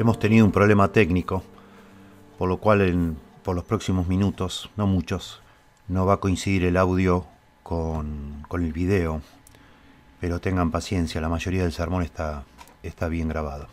Hemos 0.00 0.18
tenido 0.18 0.46
un 0.46 0.50
problema 0.50 0.88
técnico, 0.92 1.42
por 2.38 2.48
lo 2.48 2.56
cual 2.56 3.16
por 3.42 3.54
los 3.54 3.64
próximos 3.64 4.08
minutos, 4.08 4.70
no 4.74 4.86
muchos, 4.86 5.42
no 5.88 6.06
va 6.06 6.14
a 6.14 6.16
coincidir 6.16 6.64
el 6.64 6.78
audio 6.78 7.26
con, 7.62 8.46
el 8.50 8.72
video, 8.72 9.20
pero 10.18 10.40
tengan 10.40 10.70
paciencia, 10.70 11.20
la 11.20 11.28
mayoría 11.28 11.64
del 11.64 11.74
sermón 11.74 12.02
está, 12.02 12.44
está 12.82 13.08
bien 13.08 13.28
grabado. 13.28 13.66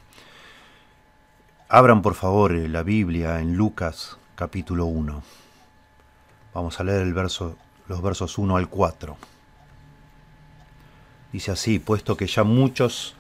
Abran 1.70 2.02
por 2.02 2.14
favor 2.14 2.52
la 2.52 2.84
Biblia 2.84 3.40
en 3.40 3.56
Lucas 3.56 4.18
capítulo 4.36 4.86
1. 4.86 5.24
Vamos 6.54 6.78
a 6.78 6.84
leer 6.84 7.04
el 7.04 7.14
verso, 7.14 7.56
los 7.88 8.02
versos 8.02 8.38
1 8.38 8.58
al 8.58 8.68
4. 8.68 9.16
Dice 11.32 11.52
así, 11.52 11.80
puesto 11.80 12.18
que 12.18 12.28
ya 12.28 12.44
muchos 12.44 13.16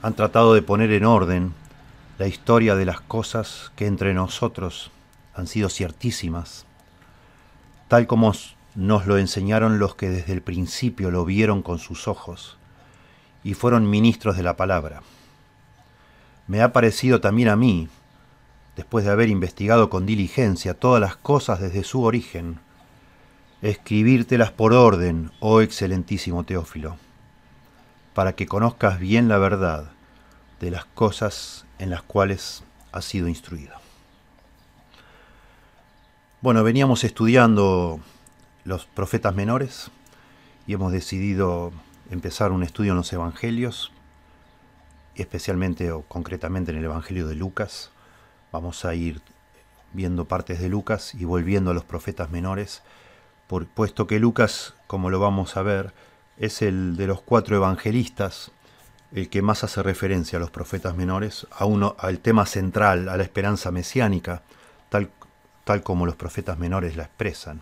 han 0.00 0.14
tratado 0.14 0.54
de 0.54 0.62
poner 0.62 0.92
en 0.92 1.06
orden 1.06 1.65
la 2.18 2.26
historia 2.26 2.76
de 2.76 2.86
las 2.86 3.00
cosas 3.00 3.72
que 3.76 3.86
entre 3.86 4.14
nosotros 4.14 4.90
han 5.34 5.46
sido 5.46 5.68
ciertísimas, 5.68 6.64
tal 7.88 8.06
como 8.06 8.32
nos 8.74 9.06
lo 9.06 9.18
enseñaron 9.18 9.78
los 9.78 9.94
que 9.96 10.08
desde 10.08 10.32
el 10.32 10.40
principio 10.40 11.10
lo 11.10 11.24
vieron 11.26 11.62
con 11.62 11.78
sus 11.78 12.08
ojos 12.08 12.56
y 13.44 13.52
fueron 13.54 13.90
ministros 13.90 14.36
de 14.36 14.42
la 14.42 14.56
palabra. 14.56 15.02
Me 16.46 16.62
ha 16.62 16.72
parecido 16.72 17.20
también 17.20 17.48
a 17.48 17.56
mí, 17.56 17.88
después 18.76 19.04
de 19.04 19.10
haber 19.10 19.28
investigado 19.28 19.90
con 19.90 20.06
diligencia 20.06 20.74
todas 20.74 21.00
las 21.02 21.16
cosas 21.16 21.60
desde 21.60 21.84
su 21.84 22.02
origen, 22.02 22.60
escribírtelas 23.60 24.52
por 24.52 24.72
orden, 24.72 25.32
oh 25.40 25.60
excelentísimo 25.60 26.44
Teófilo, 26.44 26.96
para 28.14 28.34
que 28.34 28.46
conozcas 28.46 28.98
bien 28.98 29.28
la 29.28 29.36
verdad 29.36 29.90
de 30.60 30.70
las 30.70 30.86
cosas 30.86 31.65
en 31.78 31.90
las 31.90 32.02
cuales 32.02 32.62
ha 32.92 33.02
sido 33.02 33.28
instruido. 33.28 33.74
Bueno, 36.40 36.62
veníamos 36.62 37.04
estudiando 37.04 38.00
los 38.64 38.86
profetas 38.86 39.34
menores 39.34 39.90
y 40.66 40.74
hemos 40.74 40.92
decidido 40.92 41.72
empezar 42.10 42.52
un 42.52 42.62
estudio 42.62 42.92
en 42.92 42.98
los 42.98 43.12
evangelios, 43.12 43.92
especialmente 45.14 45.92
o 45.92 46.02
concretamente 46.02 46.72
en 46.72 46.78
el 46.78 46.84
Evangelio 46.84 47.26
de 47.26 47.34
Lucas. 47.34 47.90
Vamos 48.52 48.84
a 48.84 48.94
ir 48.94 49.20
viendo 49.92 50.26
partes 50.26 50.60
de 50.60 50.68
Lucas 50.68 51.14
y 51.14 51.24
volviendo 51.24 51.70
a 51.70 51.74
los 51.74 51.84
profetas 51.84 52.30
menores, 52.30 52.82
puesto 53.74 54.06
que 54.06 54.18
Lucas, 54.18 54.74
como 54.86 55.10
lo 55.10 55.20
vamos 55.20 55.56
a 55.56 55.62
ver, 55.62 55.94
es 56.36 56.60
el 56.62 56.96
de 56.96 57.06
los 57.06 57.22
cuatro 57.22 57.56
evangelistas 57.56 58.50
el 59.12 59.28
que 59.28 59.42
más 59.42 59.64
hace 59.64 59.82
referencia 59.82 60.36
a 60.36 60.40
los 60.40 60.50
profetas 60.50 60.96
menores, 60.96 61.46
a 61.50 61.64
uno, 61.64 61.96
al 61.98 62.18
tema 62.20 62.46
central, 62.46 63.08
a 63.08 63.16
la 63.16 63.22
esperanza 63.22 63.70
mesiánica, 63.70 64.42
tal, 64.88 65.10
tal 65.64 65.82
como 65.82 66.06
los 66.06 66.16
profetas 66.16 66.58
menores 66.58 66.96
la 66.96 67.04
expresan. 67.04 67.60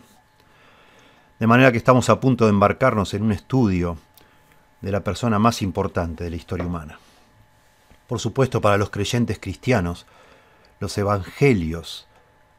De 1.38 1.46
manera 1.46 1.72
que 1.72 1.78
estamos 1.78 2.08
a 2.10 2.20
punto 2.20 2.44
de 2.44 2.50
embarcarnos 2.50 3.12
en 3.14 3.22
un 3.22 3.32
estudio 3.32 3.98
de 4.80 4.92
la 4.92 5.00
persona 5.00 5.38
más 5.38 5.62
importante 5.62 6.24
de 6.24 6.30
la 6.30 6.36
historia 6.36 6.66
humana. 6.66 6.98
Por 8.06 8.20
supuesto, 8.20 8.60
para 8.60 8.76
los 8.76 8.90
creyentes 8.90 9.38
cristianos, 9.40 10.06
los 10.78 10.96
evangelios, 10.98 12.06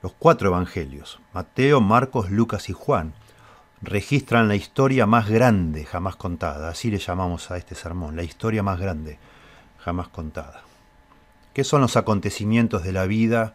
los 0.02 0.14
cuatro 0.14 0.50
evangelios, 0.50 1.20
Mateo, 1.34 1.82
Marcos, 1.82 2.32
Lucas 2.32 2.70
y 2.70 2.74
Juan, 2.74 3.14
registran 3.86 4.48
la 4.48 4.56
historia 4.56 5.06
más 5.06 5.30
grande 5.30 5.86
jamás 5.86 6.16
contada, 6.16 6.70
así 6.70 6.92
le 6.92 6.98
llamamos 6.98 7.52
a 7.52 7.58
este 7.58 7.76
sermón, 7.76 8.16
la 8.16 8.24
historia 8.24 8.64
más 8.64 8.80
grande 8.80 9.18
jamás 9.80 10.08
contada. 10.08 10.64
¿Qué 11.54 11.64
son 11.64 11.82
los 11.82 11.96
acontecimientos 11.96 12.84
de 12.84 12.92
la 12.92 13.06
vida, 13.06 13.54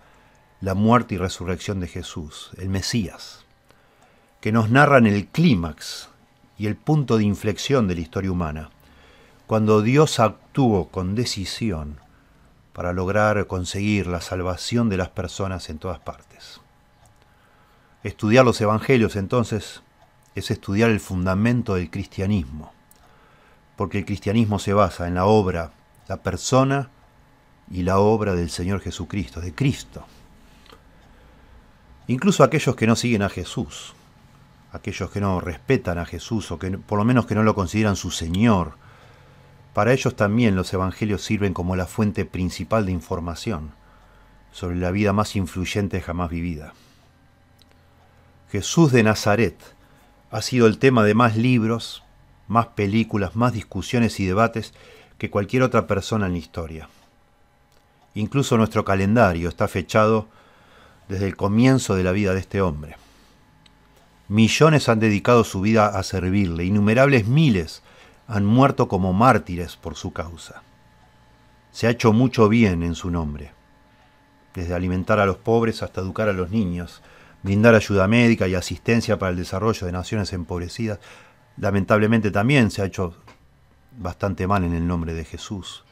la 0.60 0.74
muerte 0.74 1.16
y 1.16 1.18
resurrección 1.18 1.80
de 1.80 1.88
Jesús, 1.88 2.50
el 2.56 2.68
Mesías? 2.68 3.44
Que 4.40 4.52
nos 4.52 4.70
narran 4.70 5.06
el 5.06 5.26
clímax 5.26 6.08
y 6.56 6.66
el 6.66 6.76
punto 6.76 7.18
de 7.18 7.24
inflexión 7.24 7.88
de 7.88 7.96
la 7.96 8.00
historia 8.00 8.32
humana, 8.32 8.70
cuando 9.46 9.82
Dios 9.82 10.20
actuó 10.20 10.88
con 10.88 11.14
decisión 11.14 11.98
para 12.72 12.92
lograr 12.92 13.46
conseguir 13.46 14.06
la 14.06 14.20
salvación 14.20 14.88
de 14.88 14.96
las 14.96 15.08
personas 15.08 15.68
en 15.68 15.78
todas 15.78 15.98
partes. 15.98 16.60
Estudiar 18.02 18.44
los 18.44 18.60
evangelios 18.60 19.16
entonces 19.16 19.82
es 20.34 20.50
estudiar 20.50 20.90
el 20.90 21.00
fundamento 21.00 21.74
del 21.74 21.90
cristianismo, 21.90 22.72
porque 23.76 23.98
el 23.98 24.04
cristianismo 24.04 24.58
se 24.58 24.72
basa 24.72 25.08
en 25.08 25.14
la 25.14 25.26
obra, 25.26 25.72
la 26.08 26.18
persona 26.18 26.90
y 27.70 27.82
la 27.82 27.98
obra 27.98 28.34
del 28.34 28.50
Señor 28.50 28.80
Jesucristo, 28.80 29.40
de 29.40 29.54
Cristo. 29.54 30.04
Incluso 32.06 32.42
aquellos 32.42 32.74
que 32.74 32.86
no 32.86 32.96
siguen 32.96 33.22
a 33.22 33.28
Jesús, 33.28 33.94
aquellos 34.72 35.10
que 35.10 35.20
no 35.20 35.40
respetan 35.40 35.98
a 35.98 36.04
Jesús 36.04 36.50
o 36.50 36.58
que 36.58 36.70
por 36.72 36.98
lo 36.98 37.04
menos 37.04 37.26
que 37.26 37.34
no 37.34 37.42
lo 37.42 37.54
consideran 37.54 37.96
su 37.96 38.10
Señor, 38.10 38.74
para 39.74 39.92
ellos 39.92 40.16
también 40.16 40.56
los 40.56 40.72
evangelios 40.72 41.22
sirven 41.22 41.54
como 41.54 41.76
la 41.76 41.86
fuente 41.86 42.24
principal 42.24 42.86
de 42.86 42.92
información 42.92 43.72
sobre 44.52 44.76
la 44.76 44.90
vida 44.90 45.12
más 45.12 45.36
influyente 45.36 46.00
jamás 46.00 46.30
vivida. 46.30 46.74
Jesús 48.50 48.90
de 48.90 49.04
Nazaret 49.04 49.56
ha 50.30 50.42
sido 50.42 50.66
el 50.66 50.78
tema 50.78 51.04
de 51.04 51.14
más 51.14 51.36
libros, 51.36 52.02
más 52.46 52.66
películas, 52.68 53.36
más 53.36 53.52
discusiones 53.52 54.20
y 54.20 54.26
debates 54.26 54.74
que 55.18 55.30
cualquier 55.30 55.62
otra 55.62 55.86
persona 55.86 56.26
en 56.26 56.32
la 56.32 56.38
historia. 56.38 56.88
Incluso 58.14 58.56
nuestro 58.56 58.84
calendario 58.84 59.48
está 59.48 59.68
fechado 59.68 60.28
desde 61.08 61.26
el 61.26 61.36
comienzo 61.36 61.96
de 61.96 62.04
la 62.04 62.12
vida 62.12 62.32
de 62.32 62.40
este 62.40 62.60
hombre. 62.60 62.96
Millones 64.28 64.88
han 64.88 65.00
dedicado 65.00 65.42
su 65.42 65.60
vida 65.60 65.86
a 65.86 66.02
servirle, 66.02 66.64
innumerables 66.64 67.26
miles 67.26 67.82
han 68.28 68.46
muerto 68.46 68.86
como 68.86 69.12
mártires 69.12 69.76
por 69.76 69.96
su 69.96 70.12
causa. 70.12 70.62
Se 71.72 71.88
ha 71.88 71.90
hecho 71.90 72.12
mucho 72.12 72.48
bien 72.48 72.84
en 72.84 72.94
su 72.94 73.10
nombre, 73.10 73.52
desde 74.54 74.74
alimentar 74.74 75.18
a 75.18 75.26
los 75.26 75.36
pobres 75.36 75.82
hasta 75.82 76.00
educar 76.00 76.28
a 76.28 76.32
los 76.32 76.50
niños, 76.50 77.02
brindar 77.42 77.74
ayuda 77.74 78.06
médica 78.06 78.48
y 78.48 78.54
asistencia 78.54 79.18
para 79.18 79.30
el 79.30 79.36
desarrollo 79.36 79.86
de 79.86 79.92
naciones 79.92 80.32
empobrecidas, 80.32 80.98
lamentablemente 81.56 82.30
también 82.30 82.70
se 82.70 82.82
ha 82.82 82.86
hecho 82.86 83.14
bastante 83.98 84.46
mal 84.46 84.64
en 84.64 84.74
el 84.74 84.86
nombre 84.86 85.14
de 85.14 85.24
Jesús. 85.24 85.84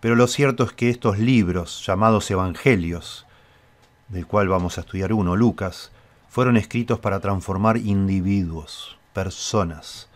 Pero 0.00 0.16
lo 0.16 0.26
cierto 0.26 0.64
es 0.64 0.72
que 0.72 0.90
estos 0.90 1.18
libros, 1.18 1.84
llamados 1.86 2.30
Evangelios, 2.30 3.26
del 4.08 4.26
cual 4.26 4.48
vamos 4.48 4.76
a 4.76 4.82
estudiar 4.82 5.12
uno, 5.12 5.36
Lucas, 5.36 5.92
fueron 6.28 6.56
escritos 6.56 6.98
para 6.98 7.20
transformar 7.20 7.76
individuos, 7.76 8.98
personas. 9.12 10.08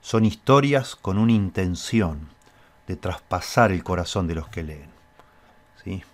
Son 0.00 0.24
historias 0.24 0.94
con 0.94 1.18
una 1.18 1.32
intención 1.32 2.28
de 2.86 2.96
traspasar 2.96 3.72
el 3.72 3.82
corazón 3.82 4.26
de 4.26 4.36
los 4.36 4.48
que 4.48 4.62
leen. 4.62 4.90
¿sí? 5.82 6.04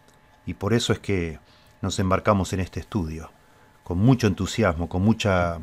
Y 0.47 0.55
por 0.55 0.73
eso 0.73 0.93
es 0.93 0.99
que 0.99 1.39
nos 1.83 1.99
embarcamos 1.99 2.53
en 2.53 2.61
este 2.61 2.81
estudio 2.81 3.31
con 3.85 3.99
mucho 3.99 4.27
entusiasmo, 4.27 4.89
con 4.89 5.03
mucha 5.03 5.59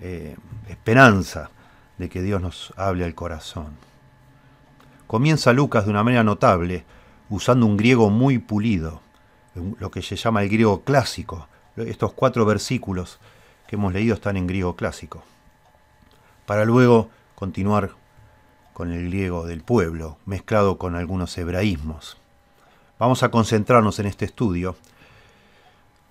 eh, 0.00 0.36
esperanza 0.68 1.50
de 1.98 2.08
que 2.08 2.22
Dios 2.22 2.40
nos 2.40 2.72
hable 2.76 3.04
al 3.04 3.14
corazón. 3.14 3.76
Comienza 5.06 5.52
Lucas 5.52 5.84
de 5.84 5.90
una 5.90 6.02
manera 6.02 6.24
notable, 6.24 6.84
usando 7.28 7.66
un 7.66 7.76
griego 7.76 8.10
muy 8.10 8.38
pulido, 8.38 9.00
lo 9.54 9.90
que 9.90 10.02
se 10.02 10.16
llama 10.16 10.42
el 10.42 10.48
griego 10.48 10.82
clásico. 10.82 11.48
Estos 11.76 12.12
cuatro 12.12 12.44
versículos 12.44 13.18
que 13.66 13.76
hemos 13.76 13.92
leído 13.92 14.14
están 14.14 14.36
en 14.36 14.46
griego 14.46 14.76
clásico. 14.76 15.22
Para 16.46 16.64
luego 16.64 17.10
continuar 17.34 17.92
con 18.72 18.92
el 18.92 19.08
griego 19.08 19.46
del 19.46 19.62
pueblo, 19.62 20.18
mezclado 20.26 20.78
con 20.78 20.96
algunos 20.96 21.36
hebraísmos. 21.38 22.16
Vamos 22.98 23.22
a 23.22 23.30
concentrarnos 23.30 23.98
en 23.98 24.06
este 24.06 24.24
estudio 24.24 24.76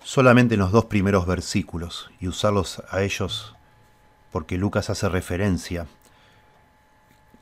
solamente 0.03 0.55
en 0.55 0.59
los 0.59 0.71
dos 0.71 0.85
primeros 0.85 1.25
versículos 1.25 2.11
y 2.19 2.27
usarlos 2.27 2.83
a 2.89 3.01
ellos 3.01 3.55
porque 4.31 4.57
Lucas 4.57 4.89
hace 4.89 5.07
referencia 5.09 5.85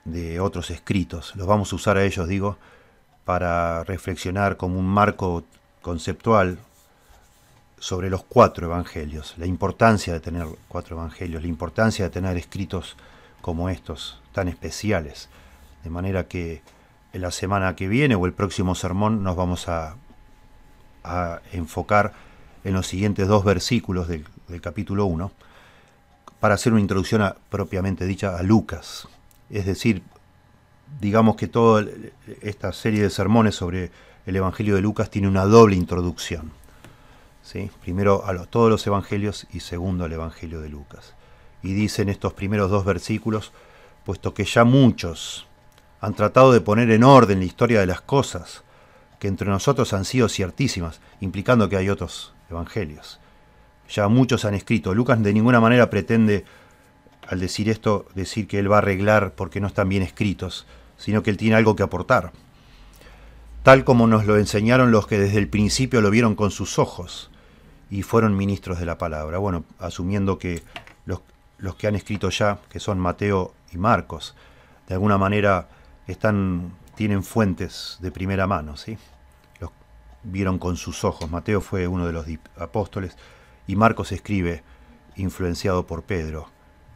de 0.05 0.39
otros 0.39 0.69
escritos. 0.71 1.35
Los 1.35 1.47
vamos 1.47 1.71
a 1.71 1.75
usar 1.75 1.97
a 1.97 2.03
ellos, 2.03 2.27
digo, 2.27 2.57
para 3.23 3.83
reflexionar 3.83 4.57
como 4.57 4.77
un 4.77 4.87
marco 4.87 5.43
conceptual 5.81 6.59
sobre 7.79 8.09
los 8.09 8.23
cuatro 8.23 8.67
evangelios, 8.67 9.35
la 9.37 9.47
importancia 9.47 10.13
de 10.13 10.19
tener 10.19 10.45
cuatro 10.67 10.97
evangelios, 10.97 11.41
la 11.41 11.47
importancia 11.47 12.05
de 12.05 12.11
tener 12.11 12.37
escritos 12.37 12.95
como 13.41 13.69
estos, 13.69 14.21
tan 14.33 14.47
especiales. 14.47 15.29
De 15.83 15.89
manera 15.89 16.27
que 16.27 16.61
en 17.13 17.21
la 17.21 17.31
semana 17.31 17.75
que 17.75 17.87
viene 17.87 18.15
o 18.15 18.25
el 18.25 18.33
próximo 18.33 18.75
sermón 18.75 19.23
nos 19.23 19.35
vamos 19.35 19.67
a, 19.67 19.95
a 21.03 21.41
enfocar 21.53 22.13
en 22.63 22.73
los 22.73 22.87
siguientes 22.87 23.27
dos 23.27 23.43
versículos 23.43 24.07
del, 24.07 24.25
capítulo 24.61 25.05
1 25.05 25.31
para 26.39 26.55
hacer 26.55 26.73
una 26.73 26.81
introducción 26.81 27.33
propiamente 27.49 28.05
dicha 28.05 28.35
a 28.37 28.43
Lucas. 28.43 29.07
Es 29.49 29.65
decir, 29.65 30.01
digamos 30.99 31.35
que 31.35 31.47
toda 31.47 31.85
esta 32.41 32.73
serie 32.73 33.03
de 33.03 33.09
sermones 33.09 33.55
sobre 33.55 33.91
el 34.25 34.35
Evangelio 34.35 34.75
de 34.75 34.81
Lucas 34.81 35.09
tiene 35.09 35.27
una 35.27 35.45
doble 35.45 35.75
introducción. 35.75 36.51
¿sí? 37.43 37.69
Primero 37.81 38.25
a 38.25 38.35
todos 38.45 38.69
los 38.69 38.85
Evangelios 38.87 39.47
y 39.53 39.59
segundo 39.59 40.05
al 40.05 40.13
Evangelio 40.13 40.61
de 40.61 40.69
Lucas. 40.69 41.13
Y 41.63 41.73
dice 41.73 42.01
en 42.01 42.09
estos 42.09 42.33
primeros 42.33 42.71
dos 42.71 42.85
versículos, 42.85 43.51
puesto 44.03 44.33
que 44.33 44.45
ya 44.45 44.63
muchos 44.63 45.47
han 45.99 46.15
tratado 46.15 46.51
de 46.51 46.61
poner 46.61 46.89
en 46.89 47.03
orden 47.03 47.39
la 47.39 47.45
historia 47.45 47.79
de 47.79 47.85
las 47.85 48.01
cosas, 48.01 48.63
que 49.19 49.27
entre 49.27 49.47
nosotros 49.47 49.93
han 49.93 50.05
sido 50.05 50.27
ciertísimas, 50.27 50.99
implicando 51.19 51.69
que 51.69 51.77
hay 51.77 51.89
otros 51.89 52.33
evangelios. 52.51 53.19
Ya 53.89 54.07
muchos 54.07 54.45
han 54.45 54.53
escrito. 54.53 54.93
Lucas 54.93 55.21
de 55.21 55.33
ninguna 55.33 55.59
manera 55.59 55.89
pretende, 55.89 56.45
al 57.27 57.39
decir 57.39 57.69
esto, 57.69 58.05
decir 58.15 58.47
que 58.47 58.59
él 58.59 58.71
va 58.71 58.75
a 58.75 58.79
arreglar 58.79 59.33
porque 59.33 59.59
no 59.59 59.67
están 59.67 59.89
bien 59.89 60.03
escritos, 60.03 60.65
sino 60.97 61.23
que 61.23 61.29
él 61.29 61.37
tiene 61.37 61.55
algo 61.55 61.75
que 61.75 61.83
aportar. 61.83 62.31
Tal 63.63 63.83
como 63.83 64.07
nos 64.07 64.25
lo 64.25 64.37
enseñaron 64.37 64.91
los 64.91 65.07
que 65.07 65.19
desde 65.19 65.37
el 65.37 65.47
principio 65.47 66.01
lo 66.01 66.09
vieron 66.09 66.35
con 66.35 66.51
sus 66.51 66.79
ojos 66.79 67.29
y 67.91 68.01
fueron 68.01 68.35
ministros 68.35 68.79
de 68.79 68.85
la 68.85 68.97
palabra. 68.97 69.37
Bueno, 69.37 69.65
asumiendo 69.77 70.39
que 70.39 70.63
los, 71.05 71.21
que 71.75 71.87
han 71.87 71.95
escrito 71.95 72.29
ya, 72.29 72.59
que 72.69 72.79
son 72.79 72.97
Mateo 72.99 73.53
y 73.71 73.77
Marcos, 73.77 74.35
de 74.87 74.95
alguna 74.95 75.17
manera 75.17 75.67
están, 76.07 76.73
tienen 76.95 77.23
fuentes 77.23 77.97
de 78.01 78.11
primera 78.11 78.47
mano, 78.47 78.77
¿sí? 78.77 78.97
Vieron 80.23 80.59
con 80.59 80.77
sus 80.77 81.03
ojos. 81.03 81.29
Mateo 81.29 81.61
fue 81.61 81.87
uno 81.87 82.05
de 82.05 82.13
los 82.13 82.25
apóstoles 82.57 83.17
y 83.67 83.75
Marcos 83.75 84.11
escribe 84.11 84.63
influenciado 85.15 85.87
por 85.87 86.03
Pedro. 86.03 86.47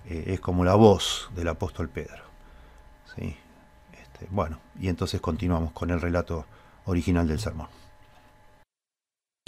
Eh, 0.06 0.26
es 0.28 0.40
como 0.40 0.64
la 0.64 0.76
voz 0.76 1.30
del 1.36 1.48
apóstol 1.48 1.90
Pedro. 1.90 2.24
¿sí? 3.16 3.36
Este, 3.94 4.28
bueno, 4.30 4.60
y 4.80 4.88
entonces 4.88 5.22
continuamos 5.22 5.72
con 5.72 5.90
el 5.90 6.00
relato 6.00 6.46
original 6.86 7.28
del 7.28 7.40
sermón. 7.40 7.68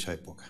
época. 0.07 0.45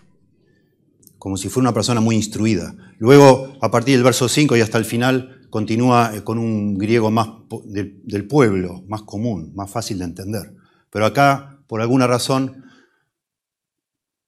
Como 1.18 1.36
si 1.36 1.48
fuera 1.48 1.68
una 1.68 1.74
persona 1.74 2.00
muy 2.00 2.14
instruida. 2.16 2.74
Luego, 2.98 3.56
a 3.60 3.70
partir 3.70 3.96
del 3.96 4.04
verso 4.04 4.28
5 4.28 4.56
y 4.56 4.60
hasta 4.60 4.78
el 4.78 4.84
final, 4.84 5.46
continúa 5.50 6.14
eh, 6.14 6.22
con 6.22 6.38
un 6.38 6.78
griego 6.78 7.10
más 7.10 7.28
del 7.64 8.26
pueblo, 8.26 8.82
más 8.86 9.02
común, 9.02 9.52
más 9.54 9.70
fácil 9.70 9.98
de 9.98 10.04
entender. 10.04 10.54
Pero 10.90 11.06
acá, 11.06 11.58
por 11.66 11.80
alguna 11.80 12.06
razón, 12.06 12.64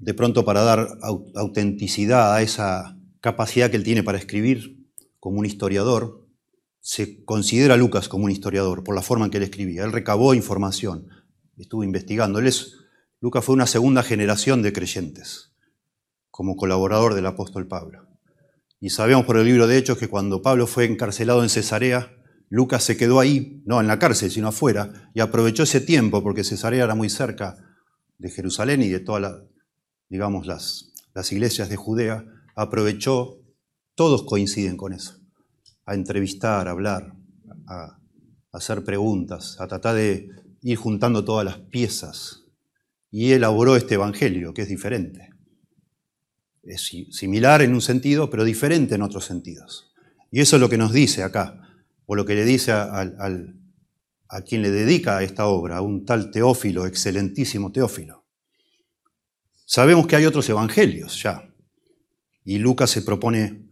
de 0.01 0.15
pronto 0.15 0.45
para 0.45 0.63
dar 0.63 0.99
autenticidad 1.35 2.35
a 2.35 2.43
esa 2.43 2.97
capacidad 3.21 3.71
que 3.71 3.77
él 3.77 3.85
tiene 3.85 4.03
para 4.03 4.19
escribir 4.19 4.89
como 5.19 5.39
un 5.39 5.47
historiador, 5.47 6.27
se 6.81 7.23
considera 7.25 7.75
a 7.75 7.77
Lucas 7.77 8.09
como 8.09 8.25
un 8.25 8.31
historiador 8.31 8.83
por 8.83 8.95
la 8.95 9.03
forma 9.03 9.27
en 9.27 9.31
que 9.31 9.37
él 9.37 9.45
escribía. 9.45 9.85
Él 9.85 9.93
recabó 9.93 10.33
información, 10.33 11.09
estuvo 11.59 11.85
investigando. 11.85 12.41
Lucas 13.21 13.45
fue 13.45 13.55
una 13.55 13.67
segunda 13.67 14.03
generación 14.03 14.63
de 14.63 14.73
creyentes 14.73 15.53
como 16.31 16.57
colaborador 16.57 17.13
del 17.13 17.27
apóstol 17.27 17.69
Pablo. 17.69 18.09
Y 18.81 18.89
sabemos 18.89 19.27
por 19.27 19.37
el 19.37 19.45
libro 19.45 19.67
de 19.67 19.77
Hechos 19.77 19.99
que 19.99 20.09
cuando 20.09 20.41
Pablo 20.41 20.67
fue 20.67 20.87
encarcelado 20.87 21.43
en 21.43 21.51
Cesarea, 21.51 22.17
Lucas 22.49 22.83
se 22.83 22.97
quedó 22.97 23.21
ahí, 23.21 23.63
no 23.67 23.79
en 23.79 23.87
la 23.87 23.99
cárcel, 23.99 24.31
sino 24.31 24.49
afuera, 24.49 25.11
y 25.13 25.21
aprovechó 25.21 25.65
ese 25.65 25.83
tiempo, 25.83 26.23
porque 26.23 26.43
Cesarea 26.43 26.85
era 26.85 26.95
muy 26.95 27.11
cerca 27.11 27.59
de 28.17 28.31
Jerusalén 28.31 28.81
y 28.83 28.89
de 28.89 29.01
todas 29.01 29.21
las, 29.21 29.35
digamos, 30.11 30.47
las, 30.47 30.93
las 31.15 31.33
iglesias 31.33 31.71
de 31.71 31.77
Judea, 31.77 32.27
aprovechó, 32.55 33.39
todos 33.95 34.25
coinciden 34.25 34.77
con 34.77 34.93
eso, 34.93 35.19
a 35.87 35.95
entrevistar, 35.95 36.69
a 36.69 36.73
hablar, 36.73 37.15
a, 37.67 37.85
a 37.85 37.99
hacer 38.53 38.85
preguntas, 38.85 39.59
a 39.59 39.67
tratar 39.67 39.95
de 39.95 40.29
ir 40.63 40.77
juntando 40.77 41.25
todas 41.25 41.47
las 41.47 41.57
piezas. 41.57 42.45
Y 43.11 43.33
elaboró 43.33 43.75
este 43.77 43.95
evangelio, 43.95 44.53
que 44.53 44.63
es 44.63 44.69
diferente 44.69 45.31
es 46.63 46.91
similar 47.11 47.63
en 47.63 47.75
un 47.75 47.81
sentido, 47.81 48.31
pero 48.31 48.45
diferente 48.45 48.95
en 48.95 49.03
otros 49.03 49.25
sentidos. 49.25 49.93
Y 50.31 50.41
eso 50.41 50.57
es 50.57 50.61
lo 50.61 50.69
que 50.69 50.79
nos 50.79 50.93
dice 50.93 51.23
acá, 51.23 51.61
o 52.07 52.15
lo 52.15 52.25
que 52.25 52.35
le 52.35 52.45
dice 52.45 52.73
a, 52.73 53.01
a 54.29 54.43
quien 54.43 54.63
le 54.63 54.71
dedica 54.71 55.23
esta 55.23 55.47
obra, 55.47 55.79
a 55.79 55.81
un 55.81 56.05
tal 56.05 56.31
Teófilo, 56.31 56.87
excelentísimo 56.87 57.73
Teófilo. 57.73 58.20
Sabemos 59.73 60.09
que 60.09 60.17
hay 60.17 60.27
otros 60.27 60.49
evangelios 60.49 61.23
ya, 61.23 61.49
y 62.45 62.59
Lucas 62.59 62.91
se 62.91 63.03
propone 63.03 63.69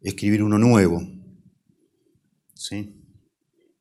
escribir 0.00 0.42
uno 0.42 0.58
nuevo. 0.58 1.00
¿Sí? 2.54 3.00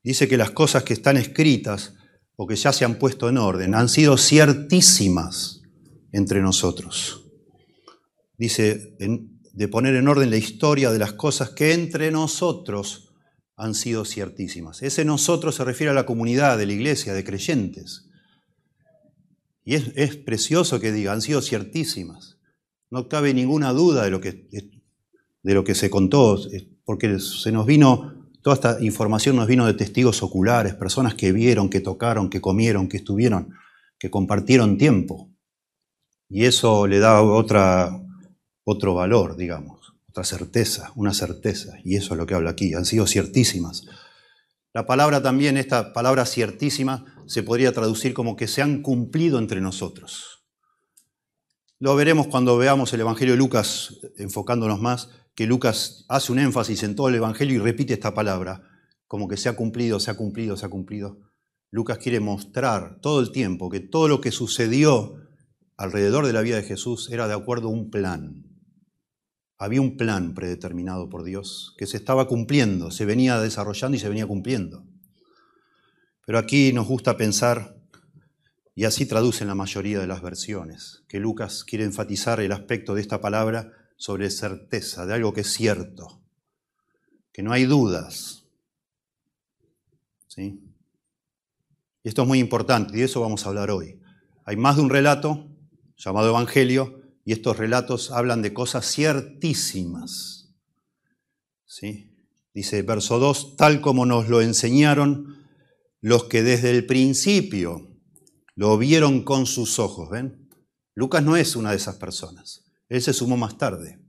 Dice 0.04 0.28
que 0.28 0.38
las 0.38 0.52
cosas 0.52 0.84
que 0.84 0.94
están 0.94 1.18
escritas 1.18 1.96
o 2.36 2.46
que 2.46 2.56
ya 2.56 2.72
se 2.72 2.86
han 2.86 3.00
puesto 3.00 3.28
en 3.30 3.38
orden 3.38 3.74
han 3.74 3.90
sido 3.90 4.18
ciertísimas 4.18 5.62
entre 6.12 6.42
nosotros 6.42 7.26
dice, 8.38 8.96
de 9.54 9.68
poner 9.68 9.96
en 9.96 10.08
orden 10.08 10.30
la 10.30 10.38
historia 10.38 10.92
de 10.92 11.00
las 11.00 11.14
cosas 11.14 11.52
que 11.52 11.74
entre 11.74 12.12
nosotros 12.12 13.14
han 13.56 13.74
sido 13.74 14.04
ciertísimas. 14.06 14.82
Ese 14.82 15.06
nosotros 15.06 15.56
se 15.56 15.64
refiere 15.64 15.92
a 15.92 15.96
la 15.96 16.06
comunidad 16.06 16.58
de 16.58 16.66
la 16.66 16.74
iglesia, 16.74 17.14
de 17.14 17.24
creyentes. 17.24 18.10
Y 19.66 19.74
es, 19.74 20.16
precioso 20.16 20.80
que 20.80 20.92
diga, 20.92 21.12
han 21.12 21.24
sido 21.24 21.42
ciertísimas. 21.42 22.38
No 22.92 23.10
cabe 23.10 23.34
ninguna 23.34 23.74
duda 23.74 24.04
de 24.04 24.12
lo 24.12 24.22
que, 24.22 24.48
de 25.42 25.54
lo 25.54 25.64
que 25.64 25.74
se 25.74 25.90
contó, 25.90 26.40
porque 26.86 27.20
se 27.20 27.52
nos 27.52 27.66
vino, 27.66 28.30
toda 28.44 28.54
esta 28.54 28.78
información 28.84 29.36
nos 29.36 29.48
vino 29.48 29.66
de 29.66 29.74
testigos 29.74 30.22
oculares, 30.22 30.76
personas 30.76 31.16
que 31.16 31.32
vieron, 31.32 31.70
que 31.70 31.82
tocaron, 31.82 32.30
que 32.30 32.42
comieron, 32.42 32.88
que 32.88 32.98
estuvieron, 32.98 33.56
que 33.98 34.12
compartieron 34.12 34.78
tiempo. 34.78 35.32
Y 36.30 36.46
eso 36.46 36.86
le 36.86 37.00
da 37.00 37.24
otra, 37.24 37.90
otro 38.66 38.94
valor, 38.94 39.36
digamos, 39.36 39.96
otra 40.10 40.24
certeza, 40.24 40.92
una 40.96 41.14
certeza. 41.14 41.74
Y 41.84 41.96
eso 41.96 42.14
es 42.14 42.20
lo 42.20 42.28
que 42.28 42.36
habla 42.36 42.52
aquí, 42.52 42.76
han 42.76 42.86
sido 42.86 43.08
ciertísimas. 43.08 43.88
La 44.76 44.86
palabra 44.86 45.24
también, 45.24 45.56
esta 45.56 45.94
palabra 45.94 46.26
ciertísima, 46.26 47.06
se 47.28 47.44
podría 47.44 47.72
traducir 47.72 48.14
como 48.14 48.36
que 48.36 48.46
se 48.46 48.62
han 48.62 48.82
cumplido 48.82 49.40
entre 49.40 49.62
nosotros. 49.62 50.44
Lo 51.80 51.96
veremos 51.96 52.28
cuando 52.28 52.58
veamos 52.58 52.92
el 52.92 53.00
Evangelio 53.00 53.36
de 53.36 53.38
Lucas, 53.38 54.02
enfocándonos 54.18 54.82
más, 54.82 55.12
que 55.34 55.48
Lucas 55.48 56.04
hace 56.10 56.34
un 56.34 56.40
énfasis 56.40 56.84
en 56.84 56.94
todo 56.94 57.08
el 57.08 57.16
Evangelio 57.16 57.56
y 57.56 57.60
repite 57.60 57.94
esta 57.94 58.14
palabra, 58.14 58.64
como 59.08 59.30
que 59.30 59.38
se 59.38 59.48
ha 59.48 59.56
cumplido, 59.56 60.02
se 60.02 60.12
ha 60.12 60.18
cumplido, 60.18 60.58
se 60.58 60.66
ha 60.66 60.70
cumplido. 60.70 61.22
Lucas 61.72 61.98
quiere 61.98 62.20
mostrar 62.20 63.00
todo 63.00 63.22
el 63.22 63.32
tiempo 63.32 63.70
que 63.70 63.80
todo 63.80 64.10
lo 64.10 64.20
que 64.20 64.34
sucedió 64.34 65.16
alrededor 65.78 66.28
de 66.28 66.34
la 66.34 66.42
vida 66.42 66.58
de 66.58 66.64
Jesús 66.64 67.10
era 67.14 67.30
de 67.30 67.34
acuerdo 67.34 67.70
a 67.70 67.72
un 67.72 67.90
plan. 67.90 68.44
Había 69.58 69.82
un 69.82 69.96
plan 69.96 70.34
predeterminado 70.34 71.10
por 71.10 71.24
Dios 71.24 71.74
que 71.78 71.88
se 71.88 71.98
estaba 71.98 72.28
cumpliendo, 72.28 72.92
se 72.92 73.06
venía 73.06 73.40
desarrollando 73.40 73.96
y 73.96 74.00
se 74.00 74.10
venía 74.10 74.28
cumpliendo. 74.28 74.86
Pero 76.26 76.40
aquí 76.40 76.74
nos 76.74 76.88
gusta 76.88 77.18
pensar, 77.18 77.78
y 78.74 78.84
así 78.84 79.06
traducen 79.06 79.48
la 79.48 79.56
mayoría 79.56 80.00
de 80.00 80.08
las 80.08 80.22
versiones, 80.22 81.04
que 81.08 81.20
Lucas 81.20 81.64
quiere 81.64 81.86
enfatizar 81.86 82.42
el 82.42 82.52
aspecto 82.52 82.96
de 82.96 83.02
esta 83.02 83.22
palabra 83.22 83.72
sobre 83.96 84.30
certeza, 84.30 85.06
de 85.06 85.14
algo 85.14 85.34
que 85.34 85.42
es 85.42 85.54
cierto, 85.54 86.22
que 87.32 87.44
no 87.44 87.54
hay 87.54 87.66
dudas. 87.66 88.46
¿Sí? 90.28 90.60
Y 92.04 92.10
esto 92.10 92.24
es 92.24 92.28
muy 92.28 92.40
importante, 92.40 92.98
y 92.98 93.00
de 93.00 93.06
eso 93.06 93.22
vamos 93.22 93.46
a 93.46 93.50
hablar 93.50 93.72
hoy. 93.72 94.02
Hay 94.44 94.58
más 94.58 94.76
de 94.76 94.82
un 94.82 94.90
relato 94.90 95.48
llamado 95.96 96.30
Evangelio, 96.30 97.05
y 97.26 97.34
estos 97.34 97.58
relatos 97.58 98.12
hablan 98.12 98.44
de 98.44 98.54
cosas 98.54 98.90
ciertísimas. 98.90 100.54
¿Sí? 101.66 102.16
Dice 102.54 102.84
verso 102.84 103.20
2, 103.20 103.58
tal 103.58 103.82
como 103.82 104.06
nos 104.06 104.30
lo 104.30 104.42
enseñaron 104.42 105.44
los 106.02 106.26
que 106.26 106.44
desde 106.44 106.70
el 106.70 106.86
principio 106.86 107.90
lo 108.54 108.78
vieron 108.78 109.24
con 109.24 109.48
sus 109.48 109.80
ojos. 109.80 110.10
¿Ven? 110.12 110.48
Lucas 110.94 111.24
no 111.24 111.36
es 111.36 111.56
una 111.56 111.72
de 111.72 111.78
esas 111.78 111.96
personas. 111.96 112.64
Él 112.88 113.02
se 113.02 113.12
sumó 113.12 113.36
más 113.36 113.58
tarde. 113.58 114.00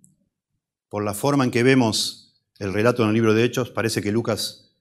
Por 0.90 1.02
la 1.02 1.14
forma 1.14 1.42
en 1.42 1.50
que 1.50 1.62
vemos 1.62 2.34
el 2.58 2.72
relato 2.72 3.02
en 3.02 3.08
el 3.08 3.14
libro 3.14 3.34
de 3.34 3.44
Hechos, 3.44 3.70
parece 3.70 4.02
que 4.02 4.12
Lucas, 4.12 4.76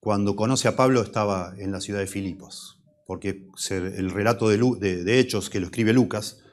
cuando 0.00 0.34
conoce 0.34 0.66
a 0.66 0.76
Pablo, 0.76 1.02
estaba 1.02 1.54
en 1.56 1.70
la 1.70 1.80
ciudad 1.80 2.00
de 2.00 2.08
Filipos. 2.08 2.82
Porque 3.06 3.46
el 3.70 4.10
relato 4.10 4.48
de, 4.48 5.04
de 5.04 5.20
Hechos 5.20 5.48
que 5.48 5.60
lo 5.60 5.66
escribe 5.66 5.92
Lucas 5.92 6.43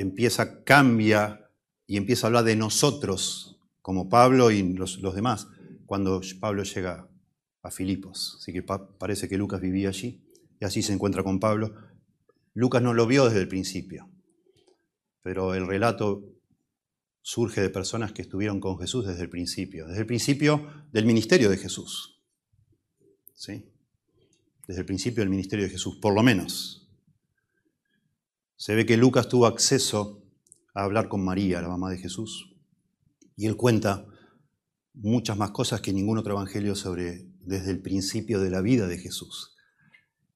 empieza, 0.00 0.64
cambia 0.64 1.50
y 1.86 1.96
empieza 1.96 2.26
a 2.26 2.28
hablar 2.28 2.44
de 2.44 2.56
nosotros, 2.56 3.60
como 3.82 4.08
Pablo 4.08 4.50
y 4.50 4.62
los, 4.74 5.00
demás, 5.14 5.48
cuando 5.86 6.20
Pablo 6.40 6.62
llega 6.62 7.08
a 7.62 7.70
Filipos. 7.70 8.36
Así 8.38 8.52
que 8.52 8.62
parece 8.62 9.28
que 9.28 9.38
Lucas 9.38 9.60
vivía 9.60 9.88
allí 9.88 10.24
y 10.60 10.64
así 10.64 10.82
se 10.82 10.92
encuentra 10.92 11.22
con 11.22 11.40
Pablo. 11.40 11.74
Lucas 12.54 12.82
no 12.82 12.94
lo 12.94 13.06
vio 13.06 13.24
desde 13.24 13.40
el 13.40 13.48
principio, 13.48 14.08
pero 15.22 15.54
el 15.54 15.66
relato 15.66 16.24
surge 17.22 17.60
de 17.60 17.70
personas 17.70 18.12
que 18.12 18.22
estuvieron 18.22 18.60
con 18.60 18.78
Jesús 18.78 19.06
desde 19.06 19.22
el 19.22 19.30
principio, 19.30 19.86
desde 19.86 20.00
el 20.00 20.06
principio 20.06 20.66
del 20.92 21.06
ministerio 21.06 21.50
de 21.50 21.56
Jesús. 21.56 22.22
¿Sí? 23.34 23.70
desde 24.70 24.82
el 24.82 24.86
principio 24.86 25.22
del 25.22 25.30
ministerio 25.30 25.64
de 25.64 25.72
Jesús, 25.72 25.96
por 25.96 26.14
lo 26.14 26.22
menos. 26.22 26.79
Se 28.60 28.74
ve 28.74 28.84
que 28.84 28.98
Lucas 28.98 29.26
tuvo 29.26 29.46
acceso 29.46 30.22
a 30.74 30.82
hablar 30.82 31.08
con 31.08 31.24
María, 31.24 31.62
la 31.62 31.68
mamá 31.68 31.88
de 31.88 31.96
Jesús, 31.96 32.54
y 33.34 33.46
él 33.46 33.56
cuenta 33.56 34.04
muchas 34.92 35.38
más 35.38 35.52
cosas 35.52 35.80
que 35.80 35.94
ningún 35.94 36.18
otro 36.18 36.34
evangelio 36.34 36.74
sobre 36.74 37.26
desde 37.40 37.70
el 37.70 37.80
principio 37.80 38.38
de 38.38 38.50
la 38.50 38.60
vida 38.60 38.86
de 38.86 38.98
Jesús. 38.98 39.56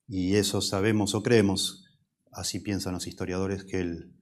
Y 0.08 0.36
eso 0.36 0.62
sabemos 0.62 1.14
o 1.14 1.22
creemos, 1.22 1.84
así 2.32 2.60
piensan 2.60 2.94
los 2.94 3.06
historiadores, 3.06 3.62
que 3.62 3.80
él 3.80 4.14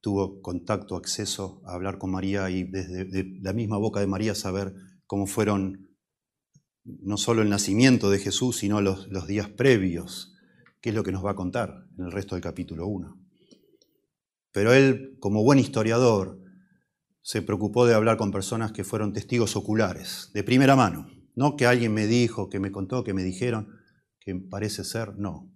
tuvo 0.00 0.40
contacto, 0.40 0.96
acceso 0.96 1.60
a 1.66 1.74
hablar 1.74 1.98
con 1.98 2.10
María 2.10 2.48
y 2.48 2.64
desde 2.64 3.38
la 3.42 3.52
misma 3.52 3.76
boca 3.76 4.00
de 4.00 4.06
María 4.06 4.34
saber 4.34 4.72
cómo 5.06 5.26
fueron 5.26 5.90
no 6.84 7.18
solo 7.18 7.42
el 7.42 7.50
nacimiento 7.50 8.08
de 8.08 8.18
Jesús, 8.18 8.56
sino 8.56 8.80
los, 8.80 9.26
días 9.26 9.50
previos, 9.50 10.32
que 10.80 10.88
es 10.88 10.94
lo 10.94 11.04
que 11.04 11.12
nos 11.12 11.22
va 11.22 11.32
a 11.32 11.36
contar 11.36 11.84
en 11.98 12.06
el 12.06 12.12
resto 12.12 12.34
del 12.34 12.42
capítulo 12.42 12.86
1. 12.86 13.21
Pero 14.52 14.72
él, 14.72 15.16
como 15.20 15.42
buen 15.42 15.58
historiador, 15.58 16.38
se 17.22 17.42
preocupó 17.42 17.86
de 17.86 17.94
hablar 17.94 18.16
con 18.16 18.32
personas 18.32 18.72
que 18.72 18.84
fueron 18.84 19.12
testigos 19.12 19.56
oculares, 19.56 20.30
de 20.34 20.44
primera 20.44 20.76
mano. 20.76 21.06
No 21.34 21.56
que 21.56 21.66
alguien 21.66 21.94
me 21.94 22.06
dijo, 22.06 22.48
que 22.48 22.60
me 22.60 22.72
contó, 22.72 23.04
que 23.04 23.14
me 23.14 23.22
dijeron, 23.22 23.68
que 24.20 24.34
parece 24.34 24.84
ser, 24.84 25.16
no. 25.16 25.50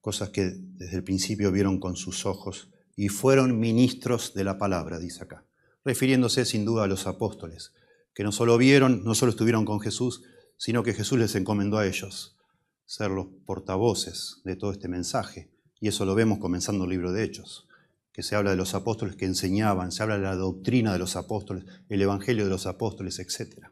Cosas 0.00 0.30
que 0.30 0.52
desde 0.54 0.96
el 0.96 1.04
principio 1.04 1.52
vieron 1.52 1.78
con 1.78 1.96
sus 1.96 2.26
ojos 2.26 2.70
y 2.96 3.08
fueron 3.08 3.58
ministros 3.58 4.34
de 4.34 4.44
la 4.44 4.58
palabra, 4.58 4.98
dice 4.98 5.24
acá, 5.24 5.46
refiriéndose 5.84 6.44
sin 6.44 6.64
duda 6.64 6.84
a 6.84 6.88
los 6.88 7.06
apóstoles, 7.06 7.72
que 8.14 8.24
no 8.24 8.32
solo 8.32 8.58
vieron, 8.58 9.04
no 9.04 9.14
solo 9.14 9.30
estuvieron 9.30 9.64
con 9.64 9.80
Jesús, 9.80 10.22
sino 10.56 10.82
que 10.82 10.94
Jesús 10.94 11.18
les 11.18 11.34
encomendó 11.34 11.78
a 11.78 11.86
ellos 11.86 12.36
ser 12.84 13.10
los 13.10 13.28
portavoces 13.46 14.40
de 14.44 14.56
todo 14.56 14.72
este 14.72 14.88
mensaje. 14.88 15.52
Y 15.80 15.88
eso 15.88 16.04
lo 16.04 16.14
vemos 16.14 16.38
comenzando 16.38 16.84
el 16.84 16.90
libro 16.90 17.10
de 17.10 17.24
Hechos, 17.24 17.66
que 18.12 18.22
se 18.22 18.36
habla 18.36 18.50
de 18.50 18.56
los 18.56 18.74
apóstoles 18.74 19.16
que 19.16 19.24
enseñaban, 19.24 19.92
se 19.92 20.02
habla 20.02 20.18
de 20.18 20.24
la 20.24 20.36
doctrina 20.36 20.92
de 20.92 20.98
los 20.98 21.16
apóstoles, 21.16 21.64
el 21.88 22.02
evangelio 22.02 22.44
de 22.44 22.50
los 22.50 22.66
apóstoles, 22.66 23.18
etc. 23.18 23.66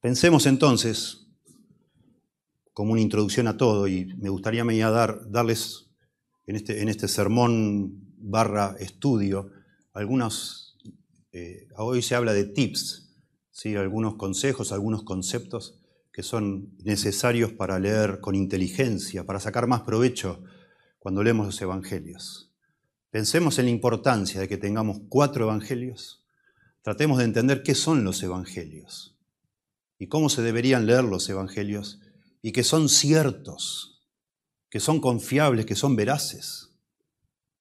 Pensemos 0.00 0.46
entonces, 0.46 1.26
como 2.72 2.92
una 2.92 3.00
introducción 3.00 3.48
a 3.48 3.56
todo, 3.56 3.88
y 3.88 4.06
me 4.16 4.28
gustaría 4.28 4.64
dar, 4.90 5.30
darles 5.30 5.90
en 6.46 6.56
este, 6.56 6.82
en 6.82 6.88
este 6.88 7.08
sermón 7.08 8.14
barra 8.16 8.76
estudio 8.78 9.50
algunos, 9.92 10.76
eh, 11.32 11.68
hoy 11.76 12.02
se 12.02 12.14
habla 12.14 12.32
de 12.32 12.44
tips, 12.44 13.03
¿sí? 13.54 13.76
algunos 13.76 14.16
consejos, 14.16 14.72
algunos 14.72 15.04
conceptos 15.04 15.80
que 16.12 16.22
son 16.22 16.76
necesarios 16.84 17.52
para 17.52 17.78
leer 17.78 18.20
con 18.20 18.34
inteligencia, 18.34 19.24
para 19.24 19.40
sacar 19.40 19.66
más 19.66 19.82
provecho 19.82 20.42
cuando 20.98 21.22
leemos 21.22 21.46
los 21.46 21.62
evangelios. 21.62 22.52
Pensemos 23.10 23.58
en 23.58 23.66
la 23.66 23.70
importancia 23.70 24.40
de 24.40 24.48
que 24.48 24.56
tengamos 24.56 24.98
cuatro 25.08 25.44
evangelios. 25.44 26.24
Tratemos 26.82 27.18
de 27.18 27.24
entender 27.24 27.62
qué 27.62 27.74
son 27.74 28.04
los 28.04 28.22
evangelios 28.22 29.16
y 29.98 30.08
cómo 30.08 30.28
se 30.28 30.42
deberían 30.42 30.86
leer 30.86 31.04
los 31.04 31.28
evangelios 31.28 32.00
y 32.42 32.52
que 32.52 32.64
son 32.64 32.88
ciertos, 32.88 34.04
que 34.68 34.80
son 34.80 35.00
confiables, 35.00 35.64
que 35.64 35.76
son 35.76 35.96
veraces. 35.96 36.70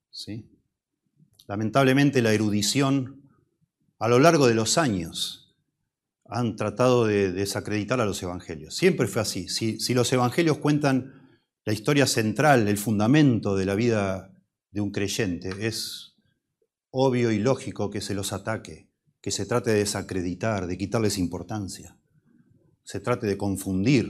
¿Sí? 0.10 0.50
Lamentablemente 1.48 2.22
la 2.22 2.34
erudición 2.34 3.30
a 4.00 4.08
lo 4.08 4.20
largo 4.20 4.48
de 4.48 4.56
los 4.56 4.78
años 4.78 5.43
han 6.34 6.56
tratado 6.56 7.06
de 7.06 7.32
desacreditar 7.32 8.02
a 8.02 8.06
los 8.06 8.22
evangelios. 8.24 8.76
Siempre 8.76 9.08
fue 9.08 9.22
así. 9.22 9.48
Si, 9.50 9.94
los 9.94 10.12
evangelios 10.12 10.58
cuentan 10.58 11.40
la 11.64 11.74
historia 11.74 12.08
central, 12.08 12.68
el 12.68 12.78
fundamento 12.80 13.56
de 13.56 13.66
la 13.66 13.76
vida 13.76 14.34
de 14.72 14.82
un 14.82 14.92
creyente, 14.92 15.68
es 15.68 16.16
obvio 16.90 17.32
y 17.32 17.38
lógico 17.38 17.92
que 17.92 18.02
se 18.02 18.16
los 18.16 18.34
ataque, 18.34 18.90
que 19.22 19.30
se 19.30 19.46
trate 19.46 19.72
de 19.72 19.80
desacreditar, 19.80 20.66
de 20.66 20.76
quitarles 20.76 21.20
importancia, 21.20 22.00
se 22.84 23.00
trate 23.00 23.28
de 23.28 23.38
confundir 23.38 24.10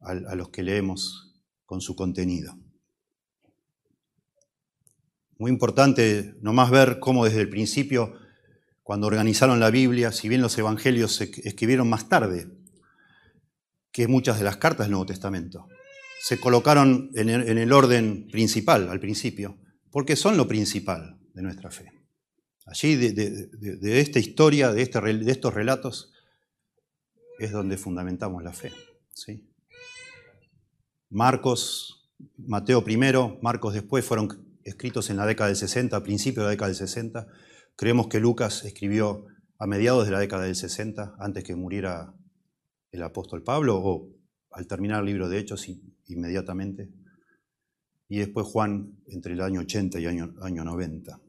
a, 0.00 0.10
a 0.10 0.34
los 0.34 0.50
que 0.50 0.62
leemos 0.62 1.34
con 1.64 1.80
su 1.80 1.96
contenido. 1.96 2.58
Muy 5.38 5.50
importante 5.50 6.34
nomás 6.42 6.70
ver 6.70 6.98
cómo 6.98 7.24
desde 7.24 7.40
el 7.40 7.48
principio, 7.48 8.12
cuando 8.88 9.06
organizaron 9.06 9.60
la 9.60 9.70
Biblia, 9.70 10.12
si 10.12 10.30
bien 10.30 10.40
los 10.40 10.56
evangelios 10.56 11.14
se 11.14 11.30
escribieron 11.44 11.90
más 11.90 12.08
tarde 12.08 12.48
que 13.92 14.08
muchas 14.08 14.38
de 14.38 14.46
las 14.46 14.56
cartas 14.56 14.86
del 14.86 14.92
Nuevo 14.92 15.04
Testamento, 15.04 15.68
se 16.22 16.40
colocaron 16.40 17.10
en 17.14 17.28
el, 17.28 17.72
orden 17.74 18.28
principal 18.28 18.88
al 18.88 18.98
principio, 18.98 19.58
porque 19.90 20.16
son 20.16 20.38
lo 20.38 20.48
principal 20.48 21.20
de 21.34 21.42
nuestra 21.42 21.70
fe. 21.70 21.92
Allí, 22.64 22.96
de, 22.96 24.00
esta 24.00 24.20
historia, 24.20 24.72
de, 24.72 24.80
este, 24.80 25.00
de 25.02 25.32
estos 25.32 25.52
relatos, 25.52 26.14
es 27.40 27.52
donde 27.52 27.76
fundamentamos 27.76 28.42
la 28.42 28.54
fe. 28.54 28.72
Marcos, 31.10 32.10
Mateo 32.38 32.82
primero, 32.82 33.38
Marcos 33.42 33.74
después 33.74 34.02
fueron 34.02 34.58
escritos 34.64 35.10
en 35.10 35.18
la 35.18 35.26
década 35.26 35.48
del 35.48 35.58
60, 35.58 35.94
a 35.94 36.02
principios 36.02 36.36
de 36.36 36.44
la 36.44 36.50
década 36.52 36.68
del 36.68 36.76
60. 36.76 37.26
Creemos 37.78 38.08
que 38.08 38.18
Lucas 38.18 38.64
escribió 38.64 39.26
a 39.56 39.68
mediados 39.68 40.04
de 40.04 40.10
la 40.10 40.18
década 40.18 40.42
del 40.42 40.56
60, 40.56 41.14
antes 41.20 41.44
que 41.44 41.54
muriera 41.54 42.12
el 42.90 43.04
apóstol 43.04 43.44
Pablo, 43.44 43.78
o 43.80 44.08
al 44.50 44.66
terminar 44.66 44.98
el 44.98 45.06
libro 45.06 45.28
de 45.28 45.38
Hechos 45.38 45.68
inmediatamente. 46.06 46.90
Y 48.08 48.18
después 48.18 48.48
Juan 48.48 48.98
entre 49.06 49.34
el 49.34 49.42
año 49.42 49.60
80 49.60 50.00
y 50.00 50.06
el 50.06 50.08
año, 50.08 50.34
año 50.42 50.64
90. 50.64 51.20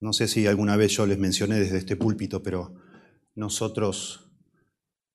No 0.00 0.12
sé 0.12 0.26
si 0.26 0.48
alguna 0.48 0.76
vez 0.76 0.90
yo 0.90 1.06
les 1.06 1.18
mencioné 1.20 1.60
desde 1.60 1.78
este 1.78 1.94
púlpito, 1.94 2.42
pero 2.42 2.74
nosotros 3.36 4.32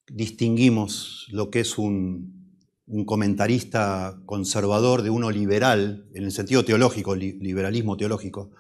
distinguimos 0.07 1.27
lo 1.29 1.49
que 1.49 1.59
es 1.59 1.77
un 1.77 2.55
comentarista 3.05 4.21
conservador 4.25 5.01
de 5.01 5.09
uno 5.09 5.29
liberal, 5.29 6.09
en 6.13 6.23
el 6.23 6.31
sentido 6.31 6.63
teológico, 6.63 7.17
liberalismo 7.17 7.97
teológico, 7.97 8.51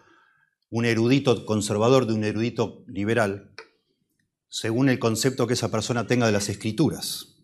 un 0.69 0.85
erudito 0.85 1.45
conservador 1.45 2.05
de 2.05 2.13
un 2.13 2.23
erudito 2.23 2.83
liberal, 2.87 3.51
según 4.47 4.89
el 4.89 4.99
concepto 4.99 5.47
que 5.47 5.53
esa 5.53 5.71
persona 5.71 6.07
tenga 6.07 6.25
de 6.25 6.31
las 6.31 6.49
escrituras. 6.49 7.35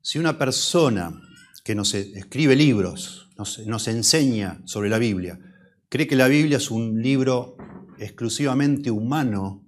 Si 0.00 0.18
una 0.18 0.38
persona 0.38 1.20
que 1.64 1.74
nos 1.74 1.94
escribe 1.94 2.56
libros, 2.56 3.30
nos, 3.36 3.88
enseña 3.88 4.60
sobre 4.64 4.88
la 4.88 4.98
Biblia, 4.98 5.38
cree 5.88 6.06
que 6.06 6.16
la 6.16 6.28
Biblia 6.28 6.56
es 6.56 6.70
un 6.70 7.02
libro 7.02 7.56
exclusivamente 7.98 8.90
humano, 8.90 9.64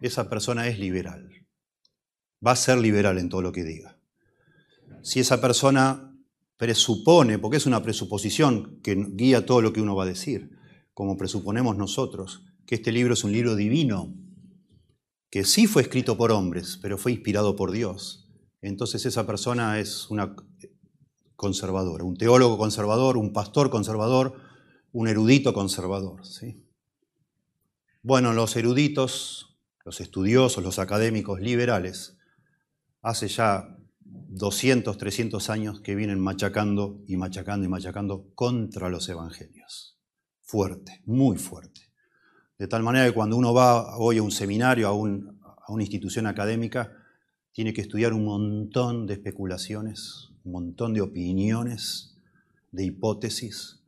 esa 0.00 0.28
persona 0.28 0.68
es 0.68 0.78
liberal. 0.78 1.30
Va 2.44 2.52
a 2.52 2.56
ser 2.56 2.78
liberal 2.78 3.18
en 3.18 3.28
todo 3.28 3.42
lo 3.42 3.52
que 3.52 3.64
diga 3.64 3.94
si 5.04 5.20
esa 5.20 5.40
persona 5.40 6.10
presupone, 6.56 7.38
porque 7.38 7.58
es 7.58 7.66
una 7.66 7.82
presuposición 7.82 8.80
que 8.82 8.96
guía 9.10 9.44
todo 9.44 9.60
lo 9.60 9.72
que 9.72 9.82
uno 9.82 9.94
va 9.94 10.04
a 10.04 10.06
decir, 10.06 10.50
como 10.94 11.16
presuponemos 11.16 11.76
nosotros, 11.76 12.44
que 12.66 12.76
este 12.76 12.92
libro 12.92 13.14
es 13.14 13.24
un 13.24 13.32
libro 13.32 13.56
divino, 13.56 14.14
que 15.30 15.44
sí 15.44 15.66
fue 15.66 15.82
escrito 15.82 16.16
por 16.16 16.30
hombres, 16.30 16.78
pero 16.80 16.96
fue 16.96 17.12
inspirado 17.12 17.56
por 17.56 17.72
Dios. 17.72 18.30
Entonces 18.62 19.04
esa 19.04 19.26
persona 19.26 19.80
es 19.80 20.08
una 20.08 20.34
conservadora, 21.36 22.04
un 22.04 22.16
teólogo 22.16 22.56
conservador, 22.56 23.16
un 23.16 23.32
pastor 23.32 23.68
conservador, 23.68 24.40
un 24.92 25.08
erudito 25.08 25.52
conservador. 25.52 26.24
¿sí? 26.24 26.64
Bueno, 28.02 28.32
los 28.32 28.56
eruditos, 28.56 29.58
los 29.84 30.00
estudiosos, 30.00 30.62
los 30.62 30.78
académicos 30.78 31.40
liberales, 31.40 32.16
hace 33.02 33.28
ya 33.28 33.76
200, 34.00 34.96
300 34.96 35.50
años 35.50 35.80
que 35.80 35.94
vienen 35.94 36.20
machacando 36.20 37.02
y 37.06 37.16
machacando 37.16 37.66
y 37.66 37.68
machacando 37.68 38.30
contra 38.34 38.88
los 38.88 39.08
evangelios. 39.08 39.93
Fuerte, 40.44 41.02
muy 41.06 41.36
fuerte. 41.38 41.80
De 42.58 42.68
tal 42.68 42.82
manera 42.82 43.06
que 43.06 43.14
cuando 43.14 43.36
uno 43.36 43.52
va 43.52 43.96
hoy 43.98 44.18
a 44.18 44.22
un 44.22 44.30
seminario, 44.30 44.88
a, 44.88 44.90
a 44.90 45.72
una 45.72 45.82
institución 45.82 46.26
académica, 46.26 46.92
tiene 47.52 47.72
que 47.72 47.80
estudiar 47.80 48.12
un 48.12 48.24
montón 48.24 49.06
de 49.06 49.14
especulaciones, 49.14 50.30
un 50.44 50.52
montón 50.52 50.92
de 50.92 51.00
opiniones, 51.00 52.18
de 52.72 52.84
hipótesis, 52.84 53.80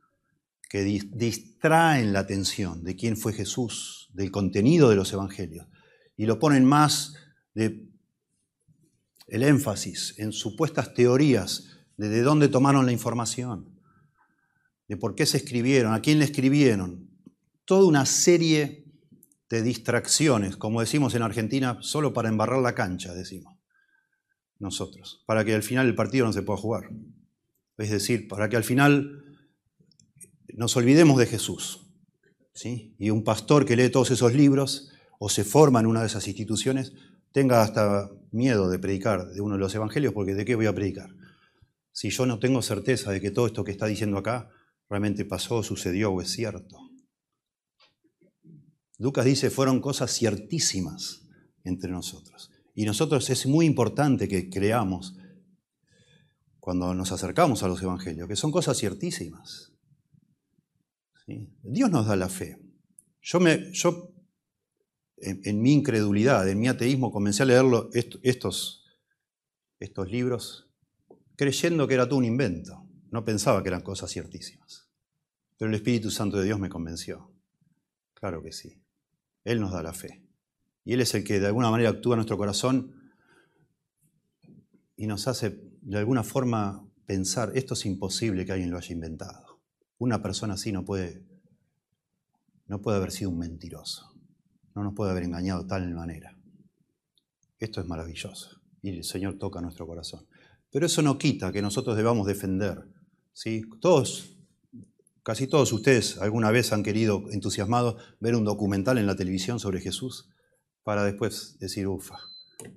que 0.69 0.83
distraen 0.83 2.13
la 2.13 2.19
atención 2.19 2.83
de 2.83 2.95
quién 2.95 3.17
fue 3.17 3.33
Jesús, 3.33 4.09
del 4.13 4.31
contenido 4.31 4.89
de 4.89 4.95
los 4.95 5.13
evangelios, 5.13 5.67
y 6.15 6.25
lo 6.25 6.39
ponen 6.39 6.65
más 6.65 7.13
el 7.53 7.91
énfasis 9.27 10.15
en 10.17 10.31
supuestas 10.31 10.93
teorías 10.93 11.77
de 11.97 12.09
de 12.09 12.21
dónde 12.21 12.47
tomaron 12.47 12.85
la 12.85 12.91
información, 12.91 13.76
de 14.87 14.97
por 14.97 15.15
qué 15.15 15.25
se 15.25 15.37
escribieron, 15.37 15.93
a 15.93 16.01
quién 16.01 16.19
le 16.19 16.25
escribieron, 16.25 17.09
toda 17.65 17.85
una 17.85 18.05
serie 18.05 18.85
de 19.49 19.61
distracciones, 19.61 20.57
como 20.57 20.81
decimos 20.81 21.15
en 21.15 21.21
Argentina, 21.21 21.77
solo 21.81 22.13
para 22.13 22.29
embarrar 22.29 22.61
la 22.61 22.75
cancha, 22.75 23.13
decimos 23.13 23.57
nosotros, 24.59 25.23
para 25.25 25.45
que 25.45 25.53
al 25.53 25.63
final 25.63 25.85
el 25.87 25.95
partido 25.95 26.25
no 26.25 26.33
se 26.33 26.41
pueda 26.41 26.59
jugar. 26.59 26.89
Es 27.77 27.91
decir, 27.91 28.27
para 28.27 28.49
que 28.49 28.57
al 28.57 28.63
final 28.63 29.23
nos 30.55 30.75
olvidemos 30.75 31.17
de 31.19 31.27
Jesús. 31.27 31.85
¿sí? 32.53 32.95
Y 32.97 33.11
un 33.11 33.23
pastor 33.23 33.65
que 33.65 33.75
lee 33.75 33.89
todos 33.89 34.11
esos 34.11 34.33
libros 34.33 34.89
o 35.19 35.29
se 35.29 35.43
forma 35.43 35.79
en 35.79 35.85
una 35.85 36.01
de 36.01 36.07
esas 36.07 36.27
instituciones 36.27 36.93
tenga 37.31 37.61
hasta 37.61 38.09
miedo 38.31 38.69
de 38.69 38.79
predicar 38.79 39.27
de 39.27 39.41
uno 39.41 39.55
de 39.55 39.59
los 39.59 39.75
evangelios, 39.75 40.13
porque 40.13 40.33
¿de 40.33 40.45
qué 40.45 40.55
voy 40.55 40.65
a 40.65 40.73
predicar? 40.73 41.09
Si 41.91 42.09
yo 42.09 42.25
no 42.25 42.39
tengo 42.39 42.61
certeza 42.61 43.11
de 43.11 43.21
que 43.21 43.31
todo 43.31 43.45
esto 43.45 43.63
que 43.63 43.71
está 43.71 43.85
diciendo 43.85 44.17
acá 44.17 44.49
realmente 44.89 45.25
pasó, 45.25 45.63
sucedió 45.63 46.11
o 46.11 46.21
es 46.21 46.29
cierto. 46.29 46.77
Lucas 48.97 49.25
dice, 49.25 49.49
fueron 49.49 49.79
cosas 49.79 50.11
ciertísimas 50.11 51.27
entre 51.63 51.91
nosotros. 51.91 52.51
Y 52.73 52.85
nosotros 52.85 53.29
es 53.29 53.45
muy 53.45 53.65
importante 53.65 54.27
que 54.27 54.49
creamos 54.49 55.15
cuando 56.59 56.93
nos 56.93 57.11
acercamos 57.11 57.63
a 57.63 57.67
los 57.67 57.81
evangelios, 57.81 58.27
que 58.27 58.35
son 58.35 58.51
cosas 58.51 58.77
ciertísimas. 58.77 59.73
Dios 61.63 61.91
nos 61.91 62.07
da 62.07 62.15
la 62.15 62.29
fe. 62.29 62.57
Yo, 63.21 63.39
me, 63.39 63.71
yo 63.73 64.13
en, 65.17 65.61
mi 65.61 65.73
incredulidad, 65.73 66.47
en 66.47 66.59
mi 66.59 66.67
ateísmo, 66.67 67.11
comencé 67.11 67.43
a 67.43 67.47
leer 67.47 67.65
estos, 68.23 68.85
estos 69.79 70.09
libros 70.09 70.69
creyendo 71.35 71.87
que 71.87 71.93
era 71.93 72.07
todo 72.07 72.19
un 72.19 72.25
invento. 72.25 72.86
No 73.11 73.23
pensaba 73.23 73.61
que 73.63 73.69
eran 73.69 73.81
cosas 73.81 74.11
ciertísimas. 74.11 74.89
Pero 75.57 75.69
el 75.69 75.75
Espíritu 75.75 76.11
Santo 76.11 76.37
de 76.37 76.45
Dios 76.45 76.59
me 76.59 76.69
convenció. 76.69 77.31
Claro 78.13 78.43
que 78.43 78.51
sí. 78.51 78.81
Él 79.43 79.59
nos 79.59 79.71
da 79.71 79.81
la 79.81 79.93
fe. 79.93 80.23
Y 80.83 80.93
Él 80.93 81.01
es 81.01 81.13
el 81.15 81.23
que 81.23 81.39
de 81.39 81.47
alguna 81.47 81.71
manera 81.71 81.89
actúa 81.89 82.13
en 82.13 82.17
nuestro 82.17 82.37
corazón 82.37 83.11
y 84.95 85.07
nos 85.07 85.27
hace 85.27 85.61
de 85.81 85.97
alguna 85.97 86.23
forma 86.23 86.85
pensar, 87.05 87.51
esto 87.55 87.73
es 87.75 87.85
imposible 87.85 88.45
que 88.45 88.51
alguien 88.51 88.71
lo 88.71 88.77
haya 88.77 88.93
inventado. 88.93 89.61
Una 89.97 90.21
persona 90.21 90.55
así 90.55 90.71
no 90.71 90.83
puede, 90.83 91.25
no 92.65 92.81
puede 92.81 92.97
haber 92.97 93.11
sido 93.11 93.29
un 93.29 93.39
mentiroso. 93.39 94.13
No 94.75 94.83
nos 94.83 94.93
puede 94.93 95.11
haber 95.11 95.23
engañado 95.23 95.63
de 95.63 95.69
tal 95.69 95.93
manera. 95.93 96.37
Esto 97.57 97.81
es 97.81 97.87
maravilloso. 97.87 98.61
Y 98.81 98.89
el 98.89 99.03
Señor 99.03 99.37
toca 99.39 99.61
nuestro 99.61 99.87
corazón. 99.87 100.27
Pero 100.71 100.85
eso 100.85 101.01
no 101.01 101.17
quita 101.17 101.51
que 101.51 101.61
nosotros 101.61 101.97
debamos 101.97 102.27
defender. 102.27 102.87
¿Sí? 103.37 103.61
Todos, 103.79 104.35
casi 105.21 105.45
todos 105.45 105.71
ustedes 105.71 106.17
alguna 106.17 106.49
vez 106.49 106.73
han 106.73 106.81
querido, 106.81 107.25
entusiasmados, 107.29 108.01
ver 108.19 108.35
un 108.35 108.43
documental 108.43 108.97
en 108.97 109.05
la 109.05 109.15
televisión 109.15 109.59
sobre 109.59 109.79
Jesús 109.79 110.27
para 110.83 111.03
después 111.03 111.59
decir, 111.59 111.87
ufa, 111.87 112.17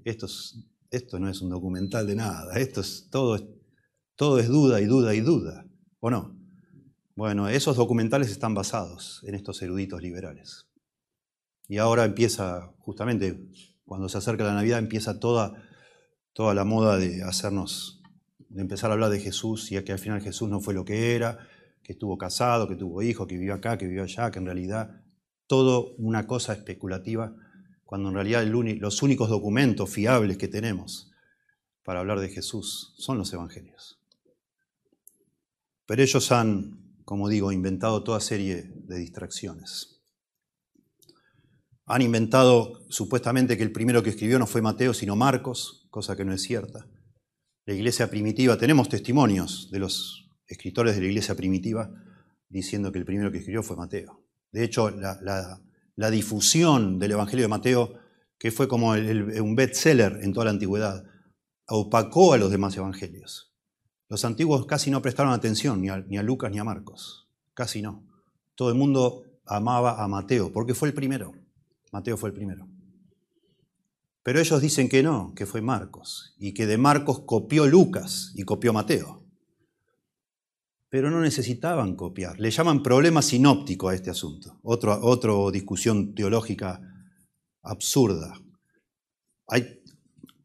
esto, 0.04 0.26
no 1.18 1.30
es 1.30 1.40
un 1.40 1.48
documental 1.48 2.06
de 2.06 2.14
nada, 2.14 2.58
esto 2.58 2.82
es 2.82 3.08
todo, 3.10 3.38
todo 4.16 4.38
es 4.38 4.48
duda 4.48 4.82
y 4.82 4.84
duda 4.84 5.14
y 5.14 5.20
duda, 5.20 5.66
¿o 5.98 6.10
no? 6.10 6.38
Bueno, 7.16 7.48
esos 7.48 7.76
documentales 7.76 8.30
están 8.30 8.52
basados 8.52 9.22
en 9.24 9.36
estos 9.36 9.62
eruditos 9.62 10.02
liberales. 10.02 10.66
Y 11.68 11.78
ahora 11.78 12.04
empieza, 12.04 12.74
justamente, 12.80 13.48
cuando 13.86 14.10
se 14.10 14.18
acerca 14.18 14.44
la 14.44 14.54
Navidad, 14.54 14.78
empieza 14.78 15.20
toda, 15.20 15.54
toda 16.34 16.52
la 16.52 16.64
moda 16.64 16.98
de 16.98 17.22
hacernos, 17.22 17.99
de 18.50 18.62
empezar 18.62 18.90
a 18.90 18.94
hablar 18.94 19.10
de 19.10 19.20
Jesús 19.20 19.70
y 19.72 19.82
que 19.82 19.92
al 19.92 19.98
final 19.98 20.20
Jesús 20.20 20.50
no 20.50 20.60
fue 20.60 20.74
lo 20.74 20.84
que 20.84 21.14
era, 21.14 21.38
que 21.82 21.92
estuvo 21.92 22.18
casado, 22.18 22.68
que 22.68 22.76
tuvo 22.76 23.00
hijos, 23.02 23.26
que 23.26 23.36
vivió 23.36 23.54
acá, 23.54 23.78
que 23.78 23.86
vivió 23.86 24.02
allá, 24.02 24.30
que 24.30 24.40
en 24.40 24.44
realidad 24.44 25.02
todo 25.46 25.94
una 25.96 26.26
cosa 26.26 26.52
especulativa 26.52 27.34
cuando 27.84 28.08
en 28.08 28.14
realidad 28.14 28.44
los 28.44 29.02
únicos 29.02 29.28
documentos 29.28 29.88
fiables 29.90 30.36
que 30.36 30.48
tenemos 30.48 31.10
para 31.84 32.00
hablar 32.00 32.20
de 32.20 32.28
Jesús 32.28 32.94
son 32.98 33.18
los 33.18 33.32
evangelios. 33.32 34.00
Pero 35.86 36.02
ellos 36.02 36.30
han, 36.30 36.94
como 37.04 37.28
digo, 37.28 37.50
inventado 37.50 38.04
toda 38.04 38.20
serie 38.20 38.70
de 38.84 38.98
distracciones. 38.98 40.00
Han 41.86 42.02
inventado 42.02 42.84
supuestamente 42.88 43.56
que 43.56 43.64
el 43.64 43.72
primero 43.72 44.02
que 44.02 44.10
escribió 44.10 44.38
no 44.38 44.46
fue 44.46 44.62
Mateo, 44.62 44.94
sino 44.94 45.16
Marcos, 45.16 45.88
cosa 45.90 46.16
que 46.16 46.24
no 46.24 46.32
es 46.32 46.42
cierta. 46.42 46.86
La 47.70 47.76
iglesia 47.76 48.10
primitiva, 48.10 48.58
tenemos 48.58 48.88
testimonios 48.88 49.70
de 49.70 49.78
los 49.78 50.28
escritores 50.48 50.96
de 50.96 51.02
la 51.02 51.06
iglesia 51.06 51.36
primitiva 51.36 51.88
diciendo 52.48 52.90
que 52.90 52.98
el 52.98 53.04
primero 53.04 53.30
que 53.30 53.38
escribió 53.38 53.62
fue 53.62 53.76
Mateo. 53.76 54.24
De 54.50 54.64
hecho, 54.64 54.90
la, 54.90 56.10
difusión 56.10 56.98
del 56.98 57.12
Evangelio 57.12 57.44
de 57.44 57.48
Mateo, 57.48 57.94
que 58.40 58.50
fue 58.50 58.66
como 58.66 58.90
un 58.90 59.54
bestseller 59.54 60.18
en 60.20 60.32
toda 60.32 60.46
la 60.46 60.50
antigüedad, 60.50 61.04
opacó 61.68 62.32
a 62.32 62.38
los 62.38 62.50
demás 62.50 62.76
evangelios. 62.76 63.54
Los 64.08 64.24
antiguos 64.24 64.66
casi 64.66 64.90
no 64.90 65.00
prestaron 65.00 65.32
atención 65.32 65.80
ni 65.80 65.90
a, 65.90 65.98
ni 65.98 66.18
a 66.18 66.24
Lucas 66.24 66.50
ni 66.50 66.58
a 66.58 66.64
Marcos, 66.64 67.28
casi 67.54 67.82
no. 67.82 68.04
Todo 68.56 68.70
el 68.70 68.74
mundo 68.74 69.22
amaba 69.46 70.02
a 70.02 70.08
Mateo, 70.08 70.52
porque 70.52 70.74
fue 70.74 70.88
el 70.88 70.94
primero. 70.94 71.34
Mateo 71.92 72.16
fue 72.16 72.30
el 72.30 72.34
primero. 72.34 72.68
Pero 74.30 74.38
ellos 74.38 74.62
dicen 74.62 74.88
que 74.88 75.02
no, 75.02 75.34
que 75.34 75.44
fue 75.44 75.60
Marcos, 75.60 76.36
y 76.38 76.54
que 76.54 76.68
de 76.68 76.78
Marcos 76.78 77.24
copió 77.26 77.66
Lucas 77.66 78.30
y 78.36 78.44
copió 78.44 78.72
Mateo 78.72 79.20
pero 80.88 81.10
no 81.10 81.20
necesitaban 81.20 81.96
copiar. 81.96 82.38
Le 82.38 82.50
llaman 82.50 82.82
problema 82.82 83.22
sinóptico 83.22 83.88
a 83.88 83.94
este 83.94 84.10
asunto. 84.10 84.60
Otra 84.62 84.98
discusión 85.52 86.14
teológica 86.14 86.80
absurda. 87.62 88.34
Hay 89.48 89.82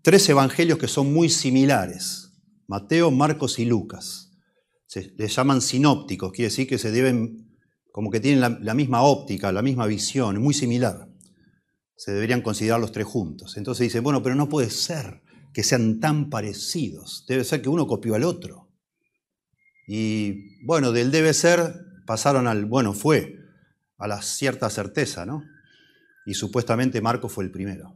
tres 0.01 0.29
evangelios 0.29 0.79
que 0.79 0.87
son 0.87 1.13
muy 1.13 1.29
similares, 1.29 2.31
Mateo, 2.67 3.11
Marcos 3.11 3.59
y 3.59 3.65
Lucas. 3.65 4.31
Se 4.85 5.13
les 5.15 5.35
llaman 5.35 5.61
sinópticos, 5.61 6.31
quiere 6.31 6.49
decir 6.49 6.67
que 6.67 6.77
se 6.79 6.91
deben, 6.91 7.55
como 7.91 8.09
que 8.09 8.19
tienen 8.19 8.39
la, 8.39 8.49
la 8.49 8.73
misma 8.73 9.01
óptica, 9.01 9.51
la 9.51 9.63
misma 9.63 9.87
visión, 9.87 10.39
muy 10.41 10.55
similar. 10.55 11.04
Se 11.95 12.11
deberían 12.11 12.41
considerar 12.41 12.79
los 12.79 12.91
tres 12.91 13.05
juntos. 13.05 13.57
Entonces 13.57 13.85
dicen, 13.85 14.03
bueno, 14.03 14.21
pero 14.21 14.35
no 14.35 14.49
puede 14.49 14.69
ser 14.69 15.21
que 15.53 15.63
sean 15.63 15.99
tan 15.99 16.29
parecidos. 16.29 17.25
Debe 17.27 17.43
ser 17.43 17.61
que 17.61 17.69
uno 17.69 17.87
copió 17.87 18.15
al 18.15 18.23
otro. 18.23 18.69
Y 19.87 20.63
bueno, 20.65 20.91
del 20.91 21.11
debe 21.11 21.33
ser 21.33 21.73
pasaron 22.05 22.47
al 22.47 22.65
bueno 22.65 22.93
fue, 22.93 23.39
a 23.97 24.07
la 24.07 24.21
cierta 24.21 24.69
certeza, 24.69 25.25
¿no? 25.25 25.43
Y 26.25 26.33
supuestamente 26.33 27.01
Marco 27.01 27.29
fue 27.29 27.43
el 27.43 27.51
primero. 27.51 27.95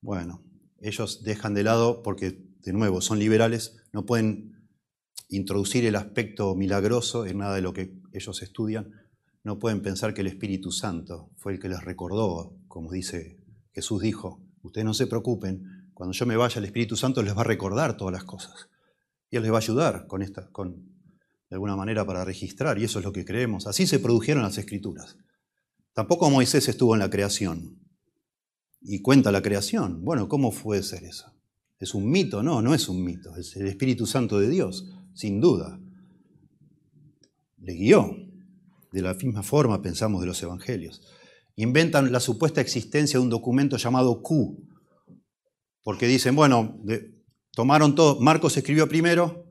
Bueno, 0.00 0.44
ellos 0.80 1.22
dejan 1.22 1.54
de 1.54 1.62
lado, 1.62 2.02
porque 2.02 2.38
de 2.60 2.72
nuevo 2.72 3.00
son 3.00 3.18
liberales, 3.18 3.76
no 3.92 4.04
pueden 4.04 4.68
introducir 5.28 5.86
el 5.86 5.96
aspecto 5.96 6.54
milagroso 6.54 7.26
en 7.26 7.38
nada 7.38 7.54
de 7.54 7.62
lo 7.62 7.72
que 7.72 7.94
ellos 8.12 8.42
estudian, 8.42 8.90
no 9.44 9.58
pueden 9.58 9.82
pensar 9.82 10.14
que 10.14 10.22
el 10.22 10.26
Espíritu 10.26 10.72
Santo 10.72 11.30
fue 11.36 11.52
el 11.52 11.60
que 11.60 11.68
les 11.68 11.84
recordó, 11.84 12.56
como 12.66 12.90
dice 12.90 13.38
Jesús 13.72 14.02
dijo, 14.02 14.40
ustedes 14.62 14.84
no 14.84 14.94
se 14.94 15.06
preocupen, 15.06 15.90
cuando 15.92 16.12
yo 16.12 16.26
me 16.26 16.36
vaya 16.36 16.58
el 16.58 16.64
Espíritu 16.64 16.96
Santo 16.96 17.22
les 17.22 17.36
va 17.36 17.42
a 17.42 17.44
recordar 17.44 17.96
todas 17.96 18.12
las 18.12 18.24
cosas. 18.24 18.68
Y 19.30 19.36
Él 19.36 19.42
les 19.42 19.52
va 19.52 19.56
a 19.56 19.60
ayudar 19.60 20.06
con 20.06 20.22
esta, 20.22 20.50
con, 20.50 20.74
de 21.50 21.56
alguna 21.56 21.76
manera 21.76 22.04
para 22.06 22.24
registrar, 22.24 22.78
y 22.78 22.84
eso 22.84 22.98
es 22.98 23.04
lo 23.04 23.12
que 23.12 23.24
creemos. 23.24 23.66
Así 23.66 23.86
se 23.86 23.98
produjeron 23.98 24.42
las 24.42 24.58
escrituras. 24.58 25.16
Tampoco 25.92 26.30
Moisés 26.30 26.68
estuvo 26.68 26.94
en 26.94 27.00
la 27.00 27.10
creación 27.10 27.78
y 28.80 29.00
cuenta 29.02 29.30
la 29.30 29.42
creación. 29.42 30.04
Bueno, 30.04 30.28
¿cómo 30.28 30.52
puede 30.52 30.82
ser 30.82 31.04
eso? 31.04 31.32
¿Es 31.78 31.94
un 31.94 32.10
mito? 32.10 32.42
No, 32.42 32.62
no 32.62 32.74
es 32.74 32.88
un 32.88 33.04
mito. 33.04 33.36
Es 33.36 33.56
el 33.56 33.66
Espíritu 33.66 34.06
Santo 34.06 34.40
de 34.40 34.48
Dios, 34.48 34.90
sin 35.12 35.40
duda. 35.40 35.78
Le 37.58 37.74
guió. 37.74 38.23
De 38.94 39.02
la 39.02 39.14
misma 39.14 39.42
forma 39.42 39.82
pensamos 39.82 40.20
de 40.20 40.28
los 40.28 40.42
evangelios. 40.42 41.02
Inventan 41.56 42.12
la 42.12 42.20
supuesta 42.20 42.60
existencia 42.60 43.18
de 43.18 43.24
un 43.24 43.30
documento 43.30 43.76
llamado 43.76 44.22
Q, 44.22 44.68
porque 45.82 46.06
dicen, 46.06 46.34
bueno, 46.34 46.80
Tomaron 47.54 47.94
todo, 47.94 48.20
Marcos 48.20 48.56
escribió 48.56 48.88
primero 48.88 49.46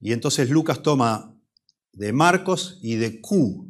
y 0.00 0.12
entonces 0.12 0.50
Lucas 0.50 0.82
toma 0.82 1.36
de 1.92 2.12
Marcos 2.12 2.78
y 2.82 2.96
de 2.96 3.20
Q. 3.20 3.68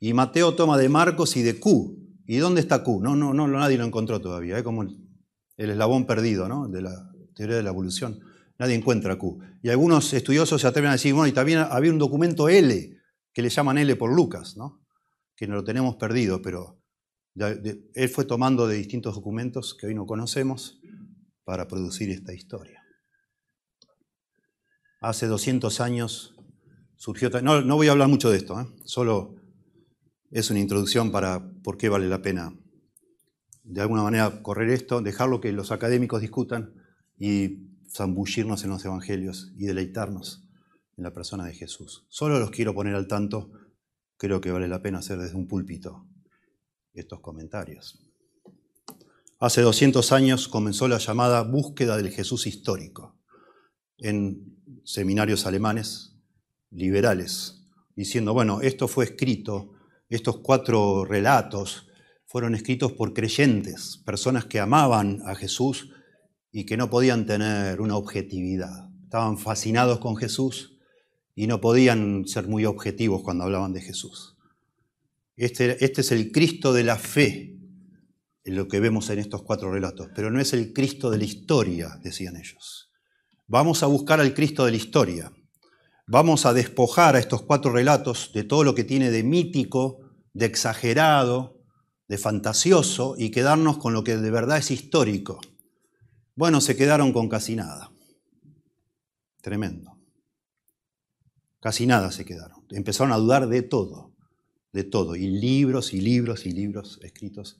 Y 0.00 0.12
Mateo 0.12 0.54
toma 0.54 0.76
de 0.76 0.88
Marcos 0.88 1.36
y 1.36 1.42
de 1.42 1.58
Q. 1.58 1.96
¿Y 2.26 2.36
dónde 2.38 2.60
está 2.60 2.82
Q? 2.82 3.00
No, 3.02 3.14
no, 3.14 3.32
no 3.32 3.46
nadie 3.46 3.78
lo 3.78 3.84
encontró 3.84 4.20
todavía, 4.20 4.58
es 4.58 4.64
como 4.64 4.82
el, 4.82 4.98
eslabón 5.56 6.06
perdido 6.06 6.68
de 6.68 6.82
la 6.82 7.12
teoría 7.34 7.56
de 7.56 7.62
la 7.62 7.70
evolución. 7.70 8.18
Nadie 8.58 8.74
encuentra 8.74 9.16
Q. 9.16 9.38
Y 9.62 9.68
algunos 9.68 10.12
estudiosos 10.12 10.60
se 10.60 10.66
atreven 10.66 10.90
a 10.90 10.94
decir, 10.94 11.14
bueno, 11.14 11.28
y 11.28 11.32
también 11.32 11.58
había 11.58 11.92
un 11.92 11.98
documento 11.98 12.48
L, 12.48 12.95
que 13.36 13.42
le 13.42 13.50
llaman 13.50 13.76
L 13.76 13.94
por 13.96 14.16
Lucas, 14.16 14.56
¿no? 14.56 14.80
que 15.36 15.46
no 15.46 15.56
lo 15.56 15.64
tenemos 15.64 15.96
perdido, 15.96 16.40
pero 16.40 16.80
él 17.34 18.08
fue 18.08 18.24
tomando 18.24 18.66
de 18.66 18.76
distintos 18.76 19.14
documentos 19.14 19.76
que 19.78 19.88
hoy 19.88 19.94
no 19.94 20.06
conocemos 20.06 20.80
para 21.44 21.68
producir 21.68 22.08
esta 22.08 22.32
historia 22.32 22.82
hace 25.00 25.26
200 25.26 25.80
años 25.80 26.34
surgió... 26.96 27.30
No, 27.42 27.60
no 27.60 27.76
voy 27.76 27.88
a 27.88 27.92
hablar 27.92 28.08
mucho 28.08 28.30
de 28.30 28.38
esto, 28.38 28.58
¿eh? 28.60 28.66
solo 28.84 29.34
es 30.30 30.50
una 30.50 30.60
introducción 30.60 31.12
para 31.12 31.52
por 31.62 31.76
qué 31.76 31.88
vale 31.88 32.08
la 32.08 32.22
pena 32.22 32.52
de 33.62 33.80
alguna 33.80 34.02
manera 34.02 34.42
correr 34.42 34.70
esto, 34.70 35.00
dejarlo 35.00 35.40
que 35.40 35.52
los 35.52 35.72
académicos 35.72 36.20
discutan 36.20 36.74
y 37.18 37.68
zambullirnos 37.92 38.64
en 38.64 38.70
los 38.70 38.84
evangelios 38.84 39.52
y 39.56 39.66
deleitarnos 39.66 40.45
en 40.96 41.04
la 41.04 41.12
persona 41.12 41.44
de 41.44 41.54
Jesús. 41.54 42.06
Solo 42.08 42.38
los 42.38 42.50
quiero 42.50 42.74
poner 42.74 42.94
al 42.94 43.06
tanto, 43.06 43.50
creo 44.16 44.40
que 44.40 44.50
vale 44.50 44.68
la 44.68 44.82
pena 44.82 44.98
hacer 44.98 45.18
desde 45.18 45.36
un 45.36 45.46
púlpito 45.46 46.06
estos 46.94 47.20
comentarios. 47.20 48.00
Hace 49.38 49.60
200 49.60 50.12
años 50.12 50.48
comenzó 50.48 50.88
la 50.88 50.98
llamada 50.98 51.42
búsqueda 51.42 51.98
del 51.98 52.10
Jesús 52.10 52.46
histórico 52.46 53.20
en 53.98 54.56
seminarios 54.84 55.46
alemanes 55.46 56.16
liberales, 56.70 57.66
diciendo, 57.94 58.32
bueno, 58.32 58.62
esto 58.62 58.88
fue 58.88 59.04
escrito, 59.04 59.74
estos 60.08 60.38
cuatro 60.38 61.04
relatos 61.04 61.86
fueron 62.26 62.54
escritos 62.54 62.92
por 62.92 63.12
creyentes, 63.12 64.02
personas 64.04 64.46
que 64.46 64.60
amaban 64.60 65.20
a 65.26 65.34
Jesús 65.34 65.90
y 66.50 66.64
que 66.64 66.76
no 66.76 66.88
podían 66.88 67.26
tener 67.26 67.80
una 67.80 67.96
objetividad. 67.96 68.90
Estaban 69.04 69.36
fascinados 69.36 69.98
con 69.98 70.16
Jesús 70.16 70.75
y 71.36 71.46
no 71.46 71.60
podían 71.60 72.26
ser 72.26 72.48
muy 72.48 72.64
objetivos 72.64 73.22
cuando 73.22 73.44
hablaban 73.44 73.74
de 73.74 73.82
Jesús. 73.82 74.36
Este, 75.36 75.84
este 75.84 76.00
es 76.00 76.10
el 76.10 76.32
Cristo 76.32 76.72
de 76.72 76.82
la 76.82 76.96
fe, 76.96 77.58
lo 78.44 78.66
que 78.68 78.80
vemos 78.80 79.10
en 79.10 79.18
estos 79.18 79.42
cuatro 79.42 79.70
relatos, 79.70 80.08
pero 80.14 80.30
no 80.30 80.40
es 80.40 80.54
el 80.54 80.72
Cristo 80.72 81.10
de 81.10 81.18
la 81.18 81.24
historia, 81.24 82.00
decían 82.02 82.36
ellos. 82.36 82.90
Vamos 83.46 83.82
a 83.82 83.86
buscar 83.86 84.18
al 84.18 84.32
Cristo 84.32 84.64
de 84.64 84.70
la 84.70 84.76
historia. 84.78 85.32
Vamos 86.06 86.46
a 86.46 86.54
despojar 86.54 87.16
a 87.16 87.18
estos 87.18 87.42
cuatro 87.42 87.70
relatos 87.70 88.30
de 88.32 88.44
todo 88.44 88.64
lo 88.64 88.74
que 88.74 88.84
tiene 88.84 89.10
de 89.10 89.22
mítico, 89.22 89.98
de 90.32 90.46
exagerado, 90.46 91.60
de 92.08 92.16
fantasioso 92.16 93.14
y 93.18 93.30
quedarnos 93.30 93.76
con 93.76 93.92
lo 93.92 94.04
que 94.04 94.16
de 94.16 94.30
verdad 94.30 94.58
es 94.58 94.70
histórico. 94.70 95.40
Bueno, 96.34 96.60
se 96.60 96.76
quedaron 96.76 97.12
con 97.12 97.28
casi 97.28 97.56
nada. 97.56 97.90
Tremendo. 99.42 99.95
Casi 101.60 101.86
nada 101.86 102.10
se 102.12 102.24
quedaron. 102.24 102.64
Empezaron 102.70 103.12
a 103.12 103.16
dudar 103.16 103.48
de 103.48 103.62
todo, 103.62 104.14
de 104.72 104.84
todo. 104.84 105.16
Y 105.16 105.26
libros 105.26 105.94
y 105.94 106.00
libros 106.00 106.46
y 106.46 106.52
libros 106.52 106.98
escritos 107.02 107.58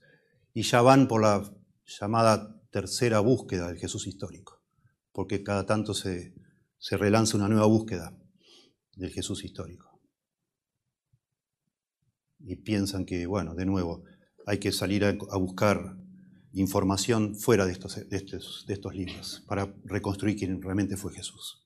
y 0.57 0.63
ya 0.63 0.81
van 0.81 1.07
por 1.07 1.21
la 1.21 1.53
llamada 1.85 2.63
tercera 2.71 3.21
búsqueda 3.21 3.69
del 3.69 3.77
Jesús 3.77 4.07
histórico, 4.07 4.63
porque 5.13 5.43
cada 5.43 5.67
tanto 5.67 5.93
se, 5.93 6.35
relanza 6.93 7.37
una 7.37 7.47
nueva 7.49 7.67
búsqueda 7.67 8.19
del 8.95 9.11
Jesús 9.11 9.45
histórico. 9.45 10.01
Y 12.39 12.57
piensan 12.57 13.05
que, 13.05 13.27
bueno, 13.27 13.55
de 13.55 13.67
nuevo, 13.67 14.05
hay 14.47 14.59
que 14.59 14.73
salir 14.73 15.05
a, 15.05 15.13
buscar 15.37 15.99
información 16.53 17.35
fuera 17.35 17.67
de 17.67 17.73
estos, 17.73 18.09
de, 18.09 18.17
estos, 18.17 18.65
de 18.67 18.73
estos 18.73 18.95
libros 18.95 19.45
para 19.47 19.75
reconstruir 19.85 20.39
quién 20.39 20.63
realmente 20.63 20.97
fue 20.97 21.13
Jesús. 21.13 21.66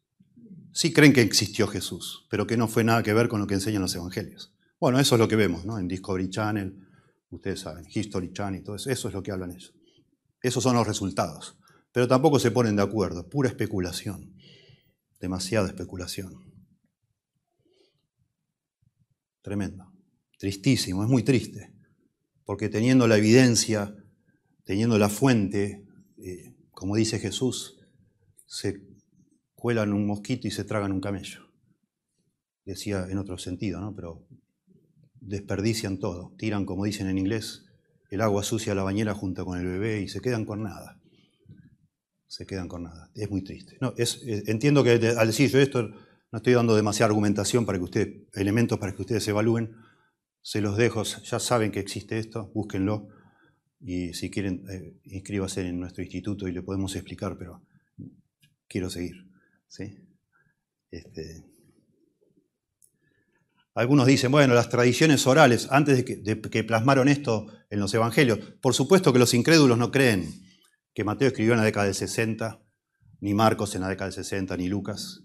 Sí 0.72 0.92
creen 0.92 1.12
que 1.12 1.20
existió 1.20 1.66
Jesús, 1.66 2.26
pero 2.30 2.46
que 2.46 2.56
no 2.56 2.68
fue 2.68 2.84
nada 2.84 3.02
que 3.02 3.12
ver 3.12 3.28
con 3.28 3.40
lo 3.40 3.46
que 3.46 3.54
enseñan 3.54 3.82
los 3.82 3.94
evangelios. 3.94 4.52
Bueno, 4.78 4.98
eso 4.98 5.16
es 5.16 5.18
lo 5.18 5.28
que 5.28 5.36
vemos 5.36 5.64
¿no? 5.64 5.78
en 5.78 5.88
Discovery 5.88 6.30
Channel, 6.30 6.74
Ustedes 7.30 7.60
saben, 7.60 7.86
History 7.88 8.32
Channel 8.32 8.60
y 8.60 8.64
todo 8.64 8.76
eso, 8.76 8.90
eso 8.90 9.08
es 9.08 9.14
lo 9.14 9.22
que 9.22 9.30
hablan 9.30 9.52
ellos. 9.52 9.72
Esos 10.42 10.62
son 10.62 10.74
los 10.74 10.86
resultados. 10.86 11.56
Pero 11.92 12.08
tampoco 12.08 12.38
se 12.38 12.50
ponen 12.50 12.76
de 12.76 12.82
acuerdo, 12.82 13.28
pura 13.28 13.48
especulación, 13.48 14.34
demasiada 15.20 15.68
especulación. 15.68 16.52
Tremendo, 19.42 19.92
tristísimo, 20.38 21.02
es 21.02 21.08
muy 21.08 21.22
triste, 21.22 21.72
porque 22.44 22.68
teniendo 22.68 23.06
la 23.06 23.16
evidencia, 23.16 23.94
teniendo 24.64 24.98
la 24.98 25.08
fuente, 25.08 25.86
eh, 26.18 26.54
como 26.72 26.96
dice 26.96 27.18
Jesús, 27.18 27.78
se 28.46 28.89
cuelan 29.60 29.92
un 29.92 30.06
mosquito 30.06 30.48
y 30.48 30.50
se 30.50 30.64
tragan 30.64 30.90
un 30.90 31.00
camello. 31.00 31.42
Decía 32.64 33.06
en 33.08 33.18
otro 33.18 33.38
sentido, 33.38 33.80
¿no? 33.80 33.94
Pero 33.94 34.26
desperdician 35.20 35.98
todo, 35.98 36.34
tiran, 36.38 36.64
como 36.64 36.84
dicen 36.84 37.08
en 37.08 37.18
inglés, 37.18 37.66
el 38.10 38.22
agua 38.22 38.42
sucia 38.42 38.72
a 38.72 38.74
la 38.74 38.82
bañera 38.82 39.14
junto 39.14 39.44
con 39.44 39.60
el 39.60 39.66
bebé 39.66 40.00
y 40.00 40.08
se 40.08 40.20
quedan 40.20 40.44
con 40.44 40.62
nada. 40.62 41.00
Se 42.26 42.46
quedan 42.46 42.68
con 42.68 42.84
nada. 42.84 43.10
Es 43.14 43.30
muy 43.30 43.44
triste. 43.44 43.76
No, 43.80 43.92
eh, 43.96 44.42
entiendo 44.46 44.82
que 44.82 44.92
al 44.92 45.26
decir 45.26 45.50
yo 45.50 45.58
esto 45.58 45.82
no 45.82 46.36
estoy 46.38 46.54
dando 46.54 46.74
demasiada 46.74 47.10
argumentación 47.10 47.66
para 47.66 47.78
que 47.78 47.84
ustedes, 47.84 48.08
elementos 48.34 48.78
para 48.78 48.94
que 48.94 49.02
ustedes 49.02 49.26
evalúen. 49.28 49.76
Se 50.42 50.60
los 50.60 50.76
dejo, 50.76 51.02
ya 51.02 51.38
saben 51.38 51.70
que 51.70 51.80
existe 51.80 52.18
esto, 52.18 52.50
búsquenlo 52.54 53.08
y 53.80 54.12
si 54.14 54.30
quieren 54.30 54.64
eh, 54.70 54.94
en 55.04 55.80
nuestro 55.80 56.02
instituto 56.02 56.48
y 56.48 56.52
le 56.52 56.62
podemos 56.62 56.94
explicar, 56.96 57.36
pero 57.38 57.62
quiero 58.68 58.90
seguir. 58.90 59.29
¿Sí? 59.70 59.96
Este, 60.90 61.44
algunos 63.74 64.06
dicen, 64.06 64.30
bueno, 64.32 64.52
las 64.52 64.68
tradiciones 64.68 65.26
orales, 65.26 65.68
antes 65.70 66.04
de 66.04 66.40
que, 66.40 66.64
plasmaron 66.64 67.08
esto 67.08 67.46
en 67.70 67.80
los 67.80 67.94
evangelios, 67.94 68.38
por 68.60 68.74
supuesto 68.74 69.12
que 69.12 69.18
los 69.18 69.32
incrédulos 69.32 69.78
no 69.78 69.90
creen 69.90 70.28
que 70.92 71.04
Mateo 71.04 71.28
escribió 71.28 71.52
en 71.52 71.60
la 71.60 71.64
década 71.64 71.86
del 71.86 71.94
60, 71.94 72.60
ni 73.20 73.32
Marcos 73.32 73.74
en 73.76 73.82
la 73.82 73.88
década 73.88 74.10
del 74.10 74.14
60, 74.14 74.56
ni 74.56 74.68
Lucas. 74.68 75.22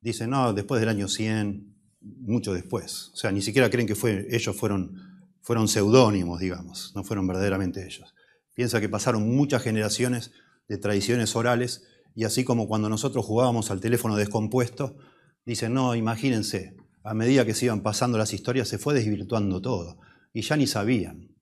Dicen, 0.00 0.30
no, 0.30 0.52
después 0.52 0.80
del 0.80 0.90
año 0.90 1.08
100, 1.08 1.74
mucho 2.00 2.52
después. 2.52 3.10
O 3.14 3.16
sea, 3.16 3.32
ni 3.32 3.40
siquiera 3.40 3.70
creen 3.70 3.86
que 3.86 4.26
ellos 4.30 4.56
fueron, 4.56 5.30
fueron 5.40 5.66
seudónimos, 5.66 6.40
digamos, 6.40 6.92
no 6.94 7.02
fueron 7.02 7.26
verdaderamente 7.26 7.84
ellos. 7.84 8.14
Piensa 8.52 8.80
que 8.80 8.90
pasaron 8.90 9.34
muchas 9.34 9.62
generaciones 9.62 10.32
de 10.68 10.76
tradiciones 10.76 11.34
orales 11.34 11.82
y 12.14 12.24
así 12.24 12.44
como 12.44 12.68
cuando 12.68 12.88
nosotros 12.88 13.24
jugábamos 13.24 13.70
al 13.70 13.80
teléfono 13.80 14.16
descompuesto, 14.16 14.96
dicen, 15.44 15.74
no, 15.74 15.94
imagínense, 15.94 16.76
a 17.02 17.12
medida 17.12 17.44
que 17.44 17.54
se 17.54 17.66
iban 17.66 17.82
pasando 17.82 18.16
las 18.16 18.32
historias, 18.32 18.68
se 18.68 18.78
fue 18.78 18.94
desvirtuando 18.94 19.60
todo. 19.60 19.98
Y 20.32 20.42
ya 20.42 20.56
ni 20.56 20.66
sabían 20.66 21.34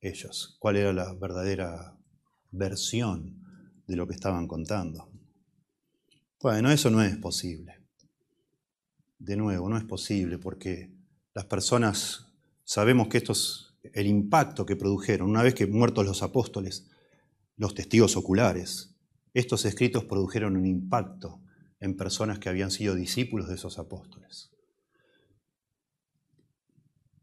ellos 0.00 0.56
cuál 0.60 0.76
era 0.76 0.92
la 0.92 1.14
verdadera 1.14 1.98
versión 2.50 3.42
de 3.86 3.96
lo 3.96 4.06
que 4.06 4.14
estaban 4.14 4.46
contando. 4.46 5.10
Bueno, 6.40 6.70
eso 6.70 6.90
no 6.90 7.02
es 7.02 7.16
posible. 7.16 7.80
De 9.18 9.36
nuevo, 9.36 9.68
no 9.68 9.78
es 9.78 9.84
posible 9.84 10.38
porque 10.38 10.92
las 11.34 11.46
personas 11.46 12.26
sabemos 12.64 13.08
que 13.08 13.18
esto 13.18 13.32
es 13.32 13.74
el 13.94 14.06
impacto 14.06 14.66
que 14.66 14.76
produjeron. 14.76 15.30
Una 15.30 15.42
vez 15.42 15.54
que 15.54 15.66
muertos 15.66 16.04
los 16.04 16.22
apóstoles, 16.22 16.90
los 17.56 17.74
testigos 17.74 18.16
oculares, 18.16 18.91
estos 19.34 19.64
escritos 19.64 20.04
produjeron 20.04 20.56
un 20.56 20.66
impacto 20.66 21.42
en 21.80 21.96
personas 21.96 22.38
que 22.38 22.48
habían 22.48 22.70
sido 22.70 22.94
discípulos 22.94 23.48
de 23.48 23.56
esos 23.56 23.78
apóstoles. 23.78 24.50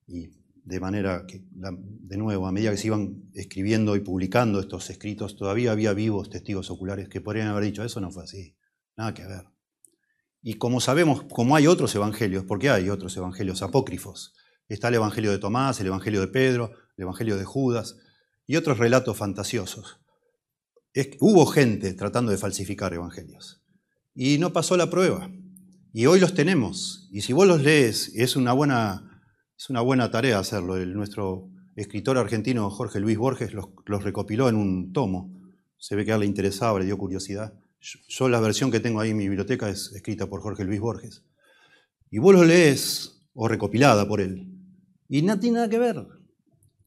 Y 0.08 0.32
de 0.66 0.80
manera 0.80 1.26
que, 1.28 1.44
de 1.50 2.18
nuevo, 2.18 2.46
a 2.46 2.52
medida 2.52 2.72
que 2.72 2.78
se 2.78 2.88
iban 2.88 3.30
escribiendo 3.34 3.96
y 3.96 4.02
publicando 4.02 4.60
estos 4.60 4.90
escritos, 4.90 5.36
todavía 5.36 5.72
había 5.72 5.94
vivos 5.94 6.30
testigos 6.30 6.70
oculares 6.70 7.10
que 7.10 7.22
podrían 7.22 7.48
haber 7.48 7.64
dicho, 7.64 7.84
eso 7.84 8.02
no 8.02 8.12
fue 8.12 8.24
así, 8.24 8.56
nada 8.98 9.14
que 9.14 9.26
ver. 9.26 9.46
Y 10.42 10.56
como 10.56 10.80
sabemos, 10.80 11.24
como 11.24 11.56
hay 11.56 11.68
otros 11.68 11.94
evangelios, 11.96 12.44
porque 12.46 12.70
hay 12.70 12.90
otros 12.90 13.16
evangelios 13.18 13.62
apócrifos, 13.62 14.36
está 14.68 14.90
el 14.90 14.96
evangelio 14.96 15.32
de 15.32 15.40
Tomás, 15.40 15.80
el 15.80 15.88
evangelio 15.88 16.22
de 16.22 16.28
Pedro, 16.28 16.72
el 16.98 17.04
evangelio 17.04 17.38
de 17.38 17.46
Judas 17.46 17.98
y 18.46 18.56
otros 18.56 18.78
relatos 18.78 19.18
fantasiosos. 19.18 20.00
Hubo 21.20 21.46
gente 21.46 21.94
tratando 21.94 22.32
de 22.32 22.38
falsificar 22.38 22.94
evangelios 22.94 23.62
y 24.16 24.38
no 24.38 24.52
pasó 24.54 24.76
la 24.78 24.90
prueba. 24.90 25.32
Y 25.92 26.06
hoy 26.06 26.20
los 26.20 26.34
tenemos. 26.34 27.10
Y 27.12 27.22
si 27.22 27.34
vos 27.34 27.48
los 27.48 27.62
lees, 27.64 28.12
es 28.16 28.36
una 28.36 28.54
buena 28.54 29.10
es 29.60 29.70
una 29.70 29.82
buena 29.82 30.10
tarea 30.10 30.40
hacerlo. 30.40 30.78
El, 30.78 30.94
nuestro 30.94 31.50
escritor 31.76 32.18
argentino 32.18 32.70
Jorge 32.70 33.02
Luis 33.02 33.18
Borges 33.18 33.54
los, 33.54 33.68
recopiló 34.04 34.48
en 34.48 34.56
un 34.56 34.94
tomo. 34.94 35.38
Se 35.78 35.96
ve 35.96 36.06
que 36.06 36.12
a 36.12 36.16
él 36.16 36.22
le 36.22 36.28
interesaba, 36.28 36.80
le 36.80 36.86
dio 36.86 36.98
curiosidad. 36.98 37.54
Yo, 38.08 38.30
la 38.30 38.40
versión 38.40 38.72
que 38.72 38.80
tengo 38.80 39.02
ahí 39.02 39.12
en 39.12 39.18
mi 39.18 39.28
biblioteca 39.28 39.70
es 39.70 39.92
escrita 39.94 40.28
por 40.28 40.42
Jorge 40.42 40.64
Luis 40.64 40.80
Borges. 40.80 41.24
Y 42.10 42.20
vos 42.20 42.34
lo 42.34 42.44
lees, 42.44 43.22
o 43.34 43.48
recopilada 43.48 44.08
por 44.08 44.20
él, 44.20 44.48
y 45.08 45.22
no 45.22 45.40
tiene 45.40 45.56
nada 45.56 45.70
que 45.70 45.80
ver. 45.80 46.08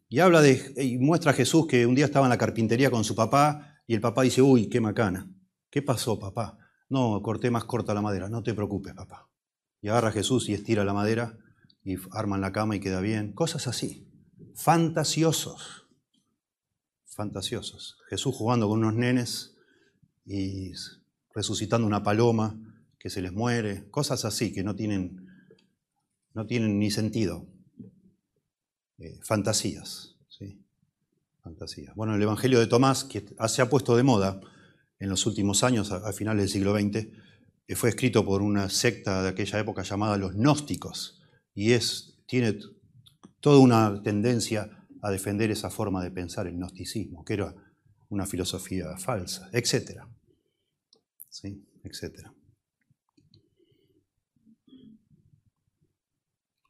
Y 0.09 0.19
habla 0.19 0.43
de, 0.43 0.75
y 0.77 0.99
muestra 0.99 1.31
a 1.31 1.35
Jesús 1.35 1.67
que 1.67 1.87
un 1.87 1.95
día 1.95 2.05
estaba 2.05 2.27
en 2.27 2.31
la 2.31 2.38
carpintería 2.38 2.91
con 2.91 3.05
su 3.05 3.15
papá, 3.15 3.71
y 3.92 3.94
el 3.94 4.00
papá 4.00 4.22
dice, 4.22 4.40
uy, 4.40 4.70
qué 4.70 4.81
macana. 4.81 5.31
¿Qué 5.68 5.83
pasó, 5.83 6.18
papá? 6.18 6.57
No, 6.88 7.20
corté 7.20 7.50
más 7.50 7.66
corta 7.66 7.92
la 7.92 8.00
madera. 8.00 8.31
No 8.31 8.42
te 8.42 8.55
preocupes, 8.55 8.94
papá. 8.94 9.28
Y 9.83 9.88
agarra 9.88 10.09
a 10.09 10.12
Jesús 10.12 10.48
y 10.48 10.55
estira 10.55 10.83
la 10.83 10.94
madera 10.94 11.37
y 11.85 11.96
arman 12.12 12.40
la 12.40 12.52
cama 12.52 12.74
y 12.74 12.81
queda 12.81 13.02
bien. 13.02 13.35
Cosas 13.35 13.66
así. 13.66 14.11
Fantasiosos. 14.55 15.88
Fantasiosos. 17.05 17.98
Jesús 18.09 18.35
jugando 18.35 18.66
con 18.66 18.78
unos 18.78 18.94
nenes 18.94 19.59
y 20.24 20.72
resucitando 21.35 21.87
una 21.87 22.02
paloma 22.02 22.59
que 22.98 23.11
se 23.11 23.20
les 23.20 23.35
muere. 23.35 23.90
Cosas 23.90 24.24
así 24.24 24.55
que 24.55 24.64
no 24.64 24.74
tienen, 24.74 25.26
no 26.33 26.46
tienen 26.46 26.78
ni 26.78 26.90
sentido. 26.90 27.46
eh, 28.96 29.20
fantasías. 29.28 30.12
Bueno, 31.96 32.14
el 32.14 32.22
Evangelio 32.22 32.61
de 32.61 32.66
Tomás, 32.66 33.05
que 33.05 33.24
se 33.48 33.62
ha 33.62 33.68
puesto 33.68 33.96
de 33.96 34.02
moda 34.02 34.40
en 34.98 35.09
los 35.09 35.26
últimos 35.26 35.64
años, 35.64 35.90
a, 35.90 36.12
finales 36.12 36.44
del 36.44 36.50
siglo 36.50 36.78
XX, 36.78 37.09
eh, 37.66 37.74
fue 37.74 37.88
escrito 37.88 38.24
por 38.24 38.42
una 38.42 38.68
secta 38.68 39.22
de 39.22 39.31
aquella 39.31 39.59
época 39.59 39.83
llamada 39.83 40.16
los 40.16 40.35
gnósticos, 40.35 41.20
y 41.55 41.72
es, 41.72 42.22
tiene 42.26 42.59
toda 43.40 43.59
una 43.59 44.02
tendencia 44.02 44.87
a 45.02 45.11
defender 45.11 45.50
esa 45.50 45.68
forma 45.68 46.02
de 46.05 46.12
pensar 46.12 46.46
el 46.46 46.55
gnosticismo, 46.55 47.24
que 47.24 47.35
era 47.35 47.55
una 48.09 48.24
filosofía 48.26 48.96
falsa, 48.96 49.50
etc. 49.52 50.02
¿Sí? 51.28 51.66
Etcétera. 51.83 52.33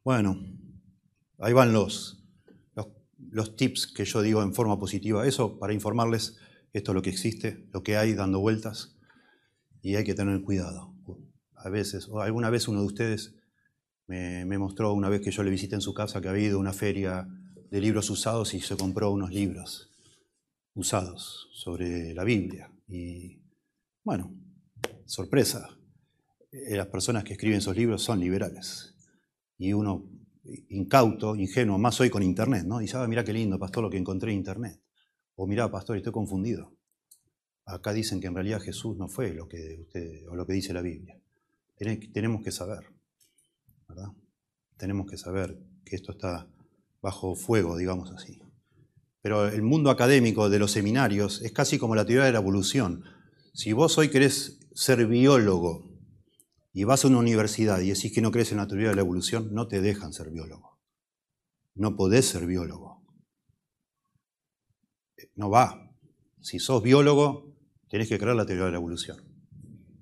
Bueno, 0.03 0.41
ahí 1.39 1.53
van 1.53 1.73
los, 1.73 2.22
los, 3.33 3.57
tips 3.57 3.87
que 3.87 4.05
yo 4.05 4.23
digo 4.23 4.43
en 4.43 4.55
forma 4.55 4.79
positiva. 4.79 5.27
Eso 5.27 5.59
para 5.59 5.73
informarles, 5.73 6.37
esto 6.73 6.93
es 6.93 6.95
lo 6.95 7.03
que 7.03 7.11
existe, 7.11 7.67
lo 7.73 7.83
que 7.83 7.97
hay 7.97 8.15
dando 8.15 8.41
vueltas, 8.41 8.97
y 9.83 9.97
hay 9.97 10.05
que 10.05 10.15
tener 10.15 10.41
cuidado. 10.43 10.95
A 11.57 11.69
veces, 11.69 12.09
o 12.09 12.21
alguna 12.21 12.51
vez 12.51 12.69
uno 12.69 12.81
de 12.81 12.87
ustedes 12.87 13.35
me, 14.07 14.59
mostró 14.59 14.93
una 14.93 15.09
vez 15.09 15.21
que 15.21 15.31
yo 15.31 15.43
le 15.43 15.51
visité 15.51 15.75
en 15.75 15.81
su 15.81 15.95
casa 15.95 16.21
que 16.21 16.29
había 16.29 16.49
ido 16.49 16.57
a 16.57 16.61
una 16.61 16.73
feria 16.73 17.27
de 17.71 17.81
libros 17.81 18.11
usados 18.11 18.55
y 18.55 18.61
se 18.61 18.77
compró 18.77 19.11
unos 19.11 19.31
libros 19.31 19.91
usados 20.75 21.49
sobre 21.53 22.15
la 22.15 22.25
Biblia. 22.25 22.71
Y 22.89 23.41
bueno, 24.05 24.35
sorpresa, 25.07 25.69
eh, 26.51 26.77
las 26.77 26.89
personas 26.89 27.25
que 27.25 27.35
escriben 27.35 27.59
esos 27.59 27.77
libros 27.77 28.03
son 28.03 28.21
liberales 28.21 28.95
y 29.57 29.73
uno 29.73 30.05
incauto, 30.71 31.37
ingenuo, 31.37 31.79
más 31.79 32.01
hoy 32.01 32.11
con 32.11 32.23
Internet, 32.23 32.65
¿no? 32.67 32.79
Dice, 32.79 32.97
ah, 32.97 33.07
mira 33.07 33.25
qué 33.25 33.33
lindo, 33.33 33.59
pastor, 33.59 33.85
lo 33.85 33.91
que 33.91 33.99
encontré 33.99 34.33
en 34.33 34.39
Internet. 34.39 34.81
O 35.37 35.47
mira, 35.47 35.71
pastor, 35.71 35.97
estoy 35.97 36.13
confundido. 36.13 36.73
Acá 37.65 37.93
dicen 37.93 38.21
que 38.21 38.27
en 38.27 38.35
realidad 38.35 38.61
Jesús 38.61 38.97
no 38.97 39.09
fue 39.09 39.33
lo 39.33 39.49
que, 39.49 39.79
usted, 39.81 40.29
o 40.29 40.35
lo 40.35 40.47
que 40.47 40.53
dice 40.53 40.73
la 40.73 40.83
Biblia. 40.83 41.19
Tenemos 42.13 42.43
que 42.43 42.53
saber, 42.53 42.85
¿verdad? 43.89 44.09
Tenemos 44.77 45.11
que 45.11 45.17
saber 45.17 45.59
que 45.85 45.97
esto 45.97 46.13
está 46.13 46.49
bajo 47.01 47.35
fuego, 47.35 47.77
digamos 47.77 48.11
así. 48.11 48.41
Pero 49.21 49.47
el 49.49 49.63
mundo 49.63 49.91
académico 49.91 50.51
de 50.51 50.59
los 50.59 50.73
seminarios 50.73 51.43
es 51.43 51.53
casi 51.53 51.79
como 51.79 51.95
la 51.95 52.05
teoría 52.05 52.25
de 52.25 52.33
la 52.33 52.41
evolución. 52.41 53.05
Si 53.55 53.73
vos 53.73 53.97
hoy 53.99 54.11
querés 54.11 54.59
ser 54.75 55.07
biólogo 55.07 55.92
y 56.73 56.85
vas 56.85 57.05
a 57.05 57.09
una 57.09 57.19
universidad 57.19 57.81
y 57.81 57.91
decís 57.91 58.13
que 58.13 58.23
no 58.23 58.31
crees 58.31 58.53
en 58.53 58.59
la 58.59 58.67
teoría 58.67 58.89
de 58.89 58.95
la 58.95 59.03
evolución, 59.03 59.53
no 59.53 59.69
te 59.69 59.81
dejan 59.81 60.13
ser 60.13 60.31
biólogo. 60.31 60.81
No 61.75 61.97
podés 61.97 62.27
ser 62.27 62.47
biólogo. 62.47 63.03
No 65.35 65.51
va. 65.51 65.91
Si 66.41 66.59
sos 66.59 66.83
biólogo, 66.83 67.55
tenés 67.89 68.09
que 68.09 68.19
creer 68.19 68.37
la 68.37 68.47
teoría 68.47 68.65
de 68.65 68.71
la 68.73 68.79
evolución, 68.79 69.19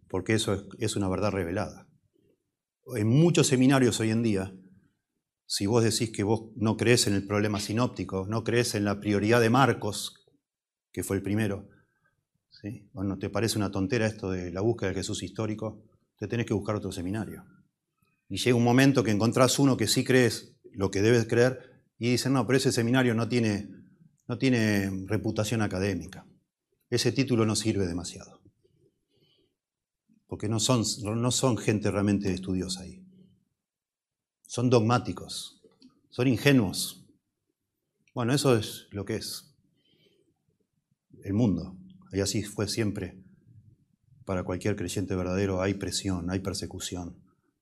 porque 0.09 0.35
eso 0.35 0.69
es, 0.79 0.97
una 0.97 1.09
verdad 1.09 1.33
revelada. 1.33 1.89
En 2.97 3.09
muchos 3.09 3.49
seminarios 3.49 4.01
hoy 4.01 4.11
en 4.11 4.23
día, 4.23 4.55
si 5.47 5.67
vos 5.67 5.83
decís 5.83 6.11
que 6.13 6.23
vos 6.23 6.53
no 6.57 6.77
crees 6.77 7.09
en 7.09 7.15
el 7.15 7.27
problema 7.27 7.61
sinóptico, 7.61 8.27
no 8.29 8.45
crees 8.45 8.75
en 8.75 8.85
la 8.85 9.01
prioridad 9.01 9.41
de 9.41 9.51
Marcos, 9.51 10.25
que 10.93 11.03
fue 11.03 11.17
el 11.17 11.23
primero, 11.23 11.69
¿sí? 12.51 12.89
no 12.95 13.19
te 13.19 13.29
parece 13.29 13.59
una 13.59 13.71
tontera 13.71 14.07
esto 14.07 14.31
de 14.31 14.53
la 14.53 14.61
búsqueda 14.61 14.91
de 14.91 14.97
Jesús 14.97 15.23
histórico, 15.23 15.85
te 16.21 16.29
tenés 16.29 16.45
que 16.45 16.53
buscar 16.53 16.77
otro 16.77 16.93
seminario. 16.93 17.47
Y 18.29 18.37
llega 18.37 18.55
un 18.55 18.63
momento 18.63 19.03
que 19.03 19.11
encontrás 19.11 19.59
uno 19.59 19.79
que 19.79 19.89
sí 19.89 20.05
crees 20.05 20.55
lo 20.75 20.91
que 20.91 21.01
debes 21.01 21.27
creer 21.27 21.83
y 21.99 22.11
dicen, 22.11 22.35
no, 22.35 22.47
pero 22.47 22.59
ese 22.59 22.73
seminario 22.73 23.15
no 23.15 23.27
tiene, 23.27 23.71
no 24.29 24.37
tiene 24.37 25.07
reputación 25.07 25.63
académica. 25.63 26.27
Ese 26.91 27.11
título 27.11 27.47
no 27.47 27.57
sirve 27.57 27.87
demasiado. 27.87 28.43
Porque 30.27 30.49
no 30.49 30.61
son, 30.61 30.85
no 31.03 31.31
son 31.31 31.57
gente 31.57 31.91
realmente 31.91 32.31
estudiosa 32.33 32.83
ahí. 32.83 33.03
Son 34.47 34.69
dogmáticos, 34.69 35.63
son 36.11 36.29
ingenuos. 36.29 37.07
Bueno, 38.15 38.35
eso 38.35 38.57
es 38.57 38.89
lo 38.91 39.07
que 39.07 39.17
es 39.17 39.57
el 41.25 41.33
mundo. 41.33 41.79
Y 42.13 42.21
así 42.21 42.43
fue 42.43 42.69
siempre 42.69 43.20
para 44.31 44.45
cualquier 44.45 44.77
creyente 44.77 45.17
verdadero 45.17 45.61
hay 45.61 45.75
presión, 45.75 46.31
hay 46.31 46.39
persecución, 46.39 47.17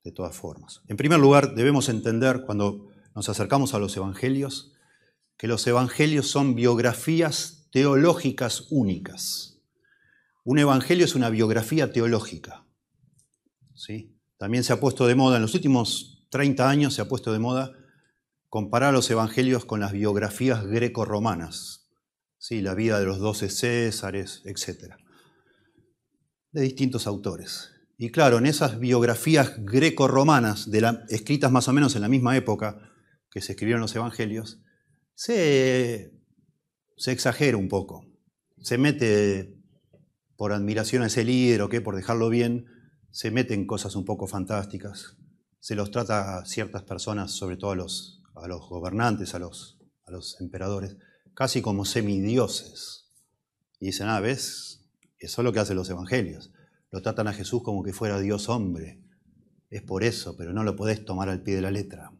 de 0.04 0.12
todas 0.12 0.36
formas. 0.36 0.82
En 0.86 0.98
primer 0.98 1.18
lugar, 1.18 1.54
debemos 1.54 1.88
entender 1.88 2.42
cuando 2.44 2.90
nos 3.14 3.30
acercamos 3.30 3.72
a 3.72 3.78
los 3.78 3.96
evangelios, 3.96 4.74
que 5.38 5.48
los 5.48 5.66
evangelios 5.66 6.30
son 6.30 6.54
biografías 6.54 7.70
teológicas 7.72 8.66
únicas. 8.68 9.62
Un 10.44 10.58
evangelio 10.58 11.06
es 11.06 11.14
una 11.14 11.30
biografía 11.30 11.90
teológica. 11.90 12.66
¿sí? 13.74 14.14
También 14.36 14.62
se 14.62 14.74
ha 14.74 14.78
puesto 14.78 15.06
de 15.06 15.14
moda, 15.14 15.36
en 15.36 15.42
los 15.44 15.54
últimos 15.54 16.26
30 16.28 16.68
años 16.68 16.92
se 16.92 17.00
ha 17.00 17.08
puesto 17.08 17.32
de 17.32 17.38
moda 17.38 17.72
comparar 18.50 18.92
los 18.92 19.10
evangelios 19.10 19.64
con 19.64 19.80
las 19.80 19.92
biografías 19.92 20.66
greco-romanas, 20.66 21.88
¿sí? 22.36 22.60
la 22.60 22.74
vida 22.74 23.00
de 23.00 23.06
los 23.06 23.20
doce 23.20 23.48
Césares, 23.48 24.42
etc 24.44 25.07
de 26.52 26.62
distintos 26.62 27.06
autores. 27.06 27.70
Y 27.96 28.10
claro, 28.10 28.38
en 28.38 28.46
esas 28.46 28.78
biografías 28.78 29.54
greco-romanas, 29.58 30.68
escritas 31.08 31.50
más 31.50 31.66
o 31.66 31.72
menos 31.72 31.96
en 31.96 32.02
la 32.02 32.08
misma 32.08 32.36
época 32.36 32.78
que 33.30 33.40
se 33.40 33.52
escribieron 33.52 33.82
los 33.82 33.94
evangelios, 33.96 34.60
se, 35.14 36.12
exagera 37.06 37.56
un 37.56 37.68
poco. 37.68 38.06
Se 38.62 38.78
mete 38.78 39.56
por 40.36 40.52
admiración 40.52 41.02
a 41.02 41.06
ese 41.06 41.24
líder 41.24 41.62
o 41.62 41.68
qué, 41.68 41.80
por 41.80 41.96
dejarlo 41.96 42.28
bien, 42.28 42.66
se 43.10 43.32
meten 43.32 43.66
cosas 43.66 43.96
un 43.96 44.04
poco 44.04 44.28
fantásticas. 44.28 45.16
Se 45.58 45.74
los 45.74 45.90
trata 45.90 46.38
a 46.38 46.46
ciertas 46.46 46.84
personas, 46.84 47.32
sobre 47.32 47.56
todo 47.56 47.72
a 47.72 47.76
los, 47.76 48.22
a 48.36 48.46
los 48.46 48.60
gobernantes, 48.68 49.34
a 49.34 49.40
los, 49.40 49.80
a 50.06 50.12
los 50.12 50.40
emperadores, 50.40 50.96
casi 51.34 51.62
como 51.62 51.84
semidioses. 51.84 53.10
Y 53.80 53.86
dicen, 53.86 54.06
ah, 54.06 54.20
¿ves? 54.20 54.77
Eso 55.18 55.40
es 55.40 55.44
lo 55.44 55.52
que 55.52 55.60
hacen 55.60 55.76
los 55.76 55.90
evangelios. 55.90 56.52
Lo 56.90 57.02
tratan 57.02 57.28
a 57.28 57.32
Jesús 57.32 57.62
como 57.62 57.82
que 57.82 57.92
fuera 57.92 58.20
Dios 58.20 58.48
hombre. 58.48 59.02
Es 59.70 59.82
por 59.82 60.04
eso, 60.04 60.36
pero 60.36 60.52
no 60.52 60.64
lo 60.64 60.76
podés 60.76 61.04
tomar 61.04 61.28
al 61.28 61.42
pie 61.42 61.56
de 61.56 61.62
la 61.62 61.70
letra, 61.70 62.12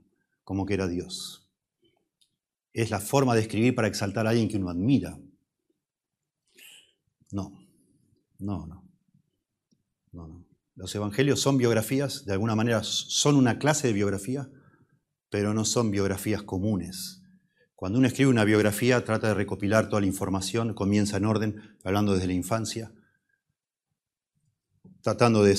como 0.45 0.67
que 0.67 0.75
era 0.75 0.87
Dios. 0.87 1.51
Es 2.73 2.91
la 2.91 3.01
forma 3.01 3.35
de 3.35 3.41
escribir 3.43 3.75
para 3.75 3.89
exaltar 3.89 4.27
a 4.27 4.31
alguien 4.31 4.49
que 4.49 4.59
uno 4.59 4.69
admira. 4.69 5.19
No, 7.31 7.59
no, 8.39 8.67
no. 8.67 8.85
No, 10.13 10.29
no. 10.29 10.47
Los 10.75 10.95
evangelios 10.95 11.41
son 11.41 11.59
biografías, 11.59 12.25
de 12.25 12.33
alguna 12.33 12.55
manera 12.55 12.83
son 12.85 13.37
una 13.37 13.59
clase 13.59 13.89
de 13.89 13.95
biografía, 13.95 14.51
pero 15.31 15.53
no 15.53 15.65
son 15.65 15.91
biografías 15.91 16.43
comunes. 16.43 17.18
Cuando 17.79 18.01
uno 18.01 18.09
escribe 18.09 18.29
una 18.29 18.43
biografía, 18.43 19.05
trata 19.05 19.29
de 19.29 19.35
recopilar 19.35 19.89
toda 19.89 20.01
la 20.01 20.09
información, 20.09 20.75
comienza 20.75 21.17
en 21.17 21.25
orden, 21.25 21.77
hablando 21.85 22.13
desde 22.13 22.27
la 22.27 22.33
infancia, 22.33 22.91
tratando 25.01 25.45
de, 25.45 25.57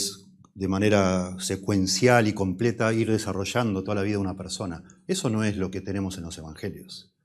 manera 0.67 1.39
secuencial 1.39 2.27
y 2.27 2.33
completa 2.33 2.91
ir 2.91 3.09
desarrollando 3.09 3.85
toda 3.85 3.95
la 3.95 4.01
vida 4.01 4.15
de 4.15 4.21
una 4.21 4.35
persona. 4.35 4.83
Eso 5.07 5.29
no 5.29 5.45
es 5.45 5.55
lo 5.55 5.71
que 5.71 5.79
tenemos 5.79 6.17
en 6.17 6.25
los 6.25 6.37
evangelios. 6.37 7.15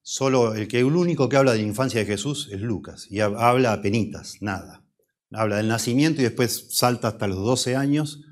Solo 0.00 0.54
el 0.54 0.66
que 0.66 0.78
el 0.78 0.86
único 0.86 1.28
que 1.28 1.36
habla 1.36 1.52
de 1.52 1.58
la 1.58 1.68
infancia 1.68 2.00
de 2.00 2.06
Jesús 2.06 2.48
es 2.50 2.62
Lucas 2.62 3.06
y 3.10 3.20
habla 3.20 3.74
a 3.74 3.82
penitas, 3.82 4.38
nada. 4.40 4.82
Habla 5.30 5.58
del 5.58 5.68
nacimiento 5.68 6.22
y 6.22 6.24
después 6.24 6.68
salta 6.70 7.08
hasta 7.08 7.28
los 7.28 7.36
12 7.44 7.76
años 7.76 8.22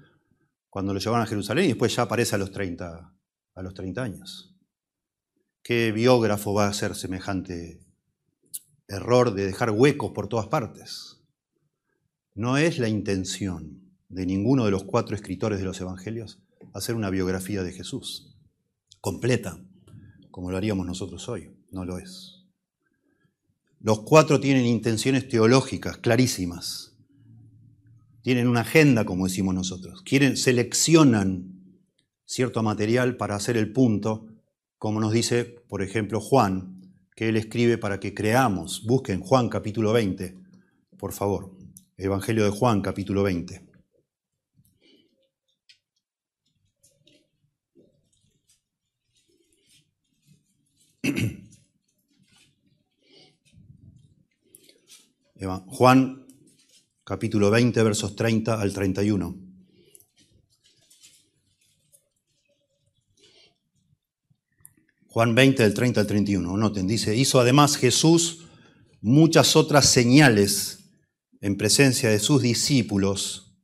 cuando 0.70 0.94
lo 0.94 0.98
llevaron 0.98 1.26
a 1.26 1.28
Jerusalén 1.28 1.66
y 1.66 1.68
después 1.68 1.94
ya 1.94 2.04
aparece 2.04 2.36
a 2.36 2.38
los 2.38 2.52
30, 2.52 3.14
a 3.54 3.62
los 3.62 3.74
30 3.74 4.02
años. 4.02 4.47
¿Qué 5.62 5.92
biógrafo 5.92 6.54
va 6.54 6.66
a 6.66 6.70
hacer 6.70 6.94
semejante 6.94 7.80
error 8.88 9.34
de 9.34 9.46
dejar 9.46 9.70
huecos 9.70 10.12
por 10.12 10.28
todas 10.28 10.46
partes? 10.46 11.20
No 12.34 12.56
es 12.56 12.78
la 12.78 12.88
intención 12.88 13.82
de 14.08 14.24
ninguno 14.24 14.64
de 14.64 14.70
los 14.70 14.84
cuatro 14.84 15.14
escritores 15.14 15.58
de 15.58 15.64
los 15.64 15.80
Evangelios 15.80 16.38
hacer 16.72 16.94
una 16.94 17.10
biografía 17.10 17.62
de 17.62 17.72
Jesús, 17.72 18.36
completa, 19.00 19.60
como 20.30 20.50
lo 20.50 20.56
haríamos 20.56 20.86
nosotros 20.86 21.28
hoy. 21.28 21.50
No 21.70 21.84
lo 21.84 21.98
es. 21.98 22.44
Los 23.80 24.00
cuatro 24.00 24.40
tienen 24.40 24.66
intenciones 24.66 25.28
teológicas 25.28 25.98
clarísimas. 25.98 26.96
Tienen 28.22 28.48
una 28.48 28.60
agenda, 28.60 29.04
como 29.04 29.26
decimos 29.26 29.54
nosotros. 29.54 30.02
Quieren, 30.02 30.36
seleccionan 30.36 31.58
cierto 32.24 32.62
material 32.62 33.16
para 33.16 33.36
hacer 33.36 33.56
el 33.56 33.72
punto 33.72 34.27
como 34.78 35.00
nos 35.00 35.12
dice, 35.12 35.44
por 35.44 35.82
ejemplo, 35.82 36.20
Juan, 36.20 36.80
que 37.16 37.28
él 37.28 37.36
escribe 37.36 37.78
para 37.78 37.98
que 37.98 38.14
creamos. 38.14 38.84
Busquen 38.86 39.20
Juan 39.20 39.48
capítulo 39.48 39.92
20, 39.92 40.38
por 40.96 41.12
favor. 41.12 41.50
Evangelio 41.96 42.44
de 42.44 42.50
Juan 42.50 42.80
capítulo 42.80 43.24
20. 43.24 43.66
Juan 55.66 56.26
capítulo 57.02 57.50
20, 57.50 57.82
versos 57.82 58.14
30 58.14 58.60
al 58.60 58.72
31. 58.72 59.47
Juan 65.18 65.34
20, 65.34 65.64
del 65.64 65.74
30 65.74 66.00
al 66.00 66.06
31. 66.06 66.56
Noten, 66.56 66.86
dice, 66.86 67.16
hizo 67.16 67.40
además 67.40 67.76
Jesús 67.76 68.46
muchas 69.00 69.56
otras 69.56 69.86
señales 69.86 70.92
en 71.40 71.56
presencia 71.56 72.08
de 72.08 72.20
sus 72.20 72.40
discípulos, 72.40 73.58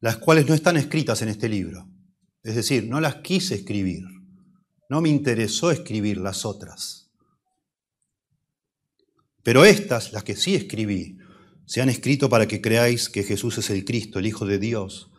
las 0.00 0.16
cuales 0.16 0.48
no 0.48 0.54
están 0.54 0.76
escritas 0.76 1.22
en 1.22 1.28
este 1.28 1.48
libro. 1.48 1.88
Es 2.42 2.56
decir, 2.56 2.88
no 2.88 3.00
las 3.00 3.14
quise 3.22 3.54
escribir. 3.54 4.02
No 4.88 5.00
me 5.00 5.10
interesó 5.10 5.70
escribir 5.70 6.18
las 6.18 6.44
otras. 6.44 7.12
Pero 9.44 9.64
estas, 9.64 10.12
las 10.12 10.24
que 10.24 10.34
sí 10.34 10.56
escribí, 10.56 11.18
se 11.66 11.82
han 11.82 11.88
escrito 11.88 12.28
para 12.28 12.48
que 12.48 12.60
creáis 12.60 13.08
que 13.08 13.22
Jesús 13.22 13.58
es 13.58 13.70
el 13.70 13.84
Cristo, 13.84 14.18
el 14.18 14.26
Hijo 14.26 14.44
de 14.44 14.58
Dios, 14.58 15.12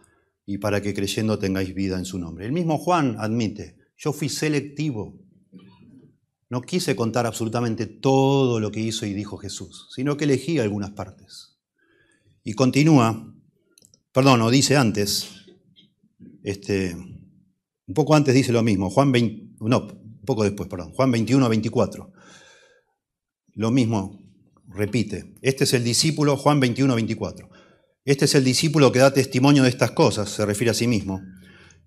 y 0.46 0.58
para 0.58 0.82
que 0.82 0.94
creyendo 0.94 1.40
tengáis 1.40 1.74
vida 1.74 1.98
en 1.98 2.04
su 2.04 2.20
nombre. 2.20 2.46
El 2.46 2.52
mismo 2.52 2.78
Juan 2.78 3.16
admite, 3.20 3.78
yo 3.96 4.12
fui 4.12 4.28
selectivo. 4.28 5.31
No 6.52 6.62
quise 6.62 6.98
contar 6.98 7.26
absolutamente 7.26 7.86
todo 7.86 8.60
lo 8.60 8.74
que 8.74 8.82
hizo 8.82 9.06
y 9.06 9.14
dijo 9.14 9.38
Jesús, 9.38 9.88
sino 9.96 10.18
que 10.18 10.26
elegí 10.26 10.60
algunas 10.60 10.92
partes. 10.92 11.58
Y 12.44 12.56
continúa, 12.56 13.34
perdón, 14.12 14.42
o 14.42 14.52
dice 14.52 14.76
antes, 14.76 15.30
este, 16.44 16.94
un 16.94 17.94
poco 17.94 18.16
antes 18.16 18.36
dice 18.36 18.52
lo 18.52 18.64
mismo, 18.64 18.90
Juan 18.90 19.14
20, 19.14 19.56
no, 19.62 19.88
un 19.88 20.26
poco 20.26 20.44
después, 20.44 20.68
perdón, 20.68 20.92
Juan 20.92 21.10
21, 21.12 21.48
24. 21.48 22.12
Lo 23.54 23.72
mismo 23.72 24.22
repite. 24.68 25.36
Este 25.42 25.64
es 25.64 25.74
el 25.74 25.86
discípulo, 25.86 26.36
Juan 26.36 26.60
21, 26.60 26.96
24. 26.96 27.50
Este 28.04 28.26
es 28.26 28.36
el 28.36 28.44
discípulo 28.44 28.92
que 28.92 29.00
da 29.00 29.14
testimonio 29.14 29.64
de 29.64 29.70
estas 29.70 29.92
cosas, 29.92 30.30
se 30.30 30.46
refiere 30.46 30.72
a 30.72 30.74
sí 30.74 30.88
mismo, 30.88 31.22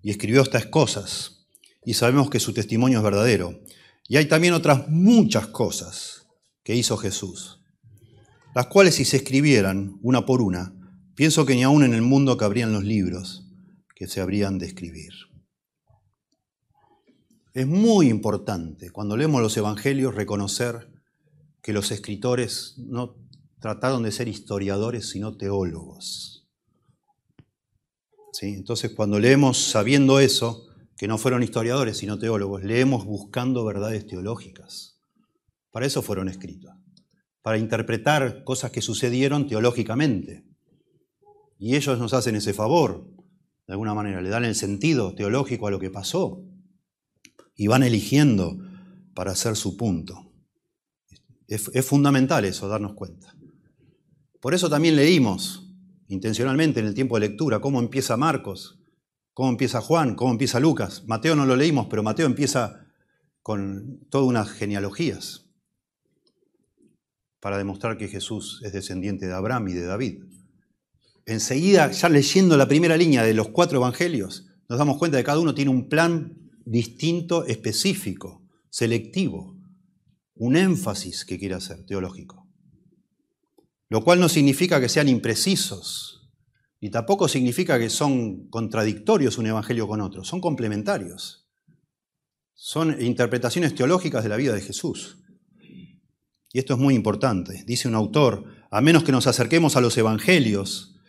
y 0.01 0.09
escribió 0.09 0.41
estas 0.41 0.65
cosas, 0.65 1.45
y 1.85 1.93
sabemos 1.93 2.31
que 2.31 2.39
su 2.39 2.51
testimonio 2.51 2.97
es 2.97 3.03
verdadero. 3.03 3.59
Y 4.07 4.17
hay 4.17 4.27
también 4.27 4.53
otras 4.53 4.87
muchas 4.87 5.47
cosas 5.47 6.27
que 6.63 6.75
hizo 6.75 6.97
Jesús, 6.97 7.61
las 8.53 8.67
cuales 8.67 8.95
si 8.95 9.05
se 9.05 9.17
escribieran 9.17 9.97
una 10.01 10.25
por 10.25 10.41
una, 10.41 10.73
pienso 11.15 11.45
que 11.45 11.55
ni 11.55 11.63
aún 11.63 11.83
en 11.83 11.93
el 11.93 12.01
mundo 12.01 12.37
cabrían 12.37 12.73
los 12.73 12.83
libros 12.83 13.47
que 13.95 14.07
se 14.07 14.21
habrían 14.21 14.59
de 14.59 14.67
escribir. 14.67 15.13
Es 17.53 17.65
muy 17.65 18.09
importante 18.09 18.91
cuando 18.91 19.15
leemos 19.15 19.41
los 19.41 19.55
evangelios 19.55 20.13
reconocer 20.13 20.91
que 21.63 21.73
los 21.73 21.89
escritores 21.91 22.75
no 22.77 23.15
trataron 23.59 24.03
de 24.03 24.11
ser 24.11 24.27
historiadores, 24.27 25.09
sino 25.09 25.37
teólogos. 25.37 26.47
¿Sí? 28.33 28.47
Entonces, 28.47 28.91
cuando 28.93 29.19
leemos 29.19 29.57
sabiendo 29.57 30.19
eso, 30.19 30.64
que 30.97 31.07
no 31.07 31.17
fueron 31.17 31.43
historiadores, 31.43 31.97
sino 31.97 32.19
teólogos, 32.19 32.63
leemos 32.63 33.05
buscando 33.05 33.65
verdades 33.65 34.07
teológicas. 34.07 35.01
Para 35.71 35.85
eso 35.85 36.01
fueron 36.01 36.29
escritos, 36.29 36.73
para 37.41 37.57
interpretar 37.57 38.43
cosas 38.43 38.71
que 38.71 38.81
sucedieron 38.81 39.47
teológicamente. 39.47 40.45
Y 41.57 41.75
ellos 41.75 41.99
nos 41.99 42.13
hacen 42.13 42.35
ese 42.35 42.53
favor, 42.53 43.09
de 43.67 43.73
alguna 43.73 43.93
manera, 43.93 44.21
le 44.21 44.29
dan 44.29 44.45
el 44.45 44.55
sentido 44.55 45.15
teológico 45.15 45.67
a 45.67 45.71
lo 45.71 45.79
que 45.79 45.89
pasó 45.89 46.43
y 47.55 47.67
van 47.67 47.83
eligiendo 47.83 48.57
para 49.13 49.31
hacer 49.31 49.55
su 49.55 49.75
punto. 49.77 50.31
Es, 51.47 51.85
fundamental 51.85 52.45
eso, 52.45 52.67
darnos 52.67 52.93
cuenta. 52.93 53.35
Por 54.39 54.53
eso 54.53 54.69
también 54.69 54.95
leímos 54.95 55.73
intencionalmente 56.07 56.79
en 56.79 56.87
el 56.87 56.93
tiempo 56.93 57.15
de 57.15 57.27
lectura 57.27 57.59
cómo 57.59 57.79
empieza 57.79 58.17
Marcos, 58.17 58.79
cómo 59.35 59.49
empieza 59.49 59.81
Juan, 59.81 60.15
cómo 60.15 60.31
empieza 60.31 60.61
Lucas. 60.61 61.03
Mateo 61.05 61.35
no 61.35 61.45
lo 61.45 61.57
leímos, 61.57 61.87
pero 61.89 62.01
Mateo 62.01 62.25
empieza 62.25 62.87
con 63.43 63.99
todas 64.09 64.27
unas 64.27 64.49
genealogías 64.49 65.51
para 67.41 67.57
demostrar 67.57 67.97
que 67.97 68.07
Jesús 68.07 68.61
es 68.63 68.71
descendiente 68.71 69.27
de 69.27 69.33
Abraham 69.33 69.67
y 69.67 69.73
de 69.73 69.85
David. 69.85 70.23
Enseguida, 71.25 71.91
ya 71.91 72.07
leyendo 72.07 72.55
la 72.55 72.67
primera 72.67 72.95
línea 72.95 73.23
de 73.23 73.33
los 73.33 73.49
cuatro 73.49 73.77
evangelios, 73.77 74.47
nos 74.69 74.79
damos 74.79 74.97
cuenta 74.97 75.17
de 75.17 75.23
que 75.23 75.27
cada 75.27 75.39
uno 75.39 75.53
tiene 75.53 75.69
un 75.69 75.89
plan 75.89 76.49
distinto, 76.65 77.45
específico, 77.45 78.41
selectivo, 78.69 79.57
un 80.35 80.55
énfasis 80.55 81.25
que 81.25 81.37
quiere 81.37 81.55
hacer, 81.55 81.85
teológico. 81.85 82.47
Lo 83.89 84.01
cual 84.01 84.21
no 84.21 84.29
significa 84.29 84.79
que 84.79 84.89
sean 84.89 85.09
imprecisos, 85.09 86.24
y 86.85 86.91
tampoco 86.91 87.27
significa 87.27 87.79
que 87.79 87.89
son 87.89 88.47
contradictorios 88.47 89.39
un 89.39 89.47
evangelio 89.47 89.87
con 89.87 90.01
otro, 90.01 90.23
son 90.23 90.39
complementarios. 90.39 91.47
Son 92.53 93.01
interpretaciones 93.01 93.73
teológicas 93.73 94.21
de 94.21 94.29
la 94.29 94.37
vida 94.37 94.53
de 94.53 94.61
Jesús. 94.61 95.17
Y 96.53 96.59
esto 96.59 96.75
es 96.75 96.79
muy 96.79 96.93
importante. 96.93 97.63
Dice 97.65 97.87
un 97.87 97.95
autor, 97.95 98.45
a 98.69 98.81
menos 98.81 99.03
que 99.03 99.11
nos 99.11 99.25
acerquemos 99.25 99.75
a 99.75 99.81
los 99.81 99.97
evangelios, 99.97 100.99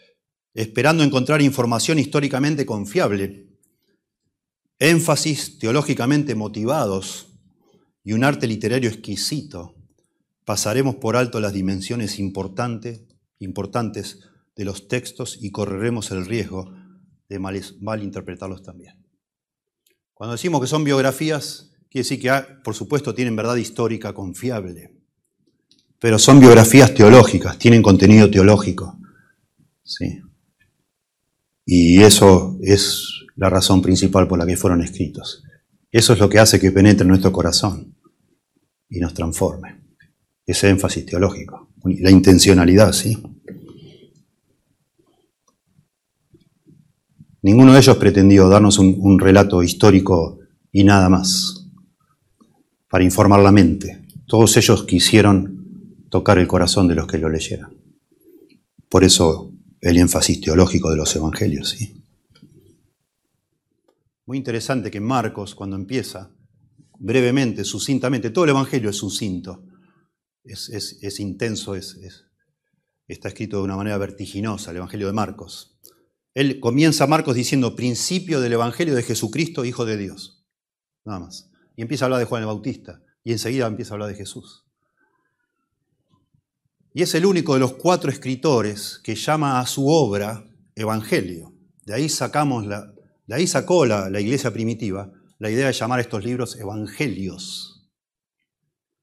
esperando 0.54 1.04
encontrar 1.04 1.42
información 1.42 1.98
históricamente 1.98 2.64
confiable, 2.64 3.46
énfasis 4.78 5.58
teológicamente 5.58 6.34
motivados 6.34 7.34
y 8.02 8.14
un 8.14 8.24
arte 8.24 8.46
literario 8.46 8.88
exquisito, 8.88 9.74
pasaremos 10.46 10.94
por 10.94 11.18
alto 11.18 11.38
las 11.38 11.52
dimensiones 11.52 12.18
importantes 12.18 13.02
de 14.56 14.64
los 14.64 14.88
textos 14.88 15.38
y 15.40 15.50
correremos 15.50 16.10
el 16.10 16.26
riesgo 16.26 16.72
de 17.28 17.38
malinterpretarlos 17.38 18.62
también. 18.62 18.94
Cuando 20.14 20.32
decimos 20.32 20.60
que 20.62 20.66
son 20.66 20.82
biografías, 20.82 21.72
quiere 21.90 22.04
decir 22.04 22.20
que, 22.20 22.30
ah, 22.30 22.60
por 22.64 22.74
supuesto, 22.74 23.14
tienen 23.14 23.36
verdad 23.36 23.56
histórica 23.56 24.14
confiable, 24.14 24.92
pero 26.00 26.18
son 26.18 26.40
biografías 26.40 26.94
teológicas, 26.94 27.58
tienen 27.58 27.82
contenido 27.82 28.30
teológico. 28.30 28.98
¿sí? 29.82 30.22
Y 31.66 32.02
eso 32.02 32.58
es 32.62 33.26
la 33.36 33.50
razón 33.50 33.82
principal 33.82 34.26
por 34.26 34.38
la 34.38 34.46
que 34.46 34.56
fueron 34.56 34.80
escritos. 34.82 35.42
Eso 35.90 36.14
es 36.14 36.18
lo 36.18 36.28
que 36.28 36.38
hace 36.38 36.58
que 36.58 36.72
penetre 36.72 37.02
en 37.02 37.08
nuestro 37.08 37.32
corazón 37.32 37.94
y 38.88 39.00
nos 39.00 39.12
transforme. 39.12 39.82
Ese 40.46 40.68
énfasis 40.68 41.04
teológico, 41.04 41.72
la 41.84 42.10
intencionalidad, 42.10 42.92
¿sí? 42.92 43.18
Ninguno 47.46 47.74
de 47.74 47.78
ellos 47.78 47.96
pretendió 47.98 48.48
darnos 48.48 48.80
un, 48.80 49.20
relato 49.20 49.62
histórico 49.62 50.40
y 50.72 50.82
nada 50.82 51.08
más, 51.08 51.68
para 52.90 53.04
informar 53.04 53.38
la 53.38 53.52
mente. 53.52 54.04
Todos 54.26 54.56
ellos 54.56 54.82
quisieron 54.82 56.08
tocar 56.10 56.38
el 56.38 56.48
corazón 56.48 56.88
de 56.88 56.96
los 56.96 57.06
que 57.06 57.18
lo 57.18 57.28
leyeran. 57.28 57.72
Por 58.88 59.04
eso 59.04 59.52
el 59.80 59.96
énfasis 59.96 60.40
teológico 60.40 60.90
de 60.90 60.96
los 60.96 61.14
evangelios. 61.14 61.76
Muy 64.24 64.38
interesante 64.38 64.90
que 64.90 65.00
Marcos, 65.00 65.54
cuando 65.54 65.76
empieza, 65.76 66.32
brevemente, 66.98 67.62
sucintamente, 67.62 68.30
todo 68.30 68.42
el 68.42 68.50
Evangelio 68.50 68.90
es 68.90 68.96
sucinto, 68.96 69.62
es, 70.42 71.20
intenso, 71.20 71.76
es, 71.76 71.96
está 73.06 73.28
escrito 73.28 73.58
de 73.58 73.62
una 73.62 73.76
manera 73.76 73.98
vertiginosa, 73.98 74.72
el 74.72 74.78
Evangelio 74.78 75.06
de 75.06 75.12
Marcos. 75.12 75.76
Él 76.36 76.60
comienza 76.60 77.06
Marcos 77.06 77.34
diciendo 77.34 77.74
principio 77.74 78.42
del 78.42 78.52
Evangelio 78.52 78.94
de 78.94 79.02
Jesucristo, 79.02 79.64
Hijo 79.64 79.86
de 79.86 79.96
Dios. 79.96 80.44
Nada 81.02 81.20
más. 81.20 81.50
Y 81.76 81.80
empieza 81.80 82.04
a 82.04 82.06
hablar 82.06 82.20
de 82.20 82.26
Juan 82.26 82.42
el 82.42 82.46
Bautista. 82.46 83.00
Y 83.24 83.32
enseguida 83.32 83.66
empieza 83.66 83.92
a 83.92 83.94
hablar 83.94 84.10
de 84.10 84.16
Jesús. 84.16 84.66
Y 86.92 87.00
es 87.00 87.14
el 87.14 87.24
único 87.24 87.54
de 87.54 87.60
los 87.60 87.72
cuatro 87.72 88.10
escritores 88.10 89.00
que 89.02 89.14
llama 89.14 89.60
a 89.60 89.66
su 89.66 89.88
obra 89.88 90.44
Evangelio. 90.74 91.54
De 91.86 91.94
ahí 91.94 92.10
sacamos 92.10 92.66
la, 92.66 92.92
de 93.26 93.34
ahí 93.34 93.46
sacó 93.46 93.86
la, 93.86 94.20
iglesia 94.20 94.52
primitiva 94.52 95.10
la 95.38 95.48
idea 95.48 95.68
de 95.68 95.72
llamar 95.72 96.00
estos 96.00 96.22
libros 96.22 96.56
evangelios. 96.56 97.90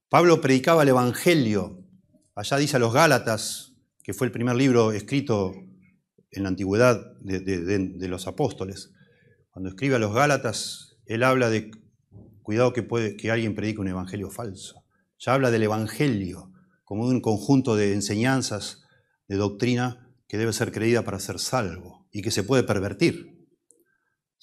Pablo 0.08 0.40
predicaba 0.40 0.84
el 0.84 0.90
evangelio. 0.90 1.84
Allá 2.36 2.58
dice 2.58 2.76
a 2.76 2.80
los 2.80 2.94
Gálatas, 2.94 3.74
que 4.04 4.14
fue 4.14 4.28
el 4.28 4.34
primer 4.34 4.56
libro 4.56 4.92
escrito 4.92 5.56
en 6.34 6.44
la 6.44 6.50
antigüedad 6.50 7.02
de, 7.22 8.08
los 8.08 8.28
apóstoles. 8.28 8.92
Cuando 9.52 9.70
escribe 9.70 9.96
a 9.96 10.00
los 10.00 10.14
Gálatas, 10.14 10.98
él 11.06 11.24
habla 11.24 11.50
de 11.50 11.72
cuidado 12.42 12.74
que, 12.74 13.32
alguien 13.32 13.56
predique 13.56 13.80
un 13.80 13.88
evangelio 13.88 14.30
falso. 14.30 14.84
Ya 15.20 15.34
habla 15.34 15.52
del 15.52 15.64
evangelio 15.64 16.52
como 16.84 17.06
un 17.06 17.22
conjunto 17.22 17.76
de 17.76 17.94
enseñanzas, 17.94 18.84
de 19.28 19.38
doctrina 19.38 20.12
que 20.28 20.38
debe 20.38 20.54
ser 20.54 20.72
creída 20.72 21.04
para 21.04 21.20
ser 21.20 21.40
salvo 21.40 22.08
y 22.12 22.22
que 22.22 22.32
se 22.32 22.44
puede 22.44 22.64
pervertir. 22.64 23.34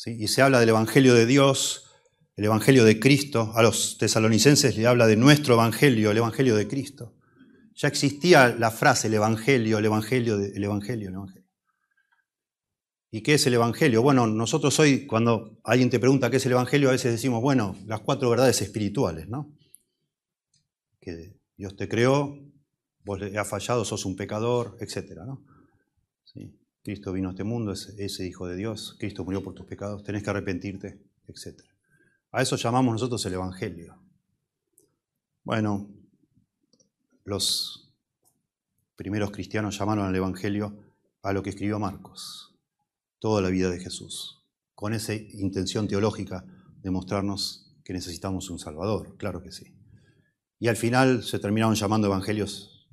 Y 0.06 0.28
se 0.28 0.40
habla 0.40 0.60
del 0.60 0.70
Evangelio 0.70 1.14
de 1.14 1.26
Dios, 1.26 1.90
el 2.34 2.46
Evangelio 2.46 2.84
de 2.84 2.98
Cristo. 2.98 3.52
A 3.54 3.62
los 3.62 3.98
tesalonicenses 3.98 4.76
le 4.76 4.86
habla 4.86 5.06
de 5.06 5.16
nuestro 5.16 5.54
Evangelio, 5.54 6.10
el 6.10 6.16
Evangelio 6.16 6.56
de 6.56 6.66
Cristo. 6.66 7.16
Ya 7.74 7.88
existía 7.88 8.48
la 8.58 8.70
frase 8.70 9.08
el 9.08 9.14
Evangelio, 9.14 9.78
el 9.78 9.84
Evangelio, 9.84 10.36
el 10.36 10.64
Evangelio, 10.64 11.08
el 11.08 11.14
Evangelio. 11.14 11.39
¿Y 13.12 13.22
qué 13.22 13.34
es 13.34 13.46
el 13.46 13.54
Evangelio? 13.54 14.02
Bueno, 14.02 14.26
nosotros 14.28 14.78
hoy, 14.78 15.06
cuando 15.06 15.58
alguien 15.64 15.90
te 15.90 15.98
pregunta 15.98 16.30
qué 16.30 16.36
es 16.36 16.46
el 16.46 16.52
Evangelio, 16.52 16.88
a 16.88 16.92
veces 16.92 17.10
decimos, 17.10 17.42
bueno, 17.42 17.76
las 17.86 18.00
cuatro 18.00 18.30
verdades 18.30 18.62
espirituales, 18.62 19.28
¿no? 19.28 19.52
Que 21.00 21.36
Dios 21.56 21.74
te 21.74 21.88
creó, 21.88 22.38
vos 23.04 23.18
le 23.18 23.36
has 23.36 23.48
fallado, 23.48 23.84
sos 23.84 24.04
un 24.04 24.14
pecador, 24.14 24.76
etc. 24.80 25.22
¿no? 25.26 25.44
Cristo 26.82 27.12
vino 27.12 27.28
a 27.28 27.32
este 27.32 27.42
mundo, 27.42 27.72
es 27.72 28.20
Hijo 28.20 28.46
de 28.46 28.56
Dios, 28.56 28.96
Cristo 28.98 29.24
murió 29.24 29.42
por 29.42 29.54
tus 29.54 29.66
pecados, 29.66 30.04
tenés 30.04 30.22
que 30.22 30.30
arrepentirte, 30.30 31.02
etc. 31.26 31.60
A 32.30 32.42
eso 32.42 32.54
llamamos 32.56 32.92
nosotros 32.92 33.26
el 33.26 33.34
Evangelio. 33.34 34.00
Bueno, 35.42 35.90
los 37.24 37.92
primeros 38.94 39.32
cristianos 39.32 39.76
llamaron 39.76 40.06
al 40.06 40.14
Evangelio 40.14 40.78
a 41.22 41.32
lo 41.32 41.42
que 41.42 41.50
escribió 41.50 41.80
Marcos 41.80 42.49
toda 43.20 43.40
la 43.40 43.50
vida 43.50 43.70
de 43.70 43.78
Jesús, 43.78 44.42
con 44.74 44.92
esa 44.92 45.14
intención 45.14 45.86
teológica 45.86 46.44
de 46.82 46.90
mostrarnos 46.90 47.76
que 47.84 47.92
necesitamos 47.92 48.50
un 48.50 48.58
Salvador, 48.58 49.16
claro 49.16 49.42
que 49.42 49.52
sí. 49.52 49.76
Y 50.58 50.68
al 50.68 50.76
final 50.76 51.22
se 51.22 51.38
terminaron 51.38 51.74
llamando 51.74 52.08
evangelios 52.08 52.88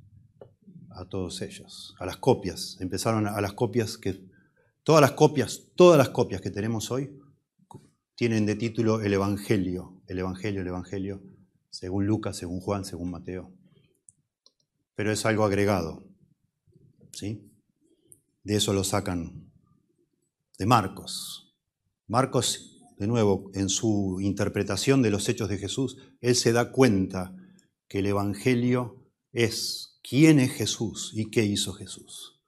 a 0.90 1.04
todos 1.06 1.42
ellos, 1.42 1.94
a 1.98 2.06
las 2.06 2.16
copias. 2.16 2.76
Empezaron 2.80 3.26
a 3.26 3.40
las 3.40 3.52
copias 3.52 3.98
que, 3.98 4.28
todas 4.82 5.00
las 5.00 5.12
copias, 5.12 5.62
todas 5.76 5.98
las 5.98 6.10
copias 6.10 6.40
que 6.40 6.50
tenemos 6.50 6.90
hoy 6.90 7.18
tienen 8.14 8.46
de 8.46 8.56
título 8.56 9.00
el 9.00 9.12
Evangelio, 9.12 10.02
el 10.08 10.18
Evangelio, 10.18 10.62
el 10.62 10.66
Evangelio, 10.66 11.22
según 11.70 12.06
Lucas, 12.06 12.36
según 12.36 12.60
Juan, 12.60 12.84
según 12.84 13.10
Mateo. 13.10 13.52
Pero 14.94 15.12
es 15.12 15.24
algo 15.24 15.44
agregado, 15.44 16.04
¿sí? 17.12 17.52
De 18.42 18.56
eso 18.56 18.72
lo 18.72 18.82
sacan 18.82 19.47
de 20.58 20.66
Marcos. 20.66 21.54
Marcos, 22.06 22.82
de 22.98 23.06
nuevo, 23.06 23.50
en 23.54 23.68
su 23.68 24.18
interpretación 24.20 25.02
de 25.02 25.10
los 25.10 25.28
hechos 25.28 25.48
de 25.48 25.58
Jesús, 25.58 25.96
él 26.20 26.34
se 26.34 26.52
da 26.52 26.72
cuenta 26.72 27.34
que 27.88 28.00
el 28.00 28.06
Evangelio 28.06 29.08
es 29.32 30.00
quién 30.02 30.40
es 30.40 30.52
Jesús 30.52 31.12
y 31.14 31.30
qué 31.30 31.44
hizo 31.44 31.72
Jesús. 31.72 32.40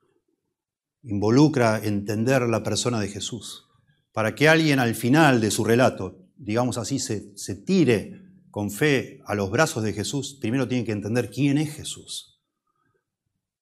Involucra 1.03 1.79
entender 1.83 2.43
la 2.43 2.63
persona 2.63 3.01
de 3.01 3.09
Jesús, 3.09 3.67
para 4.13 4.35
que 4.35 4.49
alguien 4.49 4.81
al 4.81 4.95
final 4.95 5.41
de 5.41 5.51
su 5.51 5.65
relato, 5.65 6.27
digamos 6.37 6.79
así, 6.79 6.99
se, 6.99 7.37
se 7.39 7.55
tire 7.55 8.23
con 8.51 8.71
fe 8.71 9.21
a 9.27 9.35
los 9.35 9.51
brazos 9.51 9.85
de 9.85 9.93
Jesús, 9.93 10.37
primero 10.41 10.67
tiene 10.67 10.85
que 10.85 10.93
entender 10.93 11.31
quién 11.31 11.59
es 11.59 11.75
Jesús. 11.75 12.30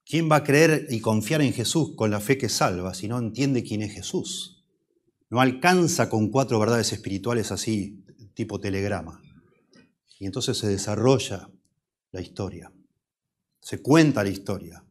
¿Quién 0.09 0.31
va 0.33 0.37
a 0.37 0.45
creer 0.45 0.87
y 0.89 1.01
confiar 1.01 1.43
en 1.43 1.53
Jesús 1.53 1.95
con 1.95 2.11
la 2.11 2.19
fe 2.19 2.39
que 2.39 2.49
salva 2.49 2.95
si 2.95 3.09
no 3.09 3.19
entiende 3.19 3.63
quién 3.63 3.83
es 3.83 3.93
Jesús? 3.93 4.65
No 5.29 5.43
alcanza 5.43 6.09
con 6.09 6.31
cuatro 6.31 6.59
verdades 6.59 6.95
espirituales 6.95 7.53
así, 7.53 8.07
tipo 8.33 8.59
telegrama. 8.59 9.21
Y 10.19 10.25
entonces 10.25 10.57
se 10.57 10.67
desarrolla 10.67 11.51
la 12.11 12.23
historia, 12.23 12.73
se 13.61 13.83
cuenta 13.83 14.25
la 14.25 14.31
historia, 14.31 14.83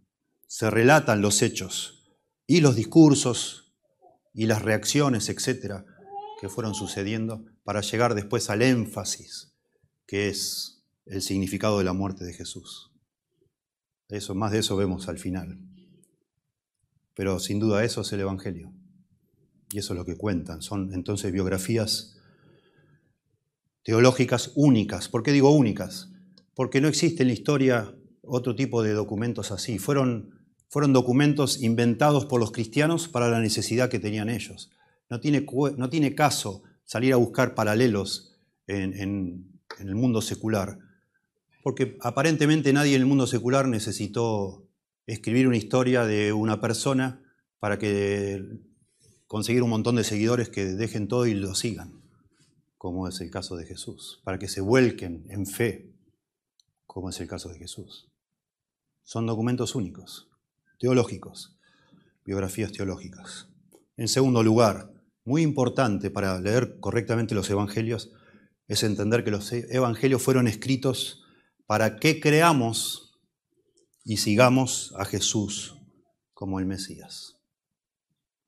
se 0.46 0.70
relatan 0.70 1.20
los 1.20 1.42
hechos 1.42 2.14
y 2.46 2.62
los 2.62 2.76
discursos 2.76 3.74
y 4.36 4.46
las 4.46 4.62
reacciones, 4.62 5.30
etcétera, 5.30 5.84
que 6.40 6.48
fueron 6.48 6.76
sucediendo 6.76 7.44
para 7.64 7.82
llegar 7.82 8.14
después 8.14 8.52
al 8.52 8.62
énfasis 8.62 9.52
que 10.06 10.30
es 10.30 10.84
el 11.08 11.24
significado 11.24 11.80
de 11.80 11.86
la 11.86 11.94
muerte 11.94 12.24
de 12.24 12.34
Jesús. 12.34 12.87
Eso, 14.10 14.36
más 14.36 14.52
de 14.52 14.60
eso 14.60 14.76
vemos 14.76 15.10
al 15.10 15.18
final. 15.18 15.60
Pero 17.14 17.40
sin 17.40 17.60
duda 17.60 17.84
eso 17.84 18.02
es 18.02 18.14
el 18.14 18.22
Evangelio. 18.22 18.72
Y 19.72 19.80
eso 19.80 19.94
es 19.94 20.00
lo 20.00 20.06
que 20.06 20.16
cuentan. 20.16 20.62
Son 20.62 20.94
entonces 20.94 21.32
biografías 21.32 22.18
teológicas 23.84 24.52
únicas. 24.56 25.10
¿Por 25.10 25.24
qué 25.24 25.32
digo 25.32 25.52
únicas? 25.52 26.10
Porque 26.54 26.80
no 26.80 26.88
existe 26.88 27.24
en 27.24 27.28
la 27.28 27.34
historia 27.34 27.96
otro 28.22 28.56
tipo 28.56 28.82
de 28.82 28.94
documentos 28.94 29.52
así. 29.52 29.78
Fueron, 29.78 30.32
fueron 30.70 30.94
documentos 30.94 31.62
inventados 31.62 32.26
por 32.26 32.40
los 32.40 32.52
cristianos 32.52 33.08
para 33.08 33.30
la 33.30 33.42
necesidad 33.42 33.90
que 33.90 34.00
tenían 34.00 34.30
ellos. 34.30 34.72
No 35.10 35.20
tiene, 35.20 35.46
no 35.78 35.90
tiene 35.90 36.16
caso 36.16 36.64
salir 36.86 37.14
a 37.14 37.18
buscar 37.18 37.56
paralelos 37.56 38.38
en, 38.68 38.94
en 38.94 39.88
el 39.88 39.96
mundo 39.96 40.22
secular 40.22 40.80
porque 41.64 41.98
aparentemente 42.02 42.74
nadie 42.74 42.96
en 42.96 43.02
el 43.02 43.08
mundo 43.08 43.28
secular 43.28 43.68
necesitó 43.68 44.68
escribir 45.06 45.48
una 45.48 45.58
historia 45.58 46.06
de 46.06 46.34
una 46.34 46.62
persona 46.62 47.22
para 47.60 47.80
que 47.80 48.44
conseguir 49.26 49.64
un 49.64 49.70
montón 49.70 49.96
de 49.96 50.04
seguidores 50.04 50.50
que 50.50 50.66
dejen 50.66 51.08
todo 51.08 51.26
y 51.26 51.34
lo 51.34 51.56
sigan, 51.56 52.02
como 52.78 53.08
es 53.08 53.20
el 53.22 53.30
caso 53.30 53.56
de 53.56 53.66
Jesús, 53.66 54.22
para 54.24 54.40
que 54.40 54.48
se 54.48 54.62
vuelquen 54.62 55.26
en 55.30 55.46
fe, 55.46 55.94
como 56.86 57.10
es 57.10 57.20
el 57.20 57.28
caso 57.28 57.50
de 57.50 57.58
Jesús. 57.58 58.10
Son 59.04 59.26
documentos 59.26 59.76
únicos, 59.76 60.30
teológicos, 60.80 61.58
biografías 62.26 62.72
teológicas. 62.72 63.48
En 63.96 64.08
segundo 64.08 64.44
lugar, 64.44 64.92
muy 65.24 65.42
importante 65.42 66.10
para 66.10 66.40
leer 66.40 66.80
correctamente 66.80 67.36
los 67.36 67.50
evangelios, 67.50 68.12
es 68.68 68.84
entender 68.84 69.24
que 69.24 69.32
los 69.32 69.52
evangelios 69.52 70.22
fueron 70.22 70.48
escritos 70.48 71.24
para 71.68 71.98
que 71.98 72.20
creamos 72.20 73.20
y 74.04 74.18
sigamos 74.18 74.94
a 74.98 75.06
Jesús 75.06 75.76
como 76.34 76.60
el 76.60 76.66
Mesías. 76.66 77.36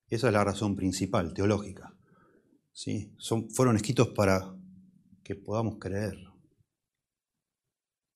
Esa 0.07 0.27
es 0.27 0.33
la 0.33 0.43
razón 0.43 0.75
principal, 0.75 1.33
teológica. 1.33 1.93
¿sí? 2.71 3.13
Fueron 3.53 3.75
escritos 3.75 4.07
para 4.09 4.55
que 5.23 5.35
podamos 5.35 5.77
creer. 5.79 6.17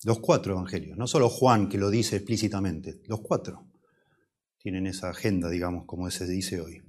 Los 0.06 0.20
cuatro 0.20 0.54
evangelios, 0.54 0.98
no 0.98 1.06
solo 1.06 1.30
Juan 1.30 1.70
que 1.70 1.78
lo 1.78 1.90
dice 1.90 2.18
explícitamente, 2.18 3.02
los 3.06 3.22
cuatro 3.22 3.70
tienen 4.58 4.88
esa 4.88 5.10
agenda, 5.10 5.50
digamos, 5.50 5.86
como 5.86 6.10
se 6.10 6.26
dice 6.26 6.62
hoy. 6.62 6.82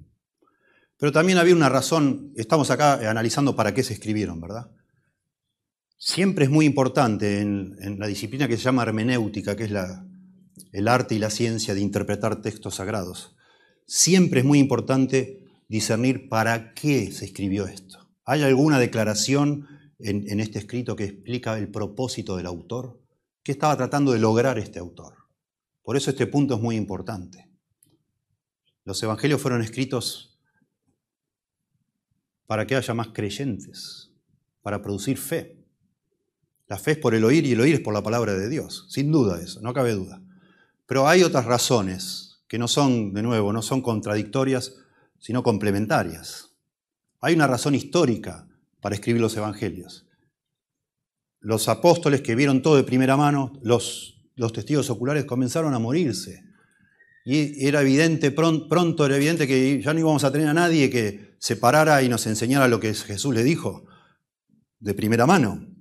Pero 0.97 1.11
también 1.11 1.37
había 1.37 1.55
una 1.55 1.69
razón, 1.69 2.31
estamos 2.35 2.71
acá 2.71 3.09
analizando 3.09 3.55
para 3.55 3.73
qué 3.73 3.83
se 3.83 3.93
escribieron, 3.93 4.39
¿verdad? 4.39 4.71
Siempre 5.97 6.45
es 6.45 6.51
muy 6.51 6.65
importante 6.65 7.39
en, 7.39 7.99
la 7.99 8.07
disciplina 8.07 8.47
que 8.47 8.57
se 8.57 8.63
llama 8.63 8.83
hermenéutica, 8.83 9.55
que 9.55 9.63
es 9.65 9.71
el 10.71 10.87
arte 10.87 11.15
y 11.15 11.19
la 11.19 11.29
ciencia 11.29 11.73
de 11.73 11.81
interpretar 11.81 12.41
textos 12.41 12.75
sagrados. 12.75 13.35
Siempre 13.87 14.41
es 14.41 14.45
muy 14.45 14.59
importante 14.59 15.43
discernir 15.67 16.27
para 16.29 16.73
qué 16.73 17.11
se 17.11 17.25
escribió 17.25 17.67
esto. 17.67 18.09
¿Hay 18.25 18.43
alguna 18.43 18.79
declaración 18.79 19.67
en, 19.99 20.29
en 20.29 20.39
este 20.39 20.59
escrito 20.59 20.95
que 20.95 21.05
explica 21.05 21.57
el 21.57 21.69
propósito 21.69 22.35
del 22.35 22.47
autor? 22.47 23.01
¿Qué 23.43 23.51
estaba 23.51 23.77
tratando 23.77 24.11
de 24.11 24.19
lograr 24.19 24.59
este 24.59 24.79
autor? 24.79 25.15
Por 25.83 25.95
eso 25.95 26.09
este 26.09 26.27
punto 26.27 26.55
es 26.55 26.61
muy 26.61 26.75
importante. 26.75 27.47
Los 28.83 29.01
evangelios 29.01 29.41
fueron 29.41 29.61
escritos 29.61 30.39
para 32.47 32.67
que 32.67 32.75
haya 32.75 32.93
más 32.93 33.07
creyentes, 33.09 34.11
para 34.61 34.81
producir 34.81 35.17
fe. 35.17 35.64
La 36.67 36.77
fe 36.77 36.91
es 36.91 36.97
por 36.97 37.13
el 37.13 37.23
oír 37.23 37.45
y 37.45 37.51
el 37.51 37.61
oír 37.61 37.75
es 37.75 37.81
por 37.81 37.93
la 37.93 38.01
palabra 38.03 38.33
de 38.33 38.49
Dios, 38.49 38.87
sin 38.89 39.11
duda 39.11 39.39
eso, 39.41 39.61
no 39.61 39.73
cabe 39.73 39.93
duda. 39.93 40.21
Pero 40.87 41.07
hay 41.07 41.23
otras 41.23 41.45
razones 41.45 42.43
que 42.47 42.57
no 42.57 42.67
son, 42.67 43.13
de 43.13 43.23
nuevo, 43.23 43.53
no 43.53 43.61
son 43.61 43.81
contradictorias, 43.81 44.75
sino 45.19 45.43
complementarias. 45.43 46.51
Hay 47.21 47.33
una 47.33 47.47
razón 47.47 47.75
histórica 47.75 48.47
para 48.81 48.95
escribir 48.95 49.21
los 49.21 49.35
evangelios. 49.35 50.07
Los 51.39 51.67
apóstoles 51.67 52.21
que 52.21 52.35
vieron 52.35 52.61
todo 52.61 52.75
de 52.75 52.83
primera 52.83 53.17
mano, 53.17 53.53
los, 53.63 54.21
testigos 54.53 54.89
oculares 54.89 55.25
comenzaron 55.25 55.73
a 55.73 55.79
morirse. 55.79 56.43
Y 57.25 57.65
era 57.65 57.81
evidente, 57.81 58.31
pronto 58.31 59.05
era 59.05 59.15
evidente 59.15 59.47
que 59.47 59.81
ya 59.81 59.93
no 59.93 59.99
íbamos 59.99 60.23
a 60.23 60.31
tener 60.31 60.47
a 60.47 60.53
nadie 60.53 60.89
que 60.89 61.35
se 61.39 61.55
parara 61.55 62.03
y 62.03 62.09
nos 62.09 62.27
enseñara 62.27 62.67
lo 62.67 62.79
que 62.79 62.93
Jesús 62.93 63.33
le 63.33 63.43
dijo 63.43 63.85
de 64.79 64.93
primera 64.93 65.25
mano. 65.25 65.74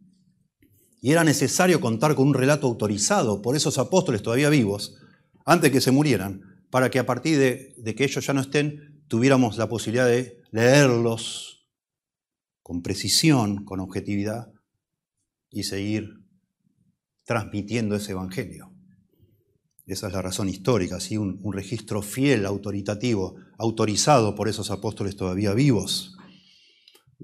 Y 1.04 1.12
era 1.12 1.22
necesario 1.22 1.82
contar 1.82 2.14
con 2.14 2.28
un 2.28 2.32
relato 2.32 2.66
autorizado 2.66 3.42
por 3.42 3.56
esos 3.56 3.76
apóstoles 3.76 4.22
todavía 4.22 4.48
vivos, 4.48 4.96
antes 5.44 5.70
que 5.70 5.82
se 5.82 5.90
murieran, 5.90 6.40
para 6.70 6.88
que 6.88 6.98
a 6.98 7.04
partir 7.04 7.38
de, 7.38 7.94
que 7.94 8.04
ellos 8.04 8.24
ya 8.24 8.32
no 8.32 8.40
estén, 8.40 9.04
tuviéramos 9.06 9.58
la 9.58 9.68
posibilidad 9.68 10.06
de 10.06 10.40
leerlos 10.50 11.68
con 12.62 12.80
precisión, 12.80 13.66
con 13.66 13.80
objetividad, 13.80 14.50
y 15.50 15.64
seguir 15.64 16.08
transmitiendo 17.26 17.96
ese 17.96 18.12
Evangelio. 18.12 18.72
Esa 19.84 20.06
es 20.06 20.12
la 20.14 20.22
razón 20.22 20.48
histórica, 20.48 21.00
¿sí? 21.00 21.18
un, 21.18 21.38
un 21.42 21.52
registro 21.52 22.00
fiel, 22.00 22.46
autoritativo, 22.46 23.34
autorizado 23.58 24.34
por 24.34 24.48
esos 24.48 24.70
apóstoles 24.70 25.16
todavía 25.16 25.52
vivos. 25.52 26.16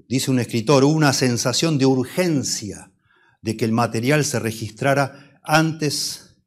Dice 0.07 0.29
un 0.29 0.37
escritor, 0.37 0.83
una 0.83 1.13
sensación 1.13 1.79
de 1.79 1.87
urgencia 1.87 2.90
de 3.41 3.57
que 3.57 3.65
el 3.65 3.71
material 3.71 4.23
se 4.25 4.39
registrara 4.39 5.39
antes 5.43 6.37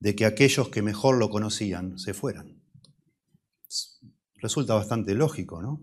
de 0.00 0.14
que 0.14 0.24
aquellos 0.24 0.68
que 0.68 0.82
mejor 0.82 1.18
lo 1.18 1.30
conocían 1.30 1.98
se 1.98 2.14
fueran. 2.14 2.62
Resulta 4.36 4.74
bastante 4.74 5.14
lógico, 5.14 5.62
¿no? 5.62 5.80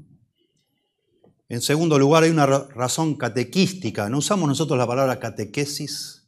En 1.49 1.61
segundo 1.61 1.99
lugar, 1.99 2.23
hay 2.23 2.31
una 2.31 2.45
razón 2.45 3.15
catequística. 3.15 4.09
No 4.09 4.19
usamos 4.19 4.47
nosotros 4.47 4.77
la 4.77 4.87
palabra 4.87 5.19
catequesis, 5.19 6.23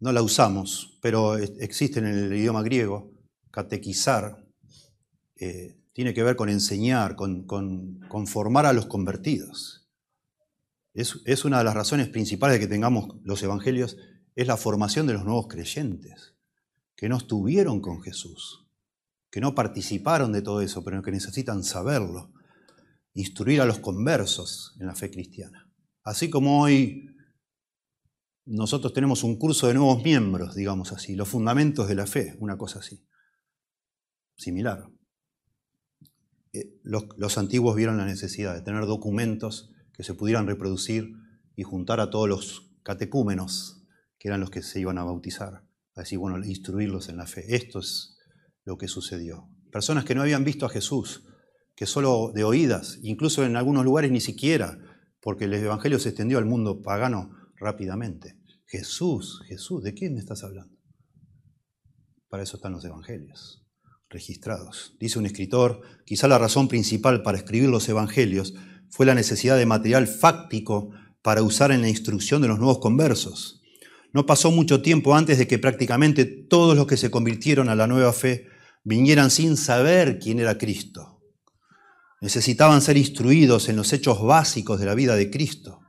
no 0.00 0.12
la 0.12 0.22
usamos, 0.22 0.98
pero 1.02 1.36
existe 1.36 1.98
en 1.98 2.06
el 2.06 2.32
idioma 2.32 2.62
griego, 2.62 3.10
catequizar, 3.50 4.46
eh, 5.36 5.76
tiene 5.92 6.14
que 6.14 6.22
ver 6.22 6.36
con 6.36 6.48
enseñar, 6.48 7.16
con, 7.16 7.46
formar 8.26 8.66
a 8.66 8.72
los 8.72 8.86
convertidos. 8.86 9.87
Es, 10.94 11.44
una 11.44 11.58
de 11.58 11.64
las 11.64 11.74
razones 11.74 12.08
principales 12.08 12.58
de 12.58 12.60
que 12.60 12.72
tengamos 12.72 13.08
los 13.22 13.42
evangelios, 13.42 13.96
es 14.34 14.46
la 14.46 14.56
formación 14.56 15.06
de 15.06 15.12
los 15.12 15.24
nuevos 15.24 15.46
creyentes, 15.48 16.34
que 16.96 17.08
no 17.08 17.16
estuvieron 17.16 17.80
con 17.80 18.02
Jesús, 18.02 18.68
que 19.30 19.40
no 19.40 19.54
participaron 19.54 20.32
de 20.32 20.42
todo 20.42 20.60
eso, 20.60 20.82
pero 20.84 21.02
que 21.02 21.10
necesitan 21.10 21.62
saberlo, 21.62 22.32
instruir 23.14 23.60
a 23.60 23.66
los 23.66 23.78
conversos 23.78 24.76
en 24.80 24.86
la 24.86 24.94
fe 24.94 25.10
cristiana. 25.10 25.70
Así 26.02 26.30
como 26.30 26.62
hoy 26.62 27.06
nosotros 28.46 28.92
tenemos 28.92 29.24
un 29.24 29.38
curso 29.38 29.68
de 29.68 29.74
nuevos 29.74 30.02
miembros, 30.02 30.54
digamos 30.54 30.92
así, 30.92 31.14
los 31.14 31.28
fundamentos 31.28 31.86
de 31.86 31.94
la 31.94 32.06
fe, 32.06 32.36
una 32.40 32.56
cosa 32.56 32.78
así, 32.78 33.06
similar. 34.36 34.88
Eh, 36.52 36.80
los, 36.82 37.36
antiguos 37.36 37.76
vieron 37.76 37.98
la 37.98 38.06
necesidad 38.06 38.54
de 38.54 38.62
tener 38.62 38.86
documentos 38.86 39.70
que 39.98 40.04
se 40.04 40.14
pudieran 40.14 40.46
reproducir 40.46 41.12
y 41.56 41.64
juntar 41.64 41.98
a 41.98 42.08
todos 42.08 42.28
los 42.28 42.70
catecúmenos, 42.84 43.84
que 44.16 44.28
eran 44.28 44.40
los 44.40 44.48
que 44.48 44.62
se 44.62 44.78
iban 44.78 44.96
a 44.96 45.02
bautizar, 45.02 45.64
así, 45.96 46.14
bueno, 46.14 46.38
instruirlos 46.46 47.08
en 47.08 47.16
la 47.16 47.26
fe. 47.26 47.56
Esto 47.56 47.80
es 47.80 48.16
lo 48.64 48.78
que 48.78 48.86
sucedió. 48.86 49.50
Personas 49.72 50.04
que 50.04 50.14
no 50.14 50.22
habían 50.22 50.44
visto 50.44 50.66
a 50.66 50.68
Jesús, 50.68 51.24
que 51.74 51.84
solo 51.84 52.30
de 52.32 52.44
oídas, 52.44 53.00
incluso 53.02 53.44
en 53.44 53.56
algunos 53.56 53.84
lugares 53.84 54.12
ni 54.12 54.20
siquiera, 54.20 54.78
porque 55.20 55.46
el 55.46 55.54
Evangelio 55.54 55.98
se 55.98 56.10
extendió 56.10 56.38
al 56.38 56.44
mundo 56.44 56.80
pagano 56.80 57.32
rápidamente. 57.56 58.38
Jesús, 58.66 59.42
Jesús, 59.48 59.82
¿de 59.82 59.94
quién 59.94 60.14
me 60.14 60.20
estás 60.20 60.44
hablando? 60.44 60.78
Para 62.28 62.44
eso 62.44 62.56
están 62.58 62.72
los 62.72 62.84
evangelios 62.84 63.66
registrados. 64.08 64.96
Dice 65.00 65.18
un 65.18 65.26
escritor, 65.26 65.82
quizá 66.06 66.28
la 66.28 66.38
razón 66.38 66.68
principal 66.68 67.22
para 67.22 67.38
escribir 67.38 67.68
los 67.68 67.88
evangelios 67.88 68.54
fue 68.90 69.06
la 69.06 69.14
necesidad 69.14 69.56
de 69.56 69.66
material 69.66 70.06
fáctico 70.06 70.90
para 71.22 71.42
usar 71.42 71.72
en 71.72 71.82
la 71.82 71.88
instrucción 71.88 72.42
de 72.42 72.48
los 72.48 72.58
nuevos 72.58 72.78
conversos. 72.78 73.60
No 74.12 74.24
pasó 74.24 74.50
mucho 74.50 74.80
tiempo 74.80 75.14
antes 75.14 75.38
de 75.38 75.46
que 75.46 75.58
prácticamente 75.58 76.24
todos 76.24 76.76
los 76.76 76.86
que 76.86 76.96
se 76.96 77.10
convirtieron 77.10 77.68
a 77.68 77.74
la 77.74 77.86
nueva 77.86 78.12
fe 78.12 78.46
vinieran 78.84 79.30
sin 79.30 79.56
saber 79.56 80.18
quién 80.18 80.38
era 80.38 80.56
Cristo. 80.56 81.20
Necesitaban 82.20 82.80
ser 82.80 82.96
instruidos 82.96 83.68
en 83.68 83.76
los 83.76 83.92
hechos 83.92 84.22
básicos 84.22 84.80
de 84.80 84.86
la 84.86 84.94
vida 84.94 85.14
de 85.14 85.30
Cristo. 85.30 85.80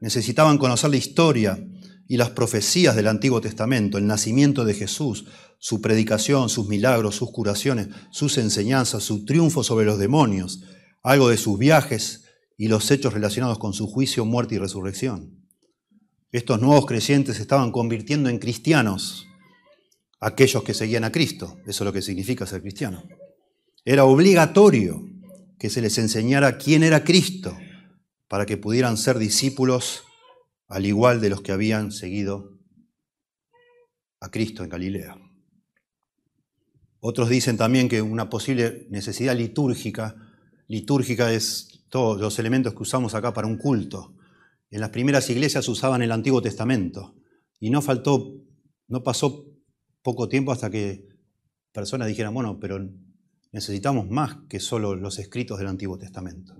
Necesitaban 0.00 0.56
conocer 0.56 0.90
la 0.90 0.96
historia 0.96 1.62
y 2.08 2.16
las 2.16 2.30
profecías 2.30 2.96
del 2.96 3.08
Antiguo 3.08 3.40
Testamento, 3.40 3.98
el 3.98 4.06
nacimiento 4.06 4.64
de 4.64 4.74
Jesús, 4.74 5.26
su 5.58 5.80
predicación, 5.80 6.48
sus 6.48 6.68
milagros, 6.68 7.16
sus 7.16 7.30
curaciones, 7.30 7.88
sus 8.10 8.38
enseñanzas, 8.38 9.02
su 9.02 9.24
triunfo 9.24 9.62
sobre 9.62 9.84
los 9.84 9.98
demonios, 9.98 10.62
algo 11.02 11.28
de 11.28 11.36
sus 11.36 11.58
viajes 11.58 12.19
y 12.60 12.68
los 12.68 12.90
hechos 12.90 13.14
relacionados 13.14 13.58
con 13.58 13.72
su 13.72 13.86
juicio, 13.86 14.26
muerte 14.26 14.56
y 14.56 14.58
resurrección. 14.58 15.46
Estos 16.30 16.60
nuevos 16.60 16.84
creyentes 16.84 17.36
se 17.36 17.42
estaban 17.42 17.72
convirtiendo 17.72 18.28
en 18.28 18.38
cristianos, 18.38 19.26
aquellos 20.20 20.62
que 20.62 20.74
seguían 20.74 21.04
a 21.04 21.10
Cristo. 21.10 21.56
Eso 21.66 21.82
es 21.82 21.86
lo 21.86 21.92
que 21.94 22.02
significa 22.02 22.44
ser 22.44 22.60
cristiano. 22.60 23.02
Era 23.82 24.04
obligatorio 24.04 25.02
que 25.58 25.70
se 25.70 25.80
les 25.80 25.96
enseñara 25.96 26.58
quién 26.58 26.82
era 26.82 27.02
Cristo 27.02 27.56
para 28.28 28.44
que 28.44 28.58
pudieran 28.58 28.98
ser 28.98 29.16
discípulos 29.16 30.04
al 30.68 30.84
igual 30.84 31.22
de 31.22 31.30
los 31.30 31.40
que 31.40 31.52
habían 31.52 31.90
seguido 31.92 32.58
a 34.20 34.30
Cristo 34.30 34.64
en 34.64 34.68
Galilea. 34.68 35.16
Otros 36.98 37.30
dicen 37.30 37.56
también 37.56 37.88
que 37.88 38.02
una 38.02 38.28
posible 38.28 38.86
necesidad 38.90 39.34
litúrgica, 39.34 40.14
litúrgica 40.68 41.32
es 41.32 41.69
todos 41.90 42.20
los 42.20 42.38
elementos 42.38 42.72
que 42.72 42.82
usamos 42.82 43.14
acá 43.14 43.34
para 43.34 43.46
un 43.46 43.58
culto. 43.58 44.16
En 44.70 44.80
las 44.80 44.90
primeras 44.90 45.28
iglesias 45.28 45.68
usaban 45.68 46.00
el 46.02 46.12
Antiguo 46.12 46.40
Testamento 46.40 47.16
y 47.58 47.70
no 47.70 47.82
faltó, 47.82 48.36
no 48.88 49.02
pasó 49.02 49.44
poco 50.02 50.28
tiempo 50.28 50.52
hasta 50.52 50.70
que 50.70 51.08
personas 51.72 52.08
dijeran, 52.08 52.32
bueno, 52.32 52.58
pero 52.60 52.78
necesitamos 53.52 54.08
más 54.08 54.38
que 54.48 54.60
solo 54.60 54.94
los 54.94 55.18
escritos 55.18 55.58
del 55.58 55.66
Antiguo 55.66 55.98
Testamento. 55.98 56.56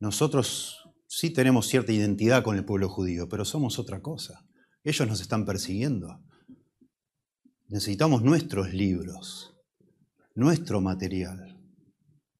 Nosotros 0.00 0.90
sí 1.06 1.30
tenemos 1.30 1.66
cierta 1.66 1.92
identidad 1.92 2.42
con 2.42 2.56
el 2.56 2.64
pueblo 2.64 2.88
judío, 2.88 3.28
pero 3.28 3.44
somos 3.44 3.78
otra 3.78 4.00
cosa. 4.00 4.46
Ellos 4.82 5.06
nos 5.06 5.20
están 5.20 5.44
persiguiendo. 5.44 6.20
Necesitamos 7.68 8.22
nuestros 8.22 8.72
libros, 8.72 9.54
nuestro 10.34 10.80
material 10.80 11.58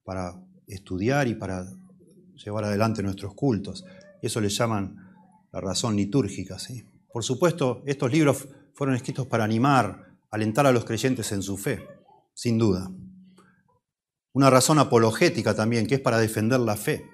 para 0.03 0.33
estudiar 0.67 1.27
y 1.27 1.35
para 1.35 1.65
llevar 2.43 2.65
adelante 2.65 3.03
nuestros 3.03 3.33
cultos. 3.33 3.85
Eso 4.21 4.41
le 4.41 4.49
llaman 4.49 4.95
la 5.51 5.61
razón 5.61 5.95
litúrgica. 5.95 6.57
Por 7.11 7.23
supuesto, 7.23 7.83
estos 7.85 8.11
libros 8.11 8.47
fueron 8.73 8.95
escritos 8.95 9.27
para 9.27 9.43
animar, 9.43 10.17
alentar 10.31 10.65
a 10.65 10.71
los 10.71 10.85
creyentes 10.85 11.31
en 11.31 11.41
su 11.41 11.57
fe, 11.57 11.87
sin 12.33 12.57
duda. 12.57 12.89
Una 14.33 14.49
razón 14.49 14.79
apologética 14.79 15.55
también, 15.55 15.87
que 15.87 15.95
es 15.95 16.01
para 16.01 16.17
defender 16.17 16.59
la 16.59 16.75
fe 16.75 17.05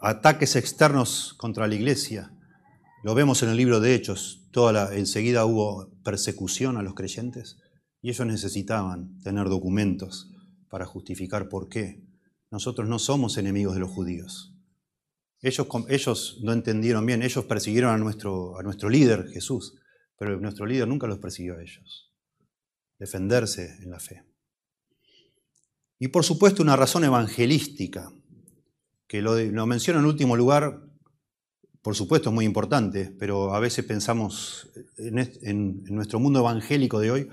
ataques 0.00 0.56
externos 0.56 1.34
contra 1.36 1.66
la 1.66 1.74
iglesia. 1.74 2.32
Lo 3.02 3.14
vemos 3.14 3.42
en 3.42 3.50
el 3.50 3.56
libro 3.56 3.80
de 3.80 3.94
Hechos, 3.94 4.48
toda 4.52 4.94
enseguida 4.94 5.44
hubo 5.44 5.90
persecución 6.04 6.76
a 6.76 6.82
los 6.82 6.94
creyentes 6.94 7.58
y 8.02 8.10
ellos 8.10 8.26
necesitaban 8.26 9.18
tener 9.20 9.48
documentos 9.48 10.30
para 10.68 10.86
justificar 10.86 11.48
por 11.48 11.68
qué. 11.68 12.05
Nosotros 12.50 12.88
no 12.88 12.98
somos 12.98 13.36
enemigos 13.38 13.74
de 13.74 13.80
los 13.80 13.90
judíos. 13.90 14.54
Ellos, 15.42 15.66
ellos 15.88 16.40
no 16.42 16.52
entendieron 16.52 17.04
bien, 17.04 17.22
ellos 17.22 17.44
persiguieron 17.44 17.92
a 17.92 17.98
nuestro, 17.98 18.58
a 18.58 18.62
nuestro 18.62 18.88
líder, 18.88 19.28
Jesús, 19.28 19.74
pero 20.18 20.40
nuestro 20.40 20.66
líder 20.66 20.88
nunca 20.88 21.06
los 21.06 21.18
persiguió 21.18 21.56
a 21.56 21.62
ellos. 21.62 22.12
Defenderse 22.98 23.76
en 23.82 23.90
la 23.90 24.00
fe. 24.00 24.24
Y 25.98 26.08
por 26.08 26.24
supuesto 26.24 26.62
una 26.62 26.76
razón 26.76 27.04
evangelística 27.04 28.10
que 29.06 29.22
lo, 29.22 29.38
lo 29.38 29.66
menciono 29.66 30.00
en 30.00 30.06
último 30.06 30.36
lugar, 30.36 30.86
por 31.86 31.94
supuesto 31.94 32.30
es 32.30 32.34
muy 32.34 32.44
importante, 32.44 33.14
pero 33.16 33.54
a 33.54 33.60
veces 33.60 33.84
pensamos, 33.84 34.68
en, 34.96 35.84
nuestro 35.84 36.18
mundo 36.18 36.40
evangélico 36.40 36.98
de 36.98 37.12
hoy, 37.12 37.28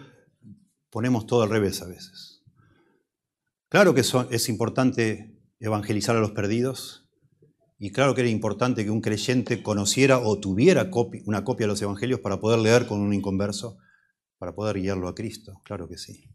ponemos 0.92 1.26
todo 1.26 1.42
al 1.42 1.50
revés 1.50 1.82
a 1.82 1.88
veces. 1.88 2.33
Claro 3.74 3.96
que 3.96 4.02
es 4.02 4.50
importante 4.50 5.36
evangelizar 5.60 6.16
a 6.16 6.20
los 6.20 6.30
perdidos, 6.30 7.10
y 7.80 7.92
claro 7.92 8.14
que 8.14 8.22
era 8.22 8.30
importante 8.30 8.84
que 8.86 8.92
un 8.92 9.02
creyente 9.02 9.64
conociera 9.64 10.20
o 10.20 10.40
tuviera 10.40 10.92
una 11.26 11.44
copia 11.44 11.64
de 11.64 11.70
los 11.70 11.82
evangelios 11.82 12.20
para 12.20 12.40
poder 12.40 12.60
leer 12.60 12.86
con 12.86 13.02
un 13.02 13.16
inconverso, 13.16 13.80
para 14.38 14.54
poder 14.54 14.80
guiarlo 14.80 15.08
a 15.08 15.16
Cristo, 15.16 15.60
claro 15.66 15.88
que 15.90 15.98
sí. 15.98 16.30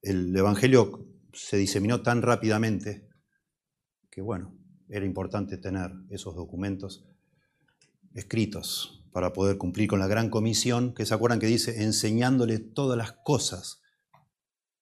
El 0.00 0.34
evangelio 0.34 1.06
se 1.34 1.58
diseminó 1.58 2.00
tan 2.00 2.22
rápidamente 2.22 3.06
que 4.10 4.22
bueno, 4.22 4.56
era 4.88 5.04
importante 5.04 5.58
tener 5.58 5.90
esos 6.08 6.34
documentos 6.34 7.04
escritos 8.14 9.04
para 9.12 9.34
poder 9.34 9.58
cumplir 9.58 9.86
con 9.86 9.98
la 9.98 10.06
gran 10.06 10.30
comisión, 10.30 10.94
que 10.94 11.04
se 11.04 11.12
acuerdan 11.12 11.40
que 11.40 11.46
dice, 11.46 11.82
enseñándole 11.82 12.58
todas 12.58 12.96
las 12.96 13.12
cosas 13.22 13.79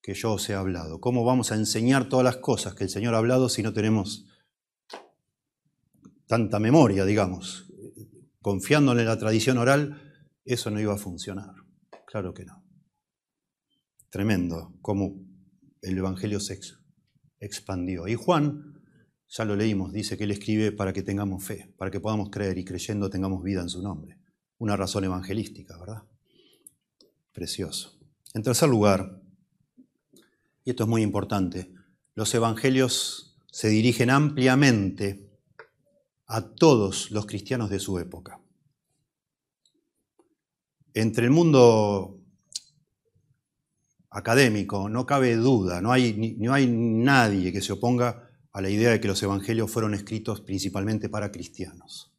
que 0.09 0.14
yo 0.14 0.32
os 0.32 0.48
he 0.48 0.54
hablado. 0.54 1.02
¿Cómo 1.02 1.22
vamos 1.22 1.52
a 1.52 1.54
enseñar 1.54 2.09
todas 2.09 2.24
las 2.24 2.38
cosas 2.38 2.74
que 2.74 2.82
el 2.82 2.88
Señor 2.88 3.14
ha 3.14 3.18
hablado 3.18 3.50
si 3.50 3.62
no 3.62 3.74
tenemos 3.74 4.24
tanta 6.26 6.59
memoria, 6.59 7.04
digamos? 7.04 7.70
Confiándole 8.40 9.02
en 9.02 9.09
la 9.09 9.18
tradición 9.18 9.59
oral, 9.59 10.00
eso 10.46 10.70
no 10.70 10.80
iba 10.80 10.94
a 10.94 10.96
funcionar. 10.96 11.52
Claro 12.06 12.32
que 12.32 12.46
no. 12.46 12.64
Tremendo 14.09 14.78
cómo 14.80 15.14
el 15.82 15.98
Evangelio 15.98 16.40
se 16.40 16.59
expandió. 17.38 18.09
Y 18.09 18.14
Juan 18.14 18.80
ya 19.28 19.44
lo 19.44 19.56
leímos, 19.56 19.92
dice 19.92 20.16
que 20.16 20.24
Él 20.24 20.30
escribe 20.30 20.72
para 20.72 20.94
que 20.94 21.02
tengamos 21.02 21.44
fe, 21.44 21.74
para 21.76 21.90
que 21.90 22.00
podamos 22.00 22.30
creer 22.30 22.56
y 22.56 22.64
creyendo 22.64 23.11
tengamos 23.11 23.42
vida 23.42 23.61
en 23.61 23.68
su 23.68 23.82
nombre. 23.82 24.16
Una 24.56 24.74
razón 24.74 25.04
evangelística, 25.04 25.78
¿verdad? 25.78 26.04
Precioso. 27.30 28.00
En 28.32 28.42
tercer 28.42 28.70
lugar, 28.70 29.27
y 30.68 30.72
esto 30.72 30.82
es 30.82 30.88
muy 30.90 31.00
importante, 31.00 31.72
los 32.14 32.34
evangelios 32.34 33.38
se 33.50 33.70
dirigen 33.70 34.10
ampliamente 34.10 35.30
a 36.26 36.42
todos 36.42 37.10
los 37.10 37.24
cristianos 37.24 37.70
de 37.70 37.78
su 37.78 37.98
época. 37.98 38.38
entre 40.92 41.24
el 41.24 41.30
mundo 41.30 42.20
académico 44.10 44.90
no 44.90 45.06
cabe 45.06 45.36
duda, 45.36 45.80
no 45.80 45.90
hay, 45.90 46.36
no 46.38 46.52
hay 46.52 46.66
nadie 46.66 47.50
que 47.50 47.62
se 47.62 47.72
oponga 47.72 48.28
a 48.52 48.60
la 48.60 48.68
idea 48.68 48.90
de 48.90 49.00
que 49.00 49.08
los 49.08 49.22
evangelios 49.22 49.70
fueron 49.70 49.94
escritos 49.94 50.42
principalmente 50.42 51.08
para 51.08 51.32
cristianos, 51.32 52.12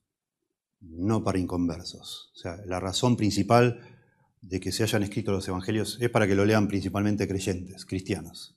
no 0.80 1.24
para 1.24 1.38
inconversos. 1.38 2.32
O 2.34 2.40
sea, 2.40 2.58
la 2.66 2.80
razón 2.80 3.16
principal 3.16 3.99
de 4.42 4.60
que 4.60 4.72
se 4.72 4.84
hayan 4.84 5.04
escrito 5.04 5.32
los 5.32 5.48
evangelios 5.48 5.98
es 6.02 6.10
para 6.10 6.28
que 6.28 6.36
lo 6.36 6.46
lean 6.46 6.68
principalmente 6.68 7.28
creyentes, 7.28 7.86
cristianos. 7.86 8.56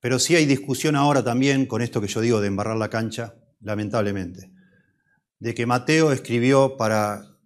Pero 0.00 0.18
sí 0.18 0.36
hay 0.36 0.46
discusión 0.46 0.96
ahora 0.96 1.24
también 1.24 1.66
con 1.66 1.82
esto 1.82 2.00
que 2.00 2.08
yo 2.08 2.20
digo 2.20 2.40
de 2.40 2.48
embarrar 2.48 2.76
la 2.76 2.90
cancha, 2.90 3.36
lamentablemente, 3.60 4.52
de 5.38 5.54
que 5.54 5.66
Mateo 5.66 6.12
escribió 6.12 6.76
para 6.76 7.38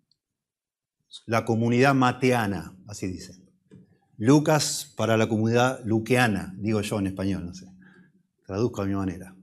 la 1.26 1.44
comunidad 1.44 1.94
mateana, 1.94 2.76
así 2.86 3.06
dicen. 3.06 3.48
Lucas 4.16 4.92
para 4.96 5.16
la 5.16 5.28
comunidad 5.28 5.80
luqueana, 5.84 6.52
digo 6.59 6.80
yo 6.80 6.98
en 6.98 7.06
español, 7.06 7.46
no 7.46 7.54
sé. 7.54 7.66
Traduzco 8.44 8.82
a 8.82 8.86
mi 8.86 8.94
manera. 8.94 9.36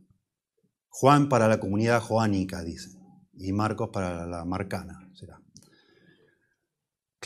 Juan 0.90 1.30
para 1.30 1.48
la 1.48 1.60
comunidad 1.60 2.02
joánica, 2.02 2.64
dicen. 2.64 3.00
Y 3.34 3.54
Marcos 3.54 3.90
para 3.92 4.26
la 4.26 4.44
marcana. 4.44 5.05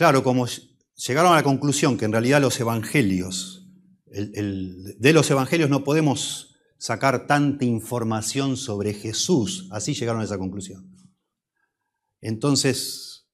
Claro, 0.00 0.24
como 0.24 0.46
llegaron 0.94 1.34
a 1.34 1.36
la 1.36 1.42
conclusión 1.42 1.98
que 1.98 2.06
en 2.06 2.12
realidad 2.12 2.40
los 2.40 2.58
evangelios, 2.58 3.68
de 4.06 5.12
los 5.12 5.30
evangelios 5.30 5.68
no 5.68 5.84
podemos 5.84 6.56
sacar 6.78 7.26
tanta 7.26 7.66
información 7.66 8.56
sobre 8.56 8.94
Jesús, 8.94 9.68
así 9.70 9.92
llegaron 9.92 10.22
a 10.22 10.24
esa 10.24 10.38
conclusión. 10.38 10.90
Entonces, 12.22 13.28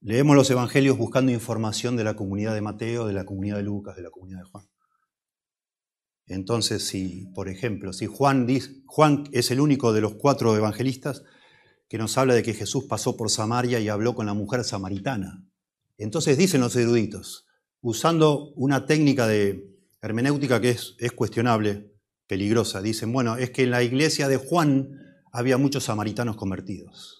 Leemos 0.00 0.34
los 0.34 0.50
evangelios 0.50 0.98
buscando 0.98 1.30
información 1.30 1.94
de 1.94 2.02
la 2.02 2.16
comunidad 2.16 2.52
de 2.52 2.62
Mateo, 2.62 3.06
de 3.06 3.12
la 3.12 3.24
comunidad 3.24 3.58
de 3.58 3.62
Lucas, 3.62 3.94
de 3.94 4.02
la 4.02 4.10
comunidad 4.10 4.40
de 4.40 4.50
Juan. 4.50 4.66
Entonces, 6.26 6.84
si, 6.84 7.26
por 7.32 7.48
ejemplo, 7.48 7.92
si 7.92 8.06
Juan, 8.06 8.48
es 9.30 9.50
el 9.52 9.60
único 9.60 9.92
de 9.92 10.00
los 10.00 10.16
cuatro 10.16 10.56
evangelistas 10.56 11.22
que 11.88 11.96
nos 11.96 12.18
habla 12.18 12.34
de 12.34 12.42
que 12.42 12.54
Jesús 12.54 12.86
pasó 12.88 13.16
por 13.16 13.30
Samaria 13.30 13.78
y 13.78 13.88
habló 13.88 14.16
con 14.16 14.26
la 14.26 14.34
mujer 14.34 14.64
samaritana. 14.64 15.44
Entonces 15.98 16.38
dicen 16.38 16.62
los 16.62 16.74
eruditos, 16.76 17.46
usando 17.80 18.52
una 18.54 18.86
técnica 18.86 19.26
de 19.26 19.76
hermenéutica 20.00 20.60
que 20.60 20.70
es, 20.70 20.94
es 20.98 21.12
cuestionable, 21.12 21.92
peligrosa, 22.26 22.80
dicen, 22.80 23.12
bueno, 23.12 23.36
es 23.36 23.50
que 23.50 23.64
en 23.64 23.70
la 23.70 23.82
iglesia 23.82 24.28
de 24.28 24.36
Juan 24.36 24.90
había 25.32 25.58
muchos 25.58 25.84
samaritanos 25.84 26.36
convertidos 26.36 27.18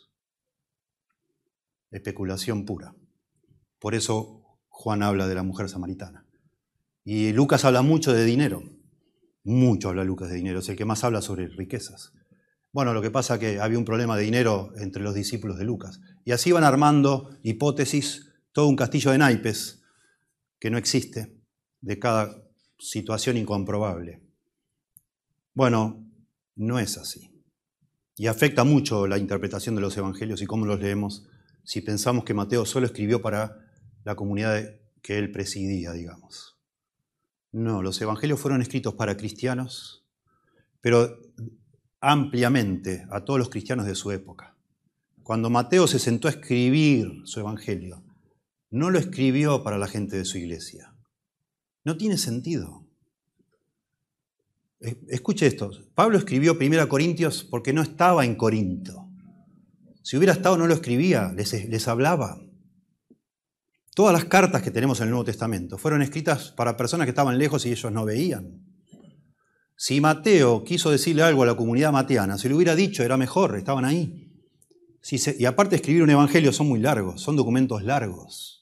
especulación 1.91 2.65
pura. 2.65 2.95
Por 3.79 3.95
eso 3.95 4.43
Juan 4.69 5.03
habla 5.03 5.27
de 5.27 5.35
la 5.35 5.43
mujer 5.43 5.69
samaritana. 5.69 6.27
Y 7.05 7.33
Lucas 7.33 7.65
habla 7.65 7.83
mucho 7.83 8.13
de 8.13 8.25
dinero. 8.25 8.63
Mucho 9.45 9.89
habla 9.89 10.05
Lucas 10.05 10.29
de 10.29 10.37
dinero. 10.37 10.59
Es 10.59 10.69
el 10.69 10.77
que 10.77 10.85
más 10.85 11.05
habla 11.05 11.23
sobre 11.23 11.49
riquezas. 11.49 12.13
Bueno, 12.73 12.93
lo 12.93 13.01
que 13.01 13.11
pasa 13.11 13.35
es 13.35 13.41
que 13.41 13.61
había 13.61 13.79
un 13.79 13.85
problema 13.85 14.17
de 14.17 14.25
dinero 14.25 14.73
entre 14.77 15.03
los 15.03 15.15
discípulos 15.15 15.59
de 15.59 15.65
Lucas. 15.65 16.01
Y 16.25 16.33
así 16.33 16.53
van 16.53 16.65
armando 16.65 17.31
hipótesis, 17.43 18.28
todo 18.59 18.67
un 18.67 18.75
castillo 18.75 19.13
de 19.13 19.19
naipes 19.19 19.85
que 20.59 20.69
no 20.69 20.79
existe, 20.79 21.33
de 21.81 21.97
cada 22.01 22.43
situación 22.77 23.37
incomprobable. 23.37 24.21
Bueno, 25.55 26.05
no 26.57 26.81
es 26.81 26.99
así. 26.99 27.31
Y 28.17 28.27
afecta 28.27 28.65
mucho 28.65 29.07
la 29.07 29.17
interpretación 29.17 29.77
de 29.77 29.81
los 29.81 29.97
evangelios 29.97 30.43
y 30.43 30.47
cómo 30.47 30.67
los 30.67 30.81
leemos 30.81 31.29
si 31.63 31.83
pensamos 31.83 32.25
que 32.25 32.35
Mateo 32.35 32.67
solo 32.67 32.87
escribió 32.87 33.23
para 33.23 33.65
la 34.03 34.17
comunidad 34.17 34.69
que 35.03 35.19
él 35.19 35.31
presidía, 35.31 35.93
digamos. 35.93 36.59
No, 37.53 37.81
los 37.81 38.03
evangelios 38.03 38.41
fueron 38.41 38.61
escritos 38.61 38.95
para 38.95 39.17
cristianos, 39.17 40.05
pero 40.81 41.17
ampliamente 42.01 43.07
a 43.13 43.25
todos 43.25 43.39
los 43.39 43.51
cristianos 43.51 43.87
de 43.87 43.95
su 43.95 44.11
época. 44.11 44.57
Cuando 45.23 45.49
Mateo 45.49 45.87
se 45.87 46.01
sentó 46.01 46.27
a 46.27 46.33
escribir 46.33 47.23
su 47.23 47.39
evangelio, 47.39 48.03
no 48.71 48.91
lo 48.91 48.99
escribió 48.99 49.63
para 49.63 49.79
la 49.79 49.89
gente 49.89 50.17
de 50.17 50.25
su 50.25 50.39
iglesia. 50.39 50.95
No 51.85 51.97
tiene 51.97 52.19
sentido. 52.19 52.87
Escuche 55.09 55.47
esto. 55.47 55.71
Pablo 55.95 56.19
escribió 56.19 56.57
1 56.61 56.89
Corintios 56.89 57.45
porque 57.45 57.73
no 57.73 57.83
estaba 57.83 58.25
en 58.25 58.37
Corinto. 58.37 59.09
Si 60.03 60.17
hubiera 60.17 60.33
estado 60.33 60.57
no 60.57 60.67
lo 60.67 60.75
escribía, 60.75 61.33
les, 61.35 61.89
hablaba. 61.89 62.41
Todas 63.95 64.13
las 64.13 64.27
cartas 64.27 64.63
que 64.63 64.71
tenemos 64.71 65.01
en 65.01 65.05
el 65.05 65.11
Nuevo 65.11 65.25
Testamento 65.25 65.77
fueron 65.77 66.03
escritas 66.03 66.53
para 66.53 66.77
personas 66.77 67.07
que 67.07 67.11
estaban 67.11 67.39
lejos 67.39 67.67
y 67.67 67.73
ellos 67.73 67.93
no 67.93 68.05
veían. 68.05 68.65
Si 69.77 70.01
Mateo 70.01 70.65
quiso 70.65 70.91
decirle 70.91 71.23
algo 71.23 71.43
a 71.43 71.47
la 71.47 71.57
comunidad 71.57 71.93
mateana, 71.93 72.39
si 72.39 72.49
lo 72.49 72.57
hubiera 72.57 72.75
dicho, 72.75 73.03
era 73.03 73.17
mejor, 73.17 73.57
estaban 73.57 73.85
ahí. 73.85 74.33
y 75.39 75.45
aparte 75.45 75.77
escribir 75.77 76.03
un 76.03 76.11
evangelio 76.11 76.53
son 76.53 76.69
muy 76.69 76.81
largos, 76.81 77.21
son 77.21 77.37
documentos 77.37 77.83
largos. 77.83 78.58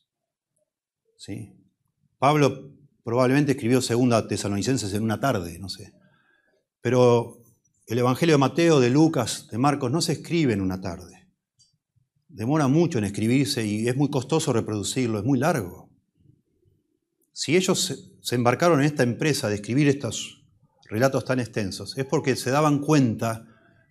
¿Sí? 1.17 1.53
Pablo 2.19 2.73
probablemente 3.05 3.53
escribió 3.53 3.81
Segunda 3.81 4.27
Tesalonicenses 4.27 4.93
en 4.95 5.03
una 5.03 5.21
tarde, 5.21 5.59
no 5.59 5.69
sé. 5.69 5.93
Pero 6.81 7.43
el 7.87 7.99
evangelio 7.99 8.35
de 8.35 8.39
Mateo, 8.39 8.81
de 8.81 8.91
Lucas, 8.91 9.49
de 9.51 9.59
Marcos 9.59 9.91
no 9.91 10.01
se 10.01 10.13
escribe 10.13 10.53
en 10.53 10.61
una 10.61 10.81
tarde 10.81 11.17
demora 12.37 12.69
mucho 12.69 12.99
en 12.99 13.05
escribirse 13.05 13.65
y 13.65 13.89
es 13.89 13.97
muy 13.97 14.11
costoso 14.11 14.53
reproducirlo, 14.53 15.19
es 15.19 15.25
muy 15.25 15.39
largo. 15.39 15.91
Si 17.33 17.57
ellos 17.57 18.19
se 18.21 18.35
embarcaron 18.35 18.81
en 18.81 18.87
esta 18.87 19.03
empresa 19.03 19.49
de 19.49 19.55
escribir 19.57 19.89
estos 19.89 20.45
relatos 20.85 21.25
tan 21.25 21.41
extensos, 21.41 21.97
es 21.97 22.05
porque 22.05 22.37
se 22.37 22.51
daban 22.51 22.81
cuenta 22.81 23.47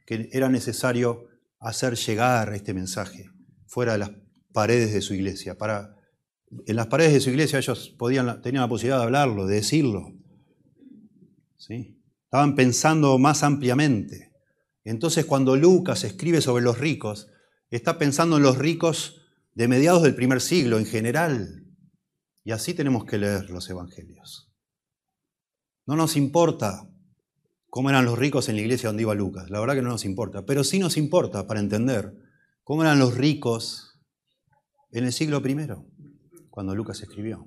que 0.05 0.29
era 0.31 0.47
necesario 0.47 1.25
hacer 1.59 1.95
llegar 1.95 2.53
este 2.53 2.75
mensaje 2.75 3.25
fuera 3.65 3.93
de 3.93 3.99
las 3.99 4.11
paredes 4.53 4.93
de 4.93 5.01
su 5.01 5.15
iglesia. 5.15 5.57
Para, 5.57 5.94
en 6.65 6.75
las 6.75 6.87
paredes 6.87 7.13
de 7.13 7.19
su 7.19 7.29
iglesia 7.29 7.59
ellos 7.59 7.89
podían, 7.97 8.41
tenían 8.41 8.61
la 8.61 8.69
posibilidad 8.69 8.99
de 8.99 9.05
hablarlo, 9.05 9.45
de 9.45 9.55
decirlo. 9.55 10.13
¿Sí? 11.57 12.01
Estaban 12.25 12.55
pensando 12.55 13.17
más 13.17 13.43
ampliamente. 13.43 14.31
Entonces 14.83 15.25
cuando 15.25 15.55
Lucas 15.55 16.03
escribe 16.03 16.41
sobre 16.41 16.63
los 16.63 16.77
ricos, 16.79 17.27
está 17.69 17.97
pensando 17.97 18.37
en 18.37 18.43
los 18.43 18.57
ricos 18.57 19.21
de 19.53 19.67
mediados 19.67 20.03
del 20.03 20.15
primer 20.15 20.41
siglo 20.41 20.77
en 20.77 20.85
general. 20.85 21.65
Y 22.43 22.51
así 22.51 22.73
tenemos 22.73 23.05
que 23.05 23.17
leer 23.17 23.49
los 23.49 23.69
evangelios. 23.69 24.51
No 25.87 25.95
nos 25.95 26.15
importa 26.15 26.87
cómo 27.69 27.89
eran 27.89 28.05
los 28.05 28.17
ricos 28.17 28.49
en 28.49 28.55
la 28.55 28.61
iglesia 28.61 28.89
donde 28.89 29.03
iba 29.03 29.15
Lucas, 29.15 29.49
la 29.49 29.59
verdad 29.59 29.75
que 29.75 29.81
no 29.81 29.89
nos 29.89 30.05
importa, 30.05 30.45
pero 30.45 30.63
sí 30.63 30.79
nos 30.79 30.97
importa 30.97 31.45
para 31.45 31.59
entender 31.59 32.13
cómo 32.63 32.83
eran 32.83 32.99
los 32.99 33.15
ricos 33.15 33.99
en 34.91 35.03
el 35.03 35.11
siglo 35.11 35.41
I, 35.45 35.55
cuando 36.55 36.73
Lucas 36.73 37.01
escribió. 37.01 37.45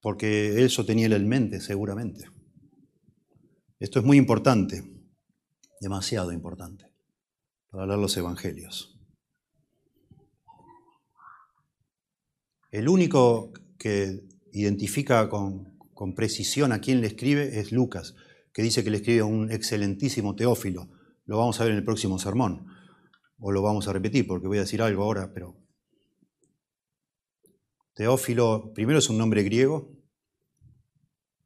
Porque 0.00 0.64
eso 0.64 0.86
tenía 0.86 1.06
él 1.06 1.14
en 1.14 1.28
mente, 1.28 1.60
seguramente. 1.60 2.24
Esto 3.80 3.98
es 3.98 4.04
muy 4.04 4.16
importante, 4.16 4.84
demasiado 5.80 6.30
importante 6.30 6.86
para 7.70 7.86
leer 7.86 7.98
los 7.98 8.16
evangelios. 8.16 8.96
El 12.70 12.88
único 12.88 13.52
que 13.78 14.20
identifica 14.52 15.28
con, 15.28 15.76
con, 15.92 16.14
precisión 16.14 16.70
a 16.70 16.80
quién 16.80 17.00
le 17.00 17.08
escribe 17.08 17.58
es 17.58 17.72
Lucas, 17.72 18.14
que 18.52 18.62
dice 18.62 18.84
que 18.84 18.90
le 18.90 18.98
escribe 18.98 19.20
a 19.20 19.24
un 19.24 19.50
excelentísimo 19.50 20.36
Teófilo. 20.36 20.88
Lo 21.24 21.38
vamos 21.38 21.60
a 21.60 21.64
ver 21.64 21.72
en 21.72 21.78
el 21.78 21.84
próximo 21.84 22.20
sermón, 22.20 22.66
o 23.38 23.50
lo 23.50 23.60
vamos 23.60 23.88
a 23.88 23.92
repetir 23.92 24.24
porque 24.28 24.46
voy 24.46 24.58
a 24.58 24.62
decir 24.62 24.82
algo 24.82 25.02
ahora, 25.02 25.32
pero 25.34 25.63
Teófilo 27.94 28.72
primero 28.74 28.98
es 28.98 29.08
un 29.08 29.18
nombre 29.18 29.42
griego. 29.42 29.90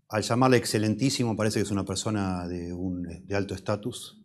Al 0.09 0.23
llamarle 0.23 0.57
excelentísimo 0.57 1.37
parece 1.37 1.59
que 1.59 1.65
es 1.65 1.71
una 1.71 1.85
persona 1.85 2.49
de, 2.49 2.73
un, 2.73 3.03
de 3.03 3.37
alto 3.37 3.55
estatus 3.55 4.19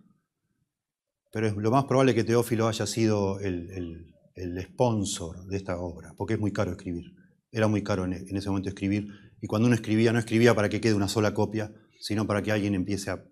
pero 1.33 1.47
es 1.47 1.55
lo 1.57 1.71
más 1.71 1.85
probable 1.85 2.13
que 2.13 2.23
Teófilo 2.23 2.67
haya 2.67 2.85
sido 2.85 3.39
el, 3.39 4.13
sponsor 4.61 5.47
de 5.47 5.57
esta 5.57 5.79
obra, 5.79 6.13
porque 6.15 6.35
es 6.35 6.39
muy 6.39 6.53
caro 6.53 6.71
escribir. 6.71 7.15
Era 7.51 7.67
muy 7.67 7.81
caro 7.81 8.05
en, 8.05 8.13
ese 8.13 8.49
momento 8.49 8.69
escribir, 8.69 9.07
y 9.41 9.47
cuando 9.47 9.65
uno 9.65 9.73
escribía, 9.73 10.13
no 10.13 10.19
escribía 10.19 10.53
para 10.53 10.69
que 10.69 10.79
quede 10.79 10.93
una 10.93 11.07
sola 11.07 11.33
copia, 11.33 11.73
sino 11.99 12.27
para 12.27 12.43
que 12.43 12.51
alguien 12.51 12.75
empiece 12.75 13.09
a, 13.09 13.25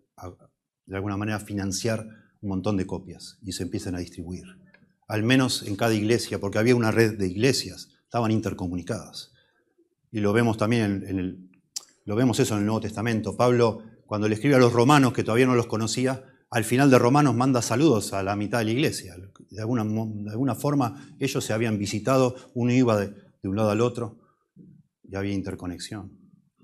de 0.87 0.95
alguna 0.95 1.15
manera, 1.15 1.39
financiar 1.39 2.07
un 2.41 2.49
montón 2.49 2.75
de 2.75 2.87
copias 2.87 3.37
y 3.43 3.51
se 3.51 3.63
empiecen 3.63 3.93
a 3.93 3.99
distribuir. 3.99 4.45
Al 5.07 5.21
menos 5.21 5.61
en 5.67 5.75
cada 5.75 5.93
iglesia, 5.93 6.39
porque 6.39 6.57
había 6.57 6.75
una 6.75 6.89
red 6.89 7.19
de 7.19 7.27
iglesias, 7.27 7.89
estaban 8.11 8.31
intercomunicadas. 8.31 9.31
Y 10.11 10.19
lo 10.19 10.33
vemos 10.33 10.57
también 10.57 11.05
en 11.07 11.17
el, 11.17 11.49
lo 12.03 12.17
vemos 12.17 12.37
eso 12.41 12.55
en 12.55 12.59
el 12.59 12.65
Nuevo 12.65 12.81
Testamento. 12.81 13.37
Pablo, 13.37 13.83
cuando 14.05 14.27
le 14.27 14.35
escribe 14.35 14.55
a 14.55 14.59
los 14.59 14.73
romanos, 14.73 15.13
que 15.13 15.23
todavía 15.23 15.45
no 15.45 15.55
los 15.55 15.67
conocía, 15.67 16.25
al 16.49 16.65
final 16.65 16.91
de 16.91 16.99
Romanos 16.99 17.35
manda 17.35 17.61
saludos 17.61 18.11
a 18.11 18.21
la 18.21 18.35
mitad 18.35 18.59
de 18.59 18.65
la 18.65 18.71
iglesia. 18.71 19.15
de 19.49 19.61
alguna, 19.61 19.85
de 19.85 20.29
alguna 20.29 20.55
forma 20.55 21.15
ellos 21.19 21.41
se 21.45 21.53
habían 21.53 21.77
visitado, 21.77 22.35
uno 22.53 22.73
iba 22.73 22.99
de, 22.99 23.13
de 23.41 23.49
un 23.49 23.55
lado 23.55 23.69
al 23.69 23.79
otro 23.79 24.19
y 25.09 25.15
había 25.15 25.31
interconexión. 25.31 26.11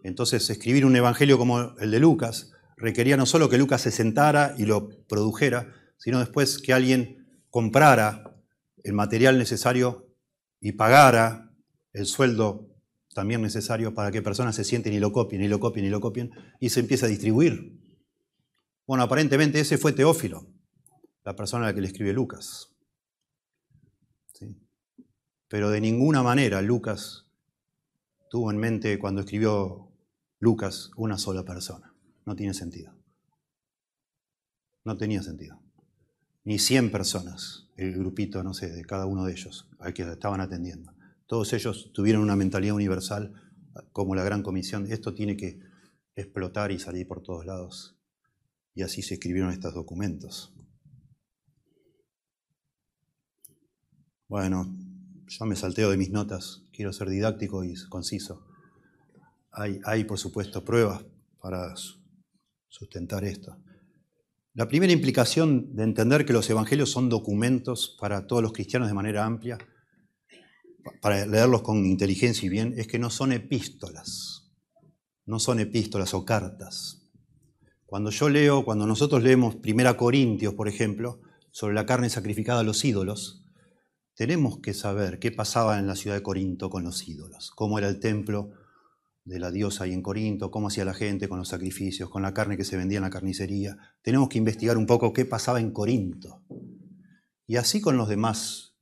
Entonces, 0.03 0.49
escribir 0.49 0.85
un 0.85 0.97
evangelio 0.97 1.37
como 1.37 1.77
el 1.79 1.91
de 1.91 2.01
Lucas 2.01 2.51
requería 2.75 3.15
no 3.15 3.25
solo 3.25 3.47
que 3.47 3.57
Lucas 3.57 3.79
se 3.79 3.91
sentara 3.91 4.53
y 4.57 4.65
lo 4.65 4.89
produjera, 5.07 5.73
sino 5.97 6.19
después 6.19 6.57
que 6.57 6.73
alguien 6.73 7.25
comprara 7.49 8.35
el 8.83 8.91
material 8.91 9.37
necesario 9.37 10.06
y 10.59 10.73
pagara 10.73 11.53
el 11.93 12.05
sueldo 12.05 12.67
también 13.13 13.41
necesario 13.41 13.93
para 13.93 14.11
que 14.11 14.21
personas 14.21 14.55
se 14.55 14.63
sienten 14.63 14.93
y 14.93 14.99
lo 14.99 15.11
copien, 15.11 15.41
y 15.41 15.47
lo 15.47 15.59
copien, 15.59 15.85
y 15.85 15.89
lo 15.89 15.99
copien, 15.99 16.31
y 16.59 16.69
se 16.69 16.79
empieza 16.79 17.07
a 17.07 17.09
distribuir. 17.09 17.79
Bueno, 18.85 19.03
aparentemente 19.03 19.59
ese 19.59 19.77
fue 19.77 19.93
Teófilo, 19.93 20.47
la 21.23 21.35
persona 21.35 21.65
a 21.65 21.69
la 21.69 21.73
que 21.73 21.81
le 21.81 21.87
escribe 21.87 22.13
Lucas. 22.13 22.73
Pero 25.47 25.69
de 25.69 25.81
ninguna 25.81 26.23
manera 26.23 26.61
Lucas 26.61 27.25
tuvo 28.29 28.51
en 28.51 28.57
mente 28.57 28.99
cuando 28.99 29.21
escribió 29.21 29.91
Lucas 30.39 30.91
una 30.95 31.17
sola 31.17 31.43
persona. 31.43 31.93
No 32.25 32.35
tiene 32.35 32.53
sentido. 32.53 32.93
No 34.83 34.97
tenía 34.97 35.23
sentido. 35.23 35.59
Ni 36.43 36.59
100 36.59 36.91
personas, 36.91 37.66
el 37.77 37.93
grupito, 37.93 38.43
no 38.43 38.53
sé, 38.53 38.71
de 38.71 38.83
cada 38.83 39.05
uno 39.05 39.23
de 39.23 39.31
ellos, 39.31 39.69
al 39.79 39.93
que 39.93 40.01
estaban 40.03 40.41
atendiendo. 40.41 40.93
Todos 41.27 41.53
ellos 41.53 41.91
tuvieron 41.93 42.23
una 42.23 42.35
mentalidad 42.35 42.75
universal 42.75 43.33
como 43.93 44.15
la 44.15 44.23
gran 44.23 44.41
comisión. 44.41 44.91
Esto 44.91 45.13
tiene 45.13 45.37
que 45.37 45.59
explotar 46.15 46.71
y 46.71 46.79
salir 46.79 47.07
por 47.07 47.21
todos 47.21 47.45
lados. 47.45 47.95
Y 48.73 48.81
así 48.81 49.01
se 49.01 49.15
escribieron 49.15 49.51
estos 49.51 49.73
documentos. 49.73 50.53
Bueno, 54.27 54.75
yo 55.27 55.45
me 55.45 55.55
salteo 55.55 55.89
de 55.89 55.97
mis 55.97 56.09
notas, 56.09 56.63
quiero 56.73 56.91
ser 56.91 57.09
didáctico 57.09 57.63
y 57.63 57.75
conciso. 57.89 58.45
Hay, 59.51 59.79
hay 59.85 60.03
por 60.03 60.17
supuesto, 60.17 60.65
pruebas 60.65 61.05
para 61.39 61.73
sustentar 62.67 63.23
esto. 63.23 63.57
La 64.57 64.67
primera 64.67 64.91
implicación 64.91 65.75
de 65.75 65.83
entender 65.83 66.25
que 66.25 66.33
los 66.33 66.49
evangelios 66.49 66.89
son 66.89 67.09
documentos 67.09 67.95
para 68.01 68.25
todos 68.25 68.41
los 68.41 68.53
cristianos 68.53 68.87
de 68.87 68.95
manera 68.95 69.23
amplia 69.23 69.59
para 70.99 71.27
leerlos 71.27 71.61
con 71.61 71.85
inteligencia 71.85 72.47
y 72.47 72.49
bien, 72.49 72.73
es 72.75 72.87
que 72.87 72.97
no 72.97 73.11
son 73.11 73.33
epístolas, 73.33 74.49
no 75.27 75.37
son 75.37 75.59
epístolas 75.59 76.15
o 76.15 76.25
cartas. 76.25 77.07
Cuando 77.85 78.09
yo 78.09 78.29
leo, 78.29 78.65
cuando 78.65 78.87
nosotros 78.87 79.21
leemos 79.21 79.57
Primera 79.57 79.95
Corintios, 79.95 80.55
por 80.55 80.67
ejemplo, 80.67 81.21
sobre 81.51 81.75
la 81.75 81.85
carne 81.85 82.09
sacrificada 82.09 82.61
a 82.61 82.63
los 82.63 82.83
ídolos, 82.83 83.45
tenemos 84.15 84.59
que 84.59 84.73
saber 84.73 85.19
qué 85.19 85.31
pasaba 85.31 85.77
en 85.77 85.85
la 85.85 85.95
ciudad 85.95 86.15
de 86.15 86.23
Corinto 86.23 86.71
con 86.71 86.83
los 86.83 87.07
ídolos, 87.07 87.51
cómo 87.51 87.77
era 87.77 87.89
el 87.89 87.99
templo 87.99 88.53
de 89.27 89.39
la 89.39 89.51
diosa 89.51 89.83
ahí 89.83 89.93
en 89.93 90.01
Corinto, 90.01 90.51
cómo 90.51 90.69
hacía 90.69 90.85
la 90.85 90.93
gente 90.93 91.27
con 91.27 91.37
los 91.37 91.49
sacrificios, 91.49 92.09
con 92.09 92.21
la 92.21 92.33
carne 92.33 92.55
que 92.55 92.63
se 92.63 92.77
vendía 92.77 92.99
en 92.99 93.03
la 93.03 93.09
carnicería. 93.09 93.77
Tenemos 94.01 94.29
que 94.29 94.37
investigar 94.37 94.77
un 94.77 94.85
poco 94.85 95.11
qué 95.11 95.25
pasaba 95.25 95.59
en 95.59 95.71
Corinto. 95.71 96.43
Y 97.45 97.57
así 97.57 97.81
con 97.81 97.97
los 97.97 98.07
demás 98.07 98.77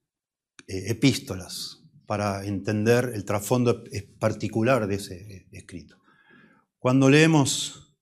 eh, 0.68 0.92
epístolas 0.92 1.84
para 2.06 2.46
entender 2.46 3.12
el 3.16 3.26
trasfondo 3.26 3.84
particular 4.20 4.86
de 4.86 4.96
ese 4.96 5.48
escrito. 5.52 5.98
Cuando 6.78 7.10
leemos 7.10 7.98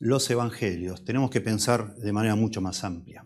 los 0.00 0.28
evangelios, 0.30 1.04
tenemos 1.04 1.30
que 1.30 1.40
pensar 1.40 1.94
de 1.94 2.12
manera 2.12 2.34
mucho 2.34 2.60
más 2.60 2.82
amplia. 2.82 3.24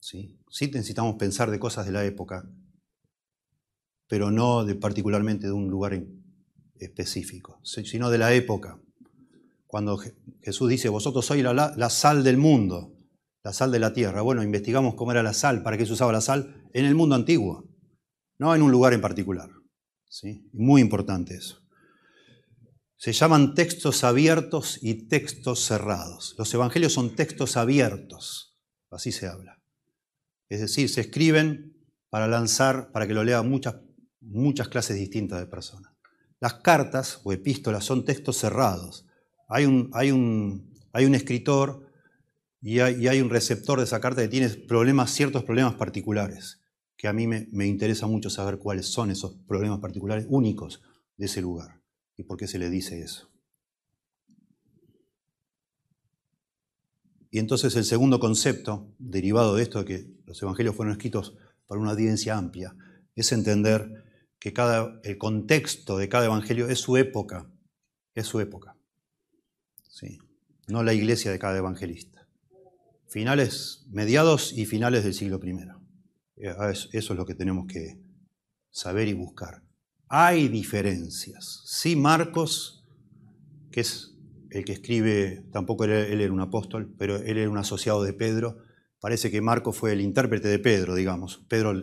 ¿sí? 0.00 0.36
necesitamos 0.72 1.14
pensar 1.14 1.52
de 1.52 1.60
cosas 1.60 1.86
de 1.86 1.92
la 1.92 2.04
época, 2.04 2.48
pero 4.08 4.32
no 4.32 4.64
de, 4.64 4.74
particularmente 4.74 5.46
de 5.46 5.52
un 5.52 5.68
lugar 5.68 5.94
específico, 6.84 7.60
sino 7.62 8.10
de 8.10 8.18
la 8.18 8.32
época. 8.34 8.80
Cuando 9.66 9.98
Jesús 10.42 10.68
dice, 10.68 10.88
vosotros 10.88 11.24
sois 11.24 11.42
la, 11.42 11.90
sal 11.90 12.24
del 12.24 12.36
mundo, 12.36 12.94
la 13.42 13.52
sal 13.52 13.72
de 13.72 13.78
la 13.78 13.92
tierra. 13.92 14.22
Bueno, 14.22 14.42
investigamos 14.42 14.94
cómo 14.94 15.12
era 15.12 15.22
la 15.22 15.32
sal, 15.32 15.62
para 15.62 15.78
qué 15.78 15.86
se 15.86 15.94
usaba 15.94 16.12
la 16.12 16.20
sal 16.20 16.68
en 16.74 16.84
el 16.84 16.94
mundo 16.94 17.14
antiguo 17.14 17.72
no 18.42 18.54
en 18.56 18.62
un 18.62 18.72
lugar 18.72 18.92
en 18.92 19.00
particular. 19.00 19.48
¿sí? 20.08 20.50
Muy 20.52 20.80
importante 20.80 21.36
eso. 21.36 21.60
Se 22.96 23.12
llaman 23.12 23.54
textos 23.54 24.02
abiertos 24.02 24.80
y 24.82 25.06
textos 25.06 25.60
cerrados. 25.60 26.34
Los 26.38 26.52
evangelios 26.52 26.92
son 26.92 27.14
textos 27.14 27.56
abiertos, 27.56 28.58
así 28.90 29.12
se 29.12 29.28
habla. 29.28 29.62
Es 30.48 30.60
decir, 30.60 30.88
se 30.88 31.02
escriben 31.02 31.72
para 32.10 32.26
lanzar, 32.26 32.90
para 32.90 33.06
que 33.06 33.14
lo 33.14 33.22
lean 33.22 33.48
muchas, 33.48 33.76
muchas 34.20 34.68
clases 34.68 34.96
distintas 34.96 35.38
de 35.38 35.46
personas. 35.46 35.91
Las 36.42 36.54
cartas 36.54 37.20
o 37.22 37.32
epístolas 37.32 37.84
son 37.84 38.04
textos 38.04 38.36
cerrados. 38.36 39.06
Hay 39.48 39.64
un, 39.64 39.90
hay 39.92 40.10
un, 40.10 40.74
hay 40.92 41.04
un 41.04 41.14
escritor 41.14 41.86
y 42.60 42.80
hay, 42.80 43.20
un 43.20 43.30
receptor 43.30 43.78
de 43.78 43.84
esa 43.84 44.00
carta 44.00 44.22
que 44.22 44.28
tiene 44.28 44.48
problemas, 44.48 45.12
ciertos 45.12 45.44
problemas 45.44 45.74
particulares 45.74 46.60
que 46.96 47.06
a 47.06 47.12
mí 47.12 47.28
me, 47.28 47.66
interesa 47.68 48.08
mucho 48.08 48.28
saber 48.28 48.58
cuáles 48.58 48.86
son 48.86 49.12
esos 49.12 49.36
problemas 49.46 49.78
particulares 49.78 50.26
únicos 50.28 50.82
de 51.16 51.26
ese 51.26 51.40
lugar 51.40 51.80
y 52.16 52.24
por 52.24 52.36
qué 52.36 52.48
se 52.48 52.58
le 52.58 52.70
dice 52.70 53.00
eso. 53.00 53.30
Y 57.30 57.38
entonces 57.38 57.76
el 57.76 57.84
segundo 57.84 58.18
concepto, 58.18 58.88
derivado 58.98 59.54
de 59.54 59.62
esto 59.62 59.78
de 59.78 59.84
que 59.84 60.10
los 60.26 60.42
evangelios 60.42 60.74
fueron 60.74 60.90
escritos 60.90 61.36
para 61.68 61.80
una 61.80 61.92
audiencia 61.92 62.36
amplia, 62.36 62.74
es 63.14 63.30
entender 63.30 64.01
que 64.42 64.52
cada, 64.52 65.00
el 65.04 65.18
contexto 65.18 65.96
de 65.96 66.08
cada 66.08 66.24
evangelio 66.24 66.68
es 66.68 66.80
su 66.80 66.96
época, 66.96 67.48
es 68.12 68.26
su 68.26 68.40
época. 68.40 68.76
¿sí? 69.88 70.18
No 70.66 70.82
la 70.82 70.94
iglesia 70.94 71.30
de 71.30 71.38
cada 71.38 71.58
evangelista. 71.58 72.26
Finales, 73.06 73.86
mediados 73.88 74.52
y 74.52 74.66
finales 74.66 75.04
del 75.04 75.14
siglo 75.14 75.38
I. 75.44 75.52
Eh, 76.38 76.56
eso 76.72 76.88
es 76.92 77.10
lo 77.10 77.24
que 77.24 77.36
tenemos 77.36 77.68
que 77.68 78.00
saber 78.72 79.06
y 79.06 79.12
buscar. 79.12 79.62
Hay 80.08 80.48
diferencias. 80.48 81.62
Sí, 81.64 81.94
Marcos, 81.94 82.84
que 83.70 83.82
es 83.82 84.16
el 84.50 84.64
que 84.64 84.72
escribe, 84.72 85.44
tampoco 85.52 85.84
él 85.84 86.20
era 86.20 86.32
un 86.32 86.40
apóstol, 86.40 86.92
pero 86.98 87.14
él 87.18 87.38
era 87.38 87.48
un 87.48 87.58
asociado 87.58 88.02
de 88.02 88.12
Pedro. 88.12 88.58
Parece 88.98 89.30
que 89.30 89.40
Marcos 89.40 89.76
fue 89.76 89.92
el 89.92 90.00
intérprete 90.00 90.48
de 90.48 90.58
Pedro, 90.58 90.96
digamos. 90.96 91.44
Pedro 91.46 91.74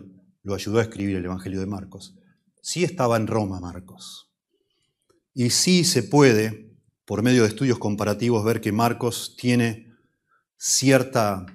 lo 0.42 0.54
ayudó 0.54 0.78
a 0.78 0.82
escribir 0.82 1.16
el 1.16 1.24
Evangelio 1.24 1.58
de 1.58 1.66
Marcos. 1.66 2.19
Sí 2.62 2.84
estaba 2.84 3.16
en 3.16 3.26
Roma 3.26 3.60
Marcos. 3.60 4.30
Y 5.32 5.50
sí 5.50 5.84
se 5.84 6.02
puede, 6.02 6.76
por 7.04 7.22
medio 7.22 7.42
de 7.42 7.48
estudios 7.48 7.78
comparativos, 7.78 8.44
ver 8.44 8.60
que 8.60 8.72
Marcos 8.72 9.36
tiene 9.38 9.94
cierta 10.56 11.46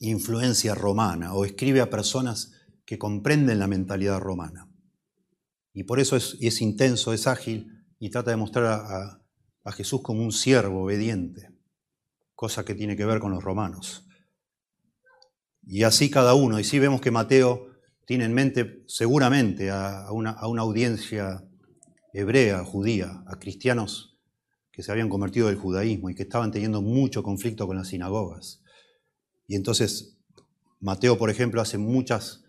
influencia 0.00 0.74
romana 0.74 1.34
o 1.34 1.44
escribe 1.44 1.80
a 1.80 1.90
personas 1.90 2.52
que 2.84 2.98
comprenden 2.98 3.58
la 3.58 3.66
mentalidad 3.66 4.18
romana. 4.18 4.68
Y 5.72 5.84
por 5.84 6.00
eso 6.00 6.16
es, 6.16 6.60
intenso, 6.60 7.12
es 7.12 7.26
ágil 7.26 7.86
y 7.98 8.10
trata 8.10 8.30
de 8.30 8.36
mostrar 8.36 8.64
a, 8.66 9.22
a 9.64 9.72
Jesús 9.72 10.02
como 10.02 10.22
un 10.22 10.32
siervo 10.32 10.84
obediente, 10.84 11.48
cosa 12.34 12.64
que 12.64 12.74
tiene 12.74 12.96
que 12.96 13.06
ver 13.06 13.18
con 13.18 13.32
los 13.32 13.42
romanos. 13.42 14.06
Y 15.62 15.82
así 15.82 16.10
cada 16.10 16.34
uno. 16.34 16.60
Y 16.60 16.64
sí 16.64 16.78
vemos 16.78 17.00
que 17.00 17.10
Mateo 17.10 17.73
tiene 18.06 18.24
en 18.24 18.34
mente 18.34 18.82
seguramente 18.86 19.70
a 19.70 20.10
una, 20.12 20.30
audiencia 20.30 21.44
hebrea, 22.12 22.64
judía, 22.64 23.22
a 23.26 23.38
cristianos 23.38 24.18
que 24.70 24.82
se 24.82 24.90
habían 24.90 25.08
convertido 25.08 25.48
del 25.48 25.56
judaísmo 25.56 26.10
y 26.10 26.14
que 26.14 26.24
estaban 26.24 26.50
teniendo 26.50 26.82
mucho 26.82 27.22
conflicto 27.22 27.66
con 27.66 27.76
las 27.76 27.88
sinagogas. 27.88 28.62
Y 29.46 29.56
entonces 29.56 30.18
Mateo, 30.80 31.16
por 31.16 31.30
ejemplo, 31.30 31.60
hace 31.60 31.78
muchas 31.78 32.44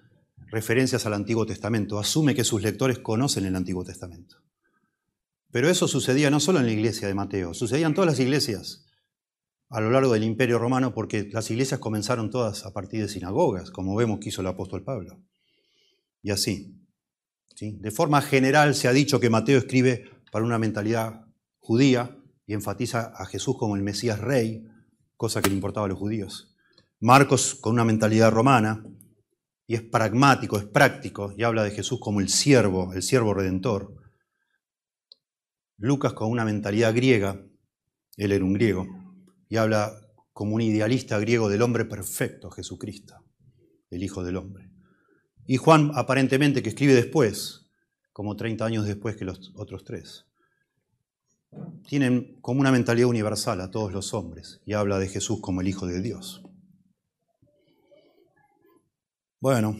referencias 0.47 1.06
al 1.06 1.14
Antiguo 1.14 1.45
Testamento, 1.45 1.99
asume 1.99 2.36
que 2.36 2.43
sus 2.43 2.62
lectores 2.62 2.99
conocen 2.99 3.45
el 3.45 3.56
Antiguo 3.56 3.84
Testamento. 3.84 4.38
Pero 5.51 5.70
eso 5.70 5.88
sucedía 5.88 6.30
no 6.30 6.39
solo 6.39 6.60
en 6.60 6.66
la 6.66 6.74
iglesia 6.74 7.08
de 7.08 7.14
Mateo, 7.14 7.53
sucedía 7.53 7.88
en 7.88 7.93
todas 7.93 8.10
las 8.10 8.20
iglesias 8.20 8.86
a 9.70 9.82
lo 9.82 9.89
largo 9.89 10.14
del 10.14 10.24
Imperio 10.24 10.60
Romano, 10.60 10.93
porque 10.93 11.30
las 11.32 11.49
iglesias 11.49 11.80
comenzaron 11.80 12.30
todas 12.30 12.66
a 12.66 12.74
partir 12.74 13.01
de 13.01 13.08
sinagogas, 13.08 13.72
como 13.72 13.95
vemos 13.95 14.20
que 14.20 14.30
hizo 14.30 14.41
el 14.41 14.47
apóstol 14.47 14.84
Pablo. 14.84 15.22
Y 16.26 16.32
así. 16.32 16.76
De 17.59 17.91
forma 17.91 18.19
general 18.19 18.73
se 18.73 18.88
ha 18.88 18.93
dicho 18.93 19.19
que 19.19 19.30
Mateo 19.30 19.59
escribe 19.59 20.09
para 20.32 20.43
una 20.43 20.57
mentalidad 20.57 21.28
judía 21.59 22.17
y 22.47 22.55
enfatiza 22.55 23.13
a 23.15 23.28
Jesús 23.28 23.57
como 23.59 23.76
el 23.76 23.84
Mesías 23.84 24.19
rey, 24.19 24.65
cosa 25.17 25.43
que 25.43 25.49
le 25.49 25.55
importaba 25.55 25.86
a 25.86 25.89
los 25.89 25.99
judíos. 25.99 26.51
Marcos 26.99 27.53
con 27.53 27.73
una 27.73 27.86
mentalidad 27.86 28.32
romana 28.32 28.84
y 29.67 29.76
es 29.76 29.84
pragmático, 29.84 30.57
es 30.57 30.65
práctico 30.65 31.32
y 31.38 31.43
habla 31.43 31.63
de 31.63 31.69
Jesús 31.69 31.99
como 31.99 32.21
el 32.21 32.30
siervo, 32.30 32.91
el 32.93 33.03
siervo 33.03 33.36
redentor. 33.36 33.93
Lucas 35.78 36.13
con 36.13 36.32
una 36.32 36.43
mentalidad 36.43 36.95
griega, 36.95 37.39
él 38.17 38.32
era 38.32 38.43
un 38.43 38.53
griego, 38.53 38.88
y 39.47 39.57
habla 39.57 39.93
como 40.34 40.55
un 40.55 40.61
idealista 40.61 41.19
griego 41.19 41.49
del 41.49 41.61
hombre 41.61 41.86
perfecto, 41.86 42.49
Jesucristo. 42.49 43.13
el 43.91 44.01
Hijo 44.01 44.23
del 44.23 44.38
Hombre. 44.38 44.74
Y 45.48 45.58
Juan 45.58 45.91
aparentemente 45.96 46.64
que 46.64 46.70
escribe 46.70 46.93
después, 46.93 47.68
como 48.12 48.36
30 48.36 48.66
años 48.66 48.86
después 48.86 49.16
que 49.16 49.26
los 49.26 49.52
otros 49.56 49.84
tres. 49.84 50.26
Tienen 51.88 52.39
como 52.41 52.62
una 52.62 52.72
mentalidad 52.72 53.08
universal 53.08 53.62
a 53.62 53.72
todos 53.72 53.93
los 53.93 54.14
hombres 54.14 54.62
y 54.66 54.74
habla 54.74 55.00
de 55.00 55.08
Jesús 55.08 55.39
como 55.41 55.62
el 55.62 55.68
Hijo 55.68 55.86
de 55.86 56.02
Dios. 56.02 56.43
Bueno, 59.39 59.78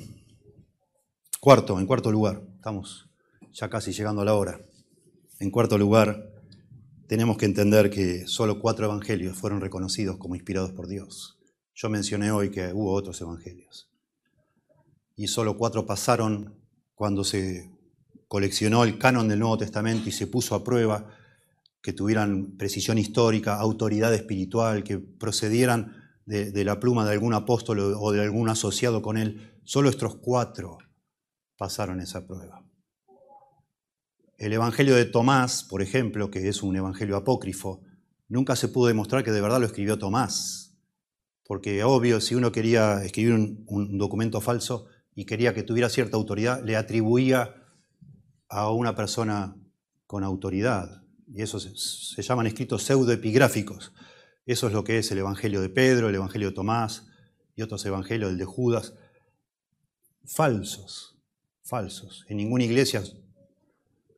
cuarto, 1.40 1.80
en 1.80 1.88
cuarto 1.88 2.12
lugar, 2.12 2.44
estamos 2.56 3.10
ya 3.52 3.70
casi 3.70 3.92
llegando 3.94 4.22
a 4.22 4.26
la 4.26 4.36
hora. 4.36 4.60
En 5.40 5.50
cuarto 5.50 5.78
lugar, 5.78 6.32
tenemos 7.08 7.38
que 7.38 7.46
entender 7.46 7.90
que 7.90 8.28
solo 8.28 8.60
cuatro 8.60 8.86
evangelios 8.86 9.38
fueron 9.38 9.62
reconocidos 9.62 10.18
como 10.18 10.36
inspirados 10.36 10.72
por 10.72 10.88
Dios. 10.88 11.40
Yo 11.74 11.90
mencioné 11.90 12.32
hoy 12.32 12.52
que 12.52 12.72
hubo 12.74 12.94
otros 12.94 13.20
evangelios. 13.22 13.90
Y 15.16 15.28
solo 15.28 15.58
cuatro 15.58 15.86
pasaron 15.86 16.60
cuando 16.94 17.24
se 17.24 17.72
coleccionó 18.28 18.84
el 18.84 18.98
canon 18.98 19.28
del 19.28 19.40
Nuevo 19.40 19.58
Testamento 19.58 20.10
y 20.10 20.12
se 20.12 20.28
puso 20.28 20.56
a 20.56 20.64
prueba 20.64 21.10
que 21.82 21.94
tuvieran 21.94 22.58
precisión 22.58 22.98
histórica, 22.98 23.56
autoridad 23.56 24.14
espiritual, 24.14 24.84
que 24.84 24.98
procedieran 24.98 25.96
de, 26.26 26.66
la 26.66 26.80
pluma 26.80 27.06
de 27.06 27.14
algún 27.14 27.34
apóstol 27.34 27.80
o 27.80 28.12
de 28.12 28.22
algún 28.22 28.50
asociado 28.50 29.02
con 29.02 29.18
él. 29.18 29.60
Solo 29.64 29.90
estos 29.90 30.16
cuatro 30.16 30.80
pasaron 31.58 32.02
esa 32.02 32.26
prueba. 32.26 32.66
El 34.38 34.52
Evangelio 34.52 34.96
de 34.96 35.06
Tomás, 35.06 35.64
por 35.64 35.82
ejemplo, 35.82 36.30
que 36.30 36.48
es 36.48 36.62
un 36.62 36.76
Evangelio 36.76 37.16
apócrifo, 37.16 37.82
nunca 38.28 38.56
se 38.56 38.68
pudo 38.68 38.88
demostrar 38.88 39.24
que 39.24 39.32
de 39.32 39.42
verdad 39.42 39.60
lo 39.60 39.66
escribió 39.66 39.98
Tomás. 39.98 40.78
Porque 41.46 41.84
obvio, 41.84 42.20
si 42.20 42.36
uno 42.36 42.52
quería 42.52 43.04
escribir 43.04 43.34
un, 43.34 43.98
documento 43.98 44.42
falso 44.42 44.88
y 45.16 45.26
quería 45.26 45.54
que 45.54 45.64
tuviera 45.64 45.90
cierta 45.90 46.18
autoridad, 46.18 46.62
le 46.64 46.76
atribuía 46.76 47.56
a 48.50 48.70
una 48.72 48.96
persona 48.96 49.56
con 50.06 50.24
autoridad. 50.24 51.04
Y 51.28 51.42
eso 51.42 51.60
se, 51.60 52.22
llaman 52.22 52.48
escritos 52.48 52.84
pseudoepigráficos. 52.84 53.94
Eso 54.46 54.68
es 54.68 54.74
lo 54.74 54.84
que 54.84 55.00
es 55.00 55.10
el 55.12 55.20
Evangelio 55.20 55.62
de 55.62 55.70
Pedro, 55.70 56.10
el 56.10 56.16
Evangelio 56.16 56.50
de 56.50 56.56
Tomás 56.56 57.08
y 57.56 57.62
otros 57.62 57.86
evangelios, 57.86 58.30
el 58.30 58.38
de 58.38 58.46
Judas. 58.46 58.94
Falsos, 60.26 61.18
falsos. 61.64 62.26
En 62.28 62.38
ninguna 62.38 62.66
iglesia 62.66 63.02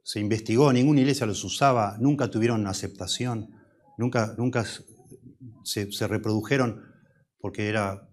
se 0.04 0.20
investigó, 0.20 0.74
ninguna 0.74 1.02
iglesia 1.02 1.28
los 1.28 1.44
usaba, 1.44 1.96
nunca 2.00 2.30
tuvieron 2.32 2.66
aceptación, 2.66 3.52
nunca, 3.98 4.34
nunca 4.38 4.66
se, 5.64 5.92
se 5.92 6.08
reprodujeron 6.08 6.84
porque 7.40 7.70
era 7.70 8.07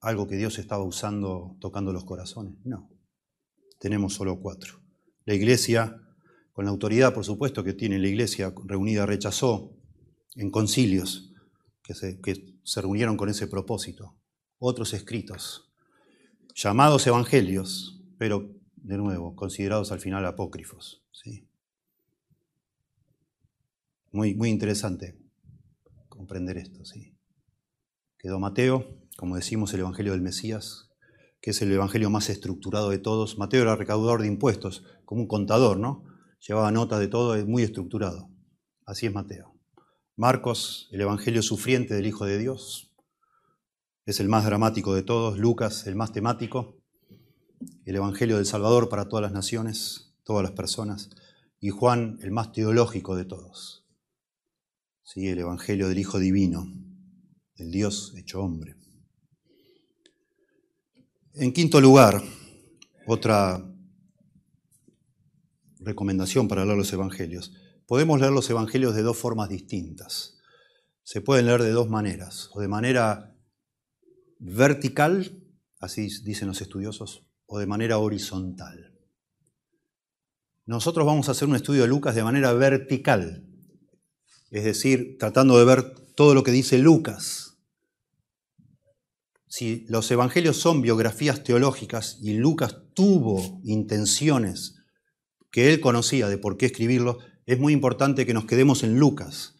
algo 0.00 0.26
que 0.26 0.36
Dios 0.36 0.58
estaba 0.58 0.82
usando 0.82 1.56
tocando 1.60 1.92
los 1.92 2.04
corazones. 2.04 2.54
No, 2.64 2.90
tenemos 3.78 4.14
solo 4.14 4.40
cuatro. 4.40 4.80
La 5.24 5.34
iglesia, 5.34 6.00
con 6.52 6.64
la 6.64 6.70
autoridad 6.70 7.14
por 7.14 7.24
supuesto 7.24 7.62
que 7.62 7.74
tiene 7.74 7.98
la 7.98 8.08
iglesia 8.08 8.54
reunida, 8.64 9.06
rechazó 9.06 9.76
en 10.34 10.50
concilios 10.50 11.32
que 11.82 11.94
se, 11.94 12.80
reunieron 12.80 13.16
con 13.16 13.28
ese 13.28 13.46
propósito 13.46 14.16
otros 14.58 14.92
escritos, 14.92 15.72
llamados 16.54 17.06
evangelios, 17.06 18.02
pero 18.18 18.54
de 18.76 18.98
nuevo, 18.98 19.34
considerados 19.34 19.90
al 19.92 20.00
final 20.00 20.24
apócrifos. 20.26 21.02
¿sí? 21.12 21.48
Muy, 24.12 24.34
muy 24.34 24.50
interesante 24.50 25.18
comprender 26.08 26.58
esto. 26.58 26.84
¿sí? 26.84 27.16
Quedó 28.18 28.38
Mateo, 28.38 28.99
como 29.20 29.36
decimos, 29.36 29.74
el 29.74 29.80
Evangelio 29.80 30.12
del 30.12 30.22
Mesías, 30.22 30.88
que 31.42 31.50
es 31.50 31.60
el 31.60 31.70
Evangelio 31.70 32.08
más 32.08 32.30
estructurado 32.30 32.88
de 32.88 32.98
todos. 32.98 33.36
Mateo 33.36 33.60
era 33.60 33.76
recaudador 33.76 34.22
de 34.22 34.28
impuestos, 34.28 34.82
como 35.04 35.20
un 35.20 35.28
contador, 35.28 35.78
¿no? 35.78 36.04
Llevaba 36.48 36.72
nota 36.72 36.98
de 36.98 37.06
todo, 37.06 37.34
es 37.34 37.46
muy 37.46 37.62
estructurado. 37.62 38.30
Así 38.86 39.04
es 39.04 39.12
Mateo. 39.12 39.54
Marcos, 40.16 40.88
el 40.90 41.02
Evangelio 41.02 41.42
sufriente 41.42 41.92
del 41.92 42.06
Hijo 42.06 42.24
de 42.24 42.38
Dios, 42.38 42.94
es 44.06 44.20
el 44.20 44.30
más 44.30 44.46
dramático 44.46 44.94
de 44.94 45.02
todos. 45.02 45.38
Lucas, 45.38 45.86
el 45.86 45.96
más 45.96 46.12
temático 46.12 46.80
el 47.84 47.96
Evangelio 47.96 48.36
del 48.36 48.46
Salvador 48.46 48.88
para 48.88 49.06
todas 49.06 49.22
las 49.22 49.32
naciones, 49.32 50.14
todas 50.24 50.42
las 50.42 50.52
personas, 50.52 51.10
y 51.60 51.68
Juan, 51.68 52.18
el 52.22 52.30
más 52.30 52.52
teológico 52.52 53.16
de 53.16 53.26
todos. 53.26 53.86
Sí, 55.02 55.28
el 55.28 55.40
Evangelio 55.40 55.88
del 55.88 55.98
Hijo 55.98 56.18
Divino, 56.18 56.72
el 57.56 57.70
Dios 57.70 58.14
hecho 58.16 58.40
hombre. 58.40 58.79
En 61.34 61.52
quinto 61.52 61.80
lugar, 61.80 62.20
otra 63.06 63.64
recomendación 65.78 66.48
para 66.48 66.64
leer 66.64 66.76
los 66.76 66.92
Evangelios. 66.92 67.52
Podemos 67.86 68.18
leer 68.18 68.32
los 68.32 68.50
Evangelios 68.50 68.96
de 68.96 69.02
dos 69.02 69.16
formas 69.16 69.48
distintas. 69.48 70.38
Se 71.04 71.20
pueden 71.20 71.46
leer 71.46 71.62
de 71.62 71.70
dos 71.70 71.88
maneras, 71.88 72.50
o 72.52 72.60
de 72.60 72.66
manera 72.66 73.36
vertical, 74.40 75.40
así 75.78 76.08
dicen 76.24 76.48
los 76.48 76.60
estudiosos, 76.62 77.22
o 77.46 77.60
de 77.60 77.66
manera 77.66 77.98
horizontal. 77.98 78.98
Nosotros 80.66 81.06
vamos 81.06 81.28
a 81.28 81.32
hacer 81.32 81.46
un 81.46 81.54
estudio 81.54 81.82
de 81.82 81.88
Lucas 81.88 82.16
de 82.16 82.24
manera 82.24 82.52
vertical, 82.54 83.46
es 84.50 84.64
decir, 84.64 85.16
tratando 85.16 85.58
de 85.58 85.64
ver 85.64 85.94
todo 86.16 86.34
lo 86.34 86.42
que 86.42 86.50
dice 86.50 86.76
Lucas. 86.78 87.49
Si 89.50 89.84
los 89.88 90.08
evangelios 90.12 90.58
son 90.58 90.80
biografías 90.80 91.42
teológicas 91.42 92.18
y 92.22 92.34
Lucas 92.34 92.76
tuvo 92.94 93.60
intenciones 93.64 94.76
que 95.50 95.72
él 95.72 95.80
conocía 95.80 96.28
de 96.28 96.38
por 96.38 96.56
qué 96.56 96.66
escribirlo, 96.66 97.18
es 97.46 97.58
muy 97.58 97.72
importante 97.72 98.26
que 98.26 98.32
nos 98.32 98.44
quedemos 98.44 98.84
en 98.84 99.00
Lucas 99.00 99.56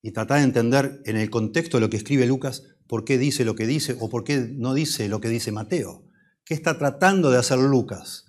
y 0.00 0.12
tratar 0.12 0.38
de 0.38 0.44
entender 0.44 1.02
en 1.04 1.18
el 1.18 1.28
contexto 1.28 1.76
de 1.76 1.82
lo 1.82 1.90
que 1.90 1.98
escribe 1.98 2.26
Lucas 2.26 2.62
por 2.86 3.04
qué 3.04 3.18
dice 3.18 3.44
lo 3.44 3.54
que 3.54 3.66
dice 3.66 3.98
o 4.00 4.08
por 4.08 4.24
qué 4.24 4.38
no 4.38 4.72
dice 4.72 5.08
lo 5.08 5.20
que 5.20 5.28
dice 5.28 5.52
Mateo. 5.52 6.08
¿Qué 6.46 6.54
está 6.54 6.78
tratando 6.78 7.30
de 7.30 7.36
hacer 7.36 7.58
Lucas 7.58 8.24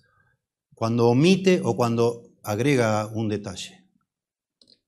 cuando 0.74 1.08
omite 1.08 1.62
o 1.64 1.78
cuando 1.78 2.34
agrega 2.44 3.08
un 3.08 3.30
detalle? 3.30 3.88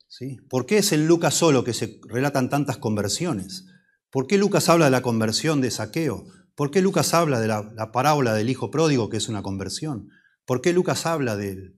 ¿Sí? 0.09 0.39
¿Por 0.49 0.65
qué 0.65 0.79
es 0.79 0.91
en 0.91 1.07
Lucas 1.07 1.35
solo 1.35 1.63
que 1.63 1.73
se 1.73 2.01
relatan 2.09 2.49
tantas 2.49 2.77
conversiones? 2.79 3.63
¿Por 4.09 4.27
qué 4.27 4.37
Lucas 4.37 4.69
habla 4.69 4.85
de 4.85 4.91
la 4.91 5.01
conversión 5.01 5.61
de 5.61 5.71
saqueo? 5.71 6.25
¿Por 6.55 6.71
qué 6.71 6.81
Lucas 6.81 7.13
habla 7.13 7.39
de 7.39 7.47
la, 7.47 7.91
parábola 7.91 8.33
del 8.33 8.49
hijo 8.49 8.71
pródigo, 8.71 9.09
que 9.09 9.17
es 9.17 9.29
una 9.29 9.43
conversión? 9.43 10.09
¿Por 10.45 10.61
qué 10.61 10.73
Lucas 10.73 11.05
habla 11.05 11.35
de, 11.35 11.73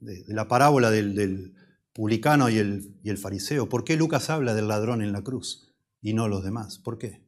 la 0.00 0.48
parábola 0.48 0.90
del, 0.90 1.54
publicano 1.92 2.48
y 2.48 2.58
el, 2.58 2.96
y 3.02 3.10
el 3.10 3.18
fariseo? 3.18 3.68
¿Por 3.68 3.84
qué 3.84 3.96
Lucas 3.96 4.30
habla 4.30 4.54
del 4.54 4.68
ladrón 4.68 5.02
en 5.02 5.12
la 5.12 5.22
cruz 5.22 5.74
y 6.00 6.14
no 6.14 6.28
los 6.28 6.44
demás? 6.44 6.78
¿Por 6.78 6.98
qué? 6.98 7.22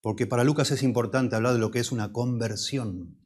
porque 0.00 0.26
para 0.26 0.44
Lucas 0.44 0.70
es 0.70 0.82
importante 0.82 1.36
hablar 1.36 1.54
de 1.54 1.58
lo 1.58 1.70
que 1.70 1.80
es 1.80 1.92
una 1.92 2.12
conversión. 2.12 3.18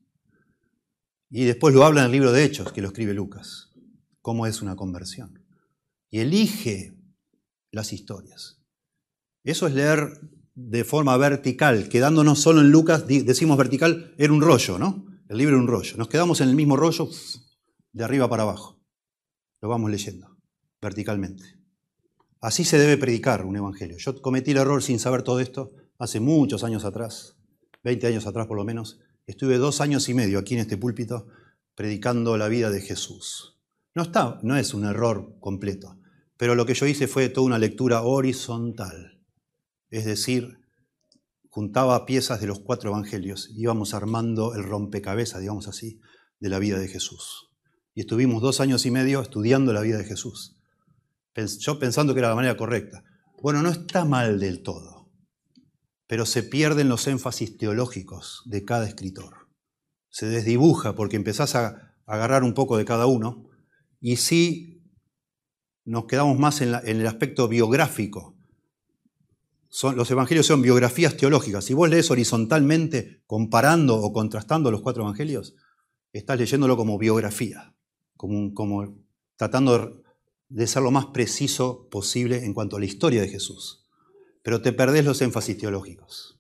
Y 1.31 1.45
después 1.45 1.75
lo 1.75 1.85
habla 1.85 2.01
en 2.01 2.07
el 2.07 2.13
libro 2.13 2.33
de 2.33 2.45
Hechos, 2.45 2.73
que 2.73 2.83
lo 2.83 2.89
escribe 2.89 3.15
Lucas, 3.15 3.73
cómo 4.21 4.47
es 4.47 4.63
una 4.63 4.77
conversión. 4.77 5.47
Y 6.11 6.21
elige 6.21 6.95
las 7.71 7.93
historias. 7.93 8.62
Eso 9.45 9.67
es 9.67 9.75
leer 9.75 10.21
de 10.55 10.85
forma 10.85 11.17
vertical, 11.17 11.89
quedándonos 11.89 12.41
solo 12.41 12.61
en 12.61 12.71
Lucas, 12.71 13.07
decimos 13.07 13.57
vertical, 13.57 14.15
era 14.19 14.33
un 14.33 14.41
rollo, 14.41 14.79
¿no? 14.79 15.07
El 15.29 15.39
libro 15.39 15.55
era 15.55 15.63
un 15.63 15.69
rollo. 15.69 15.97
Nos 15.97 16.09
quedamos 16.09 16.41
en 16.41 16.49
el 16.49 16.55
mismo 16.55 16.77
rollo 16.77 17.09
de 17.93 18.05
arriba 18.05 18.29
para 18.29 18.43
abajo. 18.43 18.79
Lo 19.61 19.69
vamos 19.69 19.91
leyendo 19.91 20.37
verticalmente. 20.81 21.45
Así 22.41 22.65
se 22.65 22.79
debe 22.79 22.97
predicar 22.97 23.45
un 23.45 23.57
evangelio. 23.57 23.97
Yo 23.99 24.21
cometí 24.21 24.51
el 24.51 24.59
error 24.59 24.83
sin 24.83 24.99
saber 24.99 25.23
todo 25.23 25.41
esto 25.41 25.71
hace 25.99 26.19
muchos 26.19 26.65
años 26.65 26.85
atrás, 26.85 27.37
20 27.85 28.09
años 28.09 28.27
atrás 28.27 28.47
por 28.47 28.57
lo 28.57 28.65
menos, 28.65 28.99
estuve 29.27 29.59
dos 29.59 29.81
años 29.81 30.09
y 30.09 30.15
medio 30.15 30.41
aquí 30.41 30.55
en 30.55 30.61
este 30.61 30.77
púlpito 30.77 31.29
predicando 31.77 32.37
la 32.37 32.49
vida 32.49 32.71
de 32.71 32.81
Jesús. 32.81 33.61
No, 33.95 34.03
está, 34.03 34.41
no 34.43 34.57
es 34.57 34.75
un 34.75 34.85
error 34.85 35.37
completo, 35.39 35.99
pero 36.37 36.55
lo 36.55 36.67
que 36.67 36.75
yo 36.75 36.87
hice 36.87 37.07
fue 37.07 37.29
toda 37.29 37.47
una 37.47 37.59
lectura 37.59 38.03
horizontal, 38.03 39.12
es 39.93 40.05
decir, 40.05 40.59
juntaba 41.49 42.05
piezas 42.05 42.41
de 42.41 42.49
los 42.49 42.59
cuatro 42.59 42.91
evangelios, 42.91 43.49
íbamos 43.55 43.95
armando 43.95 44.55
el 44.55 44.65
rompecabezas, 44.65 45.41
digamos 45.41 45.69
así, 45.69 46.01
de 46.41 46.49
la 46.49 46.59
vida 46.59 46.79
de 46.81 46.89
Jesús. 46.89 47.51
Y 47.95 48.01
estuvimos 48.01 48.43
dos 48.43 48.61
años 48.61 48.85
y 48.87 48.91
medio 48.91 49.21
estudiando 49.21 49.73
la 49.73 49.83
vida 49.83 49.99
de 49.99 50.05
Jesús, 50.05 50.57
yo 51.61 51.79
pensando 51.79 52.13
que 52.13 52.21
era 52.21 52.31
la 52.31 52.35
manera 52.35 52.57
correcta. 52.57 53.05
Bueno, 53.41 53.63
no 53.63 53.71
está 53.71 54.05
mal 54.05 54.41
del 54.41 54.63
todo 54.63 55.03
pero 56.13 56.27
se 56.27 56.43
pierden 56.43 56.91
los 56.91 57.07
énfasis 57.07 57.57
teológicos 57.57 58.43
de 58.45 58.67
cada 58.67 58.87
escritor. 58.87 59.49
Se 60.11 60.27
desdibuja 60.27 60.95
porque 60.95 61.17
empezás 61.17 61.55
a 61.55 61.97
agarrar 62.05 62.45
un 62.45 62.53
poco 62.53 62.77
de 62.77 62.85
cada 62.85 63.07
uno 63.07 63.49
y 63.99 64.17
sí 64.17 64.85
nos 65.87 66.05
quedamos 66.05 66.39
más 66.39 66.61
en, 66.61 66.75
el 66.85 67.07
aspecto 67.07 67.49
biográfico, 67.49 68.37
los 69.95 70.11
evangelios 70.11 70.47
son 70.47 70.61
biografías 70.61 71.17
teológicas. 71.17 71.65
Si 71.65 71.75
vos 71.75 71.89
lees 71.89 72.11
horizontalmente, 72.11 73.23
comparando 73.27 73.97
o 73.97 74.13
contrastando 74.13 74.71
los 74.71 74.83
cuatro 74.83 75.03
evangelios, 75.03 75.55
estás 76.13 76.39
leyéndolo 76.39 76.77
como 76.77 76.99
biografía, 76.99 77.75
como, 78.17 78.53
como 78.53 78.99
tratando 79.37 80.03
de 80.49 80.67
ser 80.67 80.83
lo 80.83 80.91
más 80.91 81.07
preciso 81.07 81.89
posible 81.91 82.45
en 82.45 82.53
cuanto 82.53 82.77
a 82.77 82.81
la 82.81 82.85
historia 82.85 83.23
de 83.23 83.29
Jesús. 83.29 83.87
Pero 84.43 84.61
te 84.61 84.73
perdés 84.73 85.07
los 85.07 85.23
énfasis 85.23 85.57
teológicos. 85.57 86.39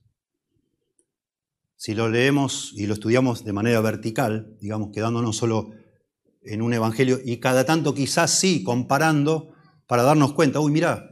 Si 1.77 1.95
lo 1.95 2.09
leemos 2.09 2.75
y 2.77 2.87
lo 2.87 2.95
estudiamos 2.95 3.45
de 3.45 3.53
manera 3.55 3.81
vertical, 3.81 4.57
digamos, 4.61 4.91
quedándonos 4.93 5.37
solo 5.37 5.71
en 6.43 6.61
un 6.61 6.75
evangelio 6.75 7.19
y 7.25 7.39
cada 7.39 7.65
tanto 7.65 7.95
quizás 7.95 8.31
sí 8.39 8.63
comparando 8.63 9.55
para 9.87 10.03
darnos 10.03 10.35
cuenta, 10.35 10.61
uy, 10.61 10.71
mira, 10.71 11.11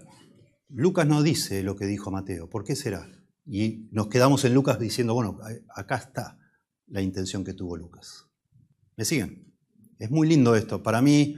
Lucas 0.72 1.06
no 1.06 1.22
dice 1.22 1.62
lo 1.62 1.76
que 1.76 1.86
dijo 1.86 2.10
Mateo, 2.10 2.48
¿por 2.48 2.64
qué 2.64 2.76
será? 2.76 3.08
Y 3.44 3.88
nos 3.90 4.08
quedamos 4.08 4.44
en 4.44 4.54
Lucas 4.54 4.78
diciendo, 4.78 5.14
bueno, 5.14 5.38
acá 5.74 5.96
está 5.96 6.38
la 6.86 7.02
intención 7.02 7.44
que 7.44 7.54
tuvo 7.54 7.76
Lucas. 7.76 8.26
¿Me 8.96 9.04
siguen? 9.04 9.52
Es 9.98 10.10
muy 10.10 10.28
lindo 10.28 10.54
esto. 10.54 10.82
Para 10.82 11.02
mí, 11.02 11.36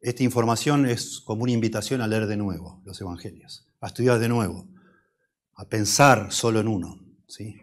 esta 0.00 0.22
información 0.22 0.86
es 0.86 1.20
como 1.20 1.42
una 1.42 1.52
invitación 1.52 2.00
a 2.00 2.06
leer 2.06 2.26
de 2.26 2.36
nuevo 2.36 2.82
los 2.84 3.00
evangelios, 3.00 3.68
a 3.80 3.88
estudiar 3.88 4.18
de 4.18 4.28
nuevo, 4.28 4.68
a 5.54 5.68
pensar 5.68 6.32
solo 6.32 6.60
en 6.60 6.68
uno. 6.68 6.98
¿sí? 7.28 7.56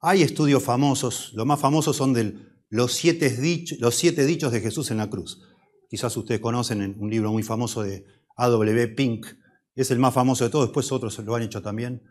Hay 0.00 0.22
estudios 0.22 0.62
famosos, 0.62 1.32
los 1.34 1.46
más 1.46 1.58
famosos 1.58 1.96
son 1.96 2.12
de 2.12 2.36
los 2.68 2.92
siete, 2.92 3.28
dichos, 3.28 3.78
los 3.80 3.94
siete 3.94 4.24
dichos 4.24 4.52
de 4.52 4.60
Jesús 4.60 4.90
en 4.90 4.98
la 4.98 5.10
cruz. 5.10 5.42
Quizás 5.88 6.16
ustedes 6.16 6.40
conocen 6.40 6.96
un 6.98 7.10
libro 7.10 7.32
muy 7.32 7.42
famoso 7.42 7.82
de 7.82 8.06
A.W. 8.36 8.88
Pink, 8.88 9.26
es 9.74 9.90
el 9.90 9.98
más 9.98 10.14
famoso 10.14 10.44
de 10.44 10.50
todos, 10.50 10.66
después 10.66 10.92
otros 10.92 11.18
lo 11.18 11.34
han 11.34 11.42
hecho 11.42 11.62
también, 11.62 12.02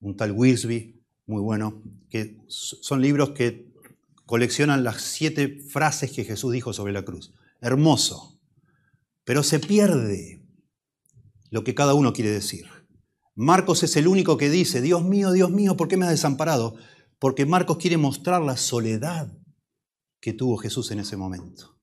un 0.00 0.16
tal 0.16 0.32
Wiersbe, 0.32 0.98
muy 1.26 1.42
bueno, 1.42 1.82
que 2.08 2.38
son 2.48 3.02
libros 3.02 3.30
que 3.30 3.70
coleccionan 4.24 4.84
las 4.84 5.02
siete 5.02 5.60
frases 5.68 6.12
que 6.12 6.24
Jesús 6.24 6.52
dijo 6.52 6.72
sobre 6.72 6.92
la 6.92 7.04
cruz. 7.04 7.34
Hermoso, 7.60 8.40
pero 9.24 9.42
se 9.42 9.58
pierde 9.58 10.42
lo 11.50 11.64
que 11.64 11.74
cada 11.74 11.94
uno 11.94 12.12
quiere 12.12 12.30
decir. 12.30 12.66
Marcos 13.34 13.82
es 13.82 13.96
el 13.96 14.08
único 14.08 14.36
que 14.36 14.50
dice, 14.50 14.80
Dios 14.80 15.04
mío, 15.04 15.32
Dios 15.32 15.50
mío, 15.50 15.76
¿por 15.76 15.88
qué 15.88 15.96
me 15.96 16.06
has 16.06 16.10
desamparado? 16.10 16.76
Porque 17.18 17.46
Marcos 17.46 17.78
quiere 17.78 17.96
mostrar 17.96 18.42
la 18.42 18.56
soledad 18.56 19.32
que 20.20 20.32
tuvo 20.32 20.56
Jesús 20.56 20.90
en 20.90 21.00
ese 21.00 21.16
momento, 21.16 21.78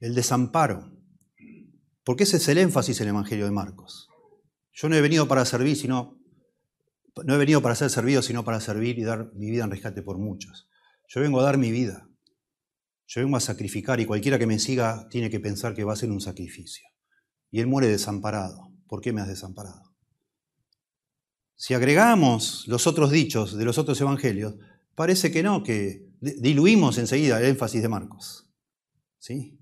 el 0.00 0.14
desamparo. 0.14 0.92
Porque 2.04 2.24
ese 2.24 2.38
es 2.38 2.48
el 2.48 2.58
énfasis 2.58 3.00
en 3.00 3.04
el 3.08 3.14
Evangelio 3.14 3.44
de 3.44 3.52
Marcos. 3.52 4.08
Yo 4.72 4.88
no 4.88 4.96
he 4.96 5.00
venido 5.00 5.28
para 5.28 5.44
servir, 5.44 5.76
sino 5.76 6.18
no 7.24 7.34
he 7.34 7.38
venido 7.38 7.60
para 7.60 7.74
ser 7.74 7.90
servido, 7.90 8.22
sino 8.22 8.44
para 8.44 8.60
servir 8.60 8.98
y 8.98 9.02
dar 9.02 9.32
mi 9.34 9.50
vida 9.50 9.64
en 9.64 9.70
rescate 9.70 10.02
por 10.02 10.18
muchos. 10.18 10.68
Yo 11.08 11.20
vengo 11.20 11.40
a 11.40 11.44
dar 11.44 11.58
mi 11.58 11.70
vida. 11.70 12.08
Yo 13.06 13.20
vengo 13.20 13.36
a 13.36 13.40
sacrificar 13.40 14.00
y 14.00 14.06
cualquiera 14.06 14.38
que 14.38 14.46
me 14.46 14.58
siga 14.58 15.06
tiene 15.10 15.28
que 15.28 15.40
pensar 15.40 15.74
que 15.74 15.84
va 15.84 15.92
a 15.92 15.96
ser 15.96 16.10
un 16.10 16.20
sacrificio. 16.20 16.86
Y 17.50 17.60
él 17.60 17.66
muere 17.66 17.88
desamparado. 17.88 18.72
¿Por 18.88 19.02
qué 19.02 19.12
me 19.12 19.20
has 19.20 19.28
desamparado? 19.28 19.94
Si 21.54 21.74
agregamos 21.74 22.66
los 22.66 22.86
otros 22.86 23.10
dichos 23.10 23.56
de 23.56 23.64
los 23.64 23.76
otros 23.76 24.00
evangelios, 24.00 24.54
parece 24.94 25.30
que 25.30 25.42
no, 25.42 25.62
que 25.62 26.08
diluimos 26.20 26.96
enseguida 26.98 27.38
el 27.38 27.46
énfasis 27.46 27.82
de 27.82 27.88
Marcos. 27.88 28.50
¿Sí? 29.18 29.58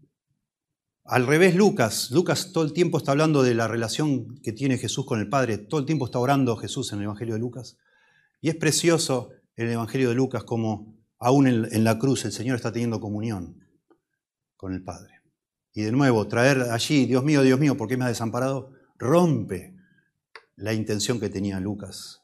Al 1.11 1.27
revés, 1.27 1.57
Lucas. 1.57 2.13
Lucas 2.13 2.53
todo 2.53 2.63
el 2.63 2.73
tiempo 2.73 2.97
está 2.97 3.11
hablando 3.11 3.43
de 3.43 3.53
la 3.53 3.67
relación 3.67 4.39
que 4.45 4.53
tiene 4.53 4.79
Jesús 4.79 5.05
con 5.05 5.19
el 5.19 5.29
Padre. 5.29 5.59
Todo 5.59 5.81
el 5.81 5.87
tiempo 5.87 6.05
está 6.05 6.21
orando 6.21 6.57
Jesús 6.57 6.93
en 6.93 7.01
el 7.01 7.07
Evangelio 7.07 7.35
de 7.35 7.41
Lucas. 7.41 7.79
Y 8.41 8.49
es 8.49 8.55
precioso 8.55 9.33
en 9.57 9.67
el 9.67 9.73
Evangelio 9.73 10.11
de 10.11 10.15
Lucas 10.15 10.45
como 10.45 10.97
aún 11.19 11.49
en, 11.49 11.83
la 11.83 11.99
cruz 11.99 12.25
el 12.27 12.31
Señor 12.31 12.55
está 12.55 12.71
teniendo 12.71 13.01
comunión 13.01 13.59
con 14.57 14.73
el 14.73 14.85
Padre. 14.85 15.15
Y 15.73 15.83
de 15.83 15.91
nuevo, 15.91 16.29
traer 16.29 16.61
allí, 16.71 17.07
Dios 17.07 17.25
mío, 17.25 17.43
Dios 17.43 17.59
mío, 17.59 17.77
¿por 17.77 17.89
qué 17.89 17.97
me 17.97 18.05
has 18.05 18.13
desamparado? 18.13 18.71
Rompe 18.97 19.75
la 20.55 20.75
intención 20.75 21.19
que 21.19 21.29
tenía 21.29 21.59
Lucas 21.59 22.21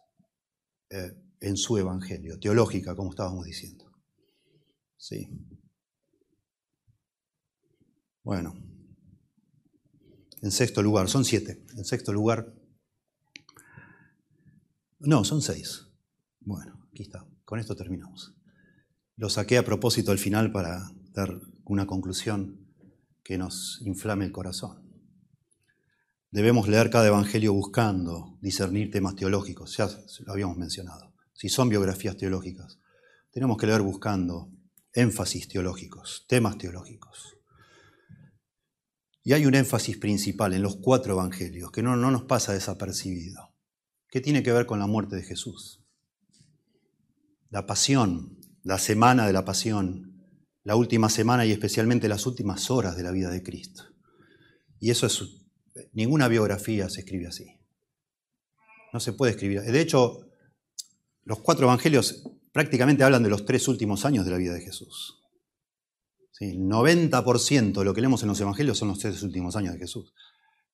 eh, 0.90 1.10
en 1.40 1.56
su 1.56 1.76
Evangelio, 1.76 2.38
teológica, 2.38 2.94
como 2.94 3.10
estábamos 3.10 3.46
diciendo. 3.46 3.92
Sí. 4.96 5.28
Bueno, 8.22 8.54
en 10.42 10.50
sexto 10.50 10.82
lugar, 10.82 11.08
son 11.08 11.24
siete. 11.24 11.64
En 11.76 11.84
sexto 11.84 12.12
lugar, 12.12 12.52
no, 14.98 15.24
son 15.24 15.42
seis. 15.42 15.86
Bueno, 16.40 16.88
aquí 16.90 17.02
está, 17.02 17.26
con 17.44 17.58
esto 17.58 17.76
terminamos. 17.76 18.34
Lo 19.16 19.30
saqué 19.30 19.58
a 19.58 19.64
propósito 19.64 20.12
al 20.12 20.18
final 20.18 20.52
para 20.52 20.90
dar 21.12 21.40
una 21.64 21.86
conclusión 21.86 22.66
que 23.22 23.38
nos 23.38 23.80
inflame 23.84 24.24
el 24.24 24.32
corazón. 24.32 24.86
Debemos 26.30 26.68
leer 26.68 26.90
cada 26.90 27.06
evangelio 27.06 27.52
buscando 27.52 28.38
discernir 28.42 28.90
temas 28.90 29.16
teológicos, 29.16 29.76
ya 29.76 29.88
lo 30.24 30.32
habíamos 30.32 30.56
mencionado. 30.56 31.14
Si 31.32 31.48
son 31.48 31.68
biografías 31.68 32.16
teológicas, 32.16 32.78
tenemos 33.30 33.56
que 33.56 33.66
leer 33.66 33.82
buscando 33.82 34.50
énfasis 34.92 35.48
teológicos, 35.48 36.24
temas 36.28 36.58
teológicos. 36.58 37.35
Y 39.26 39.32
hay 39.32 39.44
un 39.44 39.56
énfasis 39.56 39.98
principal 39.98 40.54
en 40.54 40.62
los 40.62 40.76
cuatro 40.76 41.14
evangelios 41.14 41.72
que 41.72 41.82
no, 41.82 41.96
no 41.96 42.12
nos 42.12 42.22
pasa 42.22 42.52
desapercibido, 42.52 43.56
que 44.08 44.20
tiene 44.20 44.44
que 44.44 44.52
ver 44.52 44.66
con 44.66 44.78
la 44.78 44.86
muerte 44.86 45.16
de 45.16 45.24
Jesús. 45.24 45.84
La 47.50 47.66
pasión, 47.66 48.38
la 48.62 48.78
semana 48.78 49.26
de 49.26 49.32
la 49.32 49.44
pasión, 49.44 50.22
la 50.62 50.76
última 50.76 51.08
semana 51.08 51.44
y 51.44 51.50
especialmente 51.50 52.08
las 52.08 52.24
últimas 52.24 52.70
horas 52.70 52.96
de 52.96 53.02
la 53.02 53.10
vida 53.10 53.28
de 53.28 53.42
Cristo. 53.42 53.82
Y 54.78 54.92
eso 54.92 55.08
es, 55.08 55.20
ninguna 55.92 56.28
biografía 56.28 56.88
se 56.88 57.00
escribe 57.00 57.26
así. 57.26 57.46
No 58.92 59.00
se 59.00 59.12
puede 59.12 59.32
escribir. 59.32 59.60
De 59.62 59.80
hecho, 59.80 60.20
los 61.24 61.40
cuatro 61.40 61.64
evangelios 61.64 62.22
prácticamente 62.52 63.02
hablan 63.02 63.24
de 63.24 63.30
los 63.30 63.44
tres 63.44 63.66
últimos 63.66 64.04
años 64.04 64.24
de 64.24 64.30
la 64.30 64.38
vida 64.38 64.52
de 64.52 64.60
Jesús. 64.60 65.15
El 66.40 66.58
90% 66.58 67.78
de 67.78 67.84
lo 67.84 67.94
que 67.94 68.00
leemos 68.00 68.22
en 68.22 68.28
los 68.28 68.40
evangelios 68.40 68.78
son 68.78 68.88
los 68.88 68.98
tres 68.98 69.22
últimos 69.22 69.56
años 69.56 69.74
de 69.74 69.80
Jesús. 69.80 70.12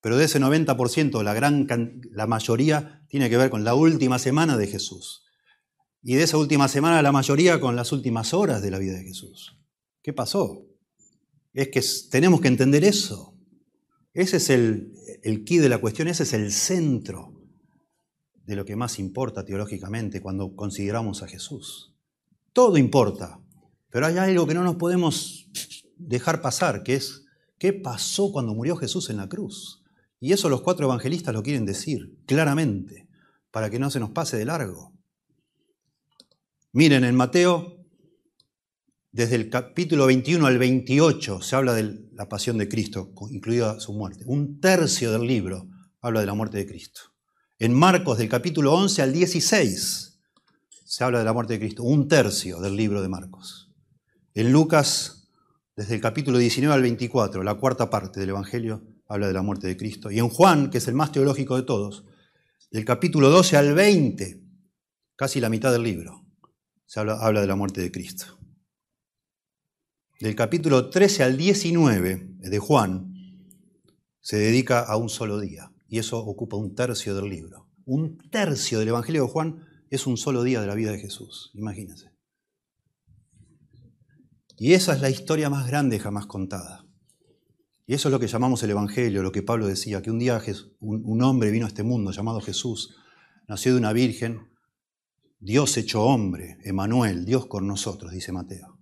Pero 0.01 0.17
de 0.17 0.25
ese 0.25 0.41
90%, 0.41 1.23
la, 1.23 1.35
gran, 1.35 1.69
la 2.11 2.27
mayoría 2.27 3.05
tiene 3.09 3.31
que 3.31 3.37
ver 3.37 3.51
con 3.51 3.63
la 3.63 3.75
última 3.75 4.19
semana 4.19 4.57
de 4.57 4.67
Jesús. 4.67 5.23
Y 6.03 6.15
de 6.17 6.25
esa 6.25 6.37
última 6.37 6.67
semana, 6.67 7.01
la 7.03 7.13
mayoría 7.13 7.61
con 7.61 7.77
las 7.77 7.93
últimas 7.93 8.35
horas 8.35 8.61
de 8.63 8.73
la 8.73 8.79
vida 8.79 8.95
de 8.95 9.05
Jesús. 9.05 9.57
¿Qué 10.03 10.13
pasó? 10.13 10.67
Es 11.53 11.69
que 11.69 11.81
tenemos 12.11 12.41
que 12.41 12.49
entender 12.49 12.83
eso. 12.83 13.39
Ese 14.13 14.39
es 14.39 14.51
el, 14.51 14.93
el 15.23 15.45
key 15.45 15.59
de 15.59 15.69
la 15.69 15.79
cuestión, 15.79 16.09
ese 16.09 16.25
es 16.25 16.33
el 16.33 16.51
centro 16.51 17.41
de 18.45 18.57
lo 18.57 18.65
que 18.65 18.75
más 18.75 18.99
importa 18.99 19.45
teológicamente 19.45 20.21
cuando 20.21 20.57
consideramos 20.57 21.23
a 21.23 21.29
Jesús. 21.29 21.95
Todo 22.53 22.77
importa, 22.77 23.42
pero 23.93 24.07
hay 24.07 24.17
algo 24.17 24.47
que 24.47 24.55
no 24.55 24.65
nos 24.65 24.77
podemos 24.77 25.47
dejar 25.99 26.41
pasar, 26.41 26.83
que 26.83 26.95
es 26.95 27.27
qué 27.59 27.75
pasó 27.75 28.33
cuando 28.33 28.55
murió 28.55 28.75
Jesús 28.75 29.11
en 29.11 29.19
la 29.19 29.29
cruz. 29.29 29.85
Y 30.19 30.33
eso 30.33 30.49
los 30.49 30.63
cuatro 30.63 30.87
evangelistas 30.87 31.35
lo 31.35 31.43
quieren 31.43 31.67
decir 31.67 32.17
claramente, 32.27 33.07
para 33.51 33.69
que 33.69 33.79
no 33.79 33.91
se 33.91 34.01
nos 34.01 34.11
pase 34.11 34.39
de 34.39 34.47
largo. 34.47 34.95
Miren, 36.73 37.05
en 37.05 37.15
Mateo, 37.15 37.85
desde 39.11 39.37
el 39.37 39.51
capítulo 39.51 40.07
21 40.07 40.47
al 40.47 40.57
28 40.57 41.43
se 41.43 41.55
habla 41.55 41.75
de 41.75 42.09
la 42.15 42.31
pasión 42.31 42.57
de 42.57 42.71
Cristo, 42.71 43.13
incluida 43.31 43.79
su 43.79 43.93
muerte. 43.93 44.25
Un 44.27 44.59
tercio 44.59 45.13
del 45.13 45.27
libro 45.27 45.69
habla 46.01 46.21
de 46.21 46.27
la 46.27 46.35
muerte 46.35 46.57
de 46.57 46.67
Cristo. 46.67 47.03
En 47.59 47.75
Marcos, 47.75 48.17
del 48.17 48.31
capítulo 48.31 48.73
11 48.73 49.03
al 49.03 49.13
16, 49.13 50.19
se 50.87 51.05
habla 51.05 51.19
de 51.19 51.27
la 51.27 51.35
muerte 51.35 51.53
de 51.53 51.61
Cristo. 51.61 51.83
Un 51.83 52.09
tercio 52.09 52.59
del 52.59 52.75
libro 52.75 53.03
de 53.03 53.09
Marcos. 53.09 53.72
En 54.35 54.51
Lucas, 54.51 55.29
desde 55.77 55.95
el 55.95 56.01
capítulo 56.01 56.39
19 56.39 56.75
al 56.75 56.81
24, 56.81 57.43
la 57.43 57.57
cuarta 57.57 57.91
parte 57.91 58.19
del 58.19 58.31
Evangelio 58.31 58.83
habla 59.07 59.27
de 59.27 59.35
la 59.35 59.43
muerte 59.43 59.67
de 59.67 59.77
Cristo. 59.77 60.11
Y 60.11 60.21
en 60.21 60.31
Juan, 60.31 60.71
que 60.71 60.79
es 60.79 60.89
el 60.89 60.95
más 60.95 61.13
teológico 61.13 61.55
de 61.57 61.65
todos, 61.65 62.07
del 62.71 62.87
capítulo 62.87 63.29
12 63.29 63.59
al 63.59 63.75
20, 63.75 64.43
casi 65.17 65.39
la 65.39 65.51
mitad 65.51 65.71
del 65.71 65.83
libro, 65.83 66.25
se 66.87 67.01
habla, 67.01 67.41
de 67.43 67.47
la 67.47 67.57
muerte 67.57 67.83
de 67.83 67.93
Cristo. 67.93 68.39
Del 70.19 70.35
capítulo 70.35 70.89
13 70.89 71.25
al 71.25 71.37
19 71.37 72.29
de 72.39 72.59
Juan 72.59 73.13
se 74.21 74.39
dedica 74.39 74.81
a 74.81 74.97
un 74.97 75.11
solo 75.11 75.41
día, 75.41 75.73
y 75.89 75.99
eso 75.99 76.19
ocupa 76.19 76.57
un 76.57 76.75
tercio 76.75 77.15
del 77.15 77.29
libro. 77.29 77.69
Un 77.85 78.17
tercio 78.31 78.79
del 78.79 78.89
Evangelio 78.89 79.25
de 79.25 79.29
Juan 79.29 79.67
es 79.91 80.07
un 80.07 80.17
solo 80.17 80.43
día 80.43 80.63
de 80.63 80.69
la 80.69 80.75
vida 80.75 80.91
de 80.91 81.01
Jesús, 81.01 81.51
imagínense. 81.53 82.12
Y 84.63 84.75
esa 84.75 84.95
es 84.95 85.01
la 85.01 85.11
historia 85.11 85.51
más 85.51 85.67
grande 85.67 85.99
jamás 85.99 86.27
contada. 86.27 86.87
Y 87.85 87.95
eso 87.95 88.07
es 88.07 88.13
lo 88.13 88.21
que 88.21 88.29
llamamos 88.29 88.63
el 88.63 88.71
Evangelio, 88.71 89.25
lo 89.25 89.33
que 89.33 89.43
Pablo 89.43 89.67
decía, 89.67 90.03
que 90.03 90.11
un 90.13 90.21
día 90.21 90.41
un 90.79 91.21
hombre 91.21 91.51
vino 91.51 91.67
a 91.67 91.69
este 91.69 91.83
mundo 91.83 92.13
llamado 92.13 92.41
Jesús, 92.41 92.95
nació 93.49 93.73
de 93.73 93.79
una 93.79 93.93
virgen, 93.93 94.53
Dios 95.41 95.77
hecho 95.79 96.05
hombre, 96.05 96.59
Emanuel, 96.63 97.25
Dios 97.25 97.47
con 97.47 97.67
nosotros, 97.67 98.13
dice 98.13 98.31
Mateo. 98.31 98.79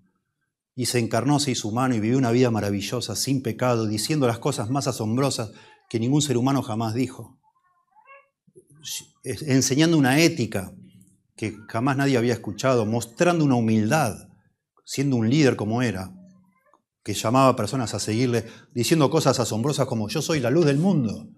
Y 0.75 0.85
se 0.85 0.99
encarnó, 0.99 1.41
se 1.41 1.53
hizo 1.53 1.69
humano 1.69 1.95
y 1.95 2.01
vivió 2.01 2.19
una 2.19 2.31
vida 2.31 2.51
maravillosa, 2.51 3.17
sin 3.17 3.41
pecado, 3.41 3.87
diciendo 3.87 4.27
las 4.27 4.39
cosas 4.39 4.69
más 4.69 4.87
asombrosas 4.87 5.53
que 5.89 5.99
ningún 5.99 6.21
ser 6.21 6.37
humano 6.37 6.61
jamás 6.61 6.93
dijo. 6.93 7.41
Enseñando 9.25 9.97
una 9.97 10.21
ética 10.21 10.75
que 11.37 11.57
jamás 11.69 11.97
nadie 11.97 12.19
había 12.19 12.35
escuchado, 12.35 12.85
mostrando 12.85 13.47
una 13.47 13.55
humildad, 13.55 14.30
siendo 14.91 15.15
un 15.15 15.31
líder 15.31 15.55
como 15.55 15.83
era, 15.83 16.13
que 17.05 17.15
llamaba 17.15 17.51
a 17.51 17.55
personas 17.55 17.95
a 17.95 18.01
seguirle, 18.01 18.47
diciendo 18.75 19.09
cosas 19.09 19.39
asombrosas 19.39 19.87
como 19.87 20.09
yo 20.09 20.21
soy 20.21 20.41
la 20.41 20.51
luz 20.51 20.67
del 20.67 20.79
mundo. 20.79 21.29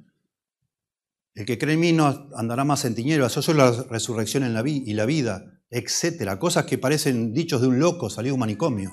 El 1.35 1.45
que 1.45 1.59
cree 1.59 1.75
en 1.75 1.81
mí 1.81 1.93
no 1.93 2.31
andará 2.35 2.65
más 2.65 2.87
en 2.87 2.95
tinieblas, 2.95 3.35
yo 3.35 3.43
soy 3.43 3.55
la 3.55 3.71
resurrección 3.91 4.43
en 4.43 4.55
la 4.55 4.67
y 4.67 4.95
la 4.95 5.05
vida, 5.05 5.45
etcétera. 5.69 6.39
Cosas 6.39 6.65
que 6.65 6.79
parecen 6.79 7.35
dichos 7.35 7.61
de 7.61 7.67
un 7.67 7.79
loco 7.79 8.09
salido 8.09 8.33
de 8.33 8.37
un 8.37 8.41
manicomio. 8.41 8.91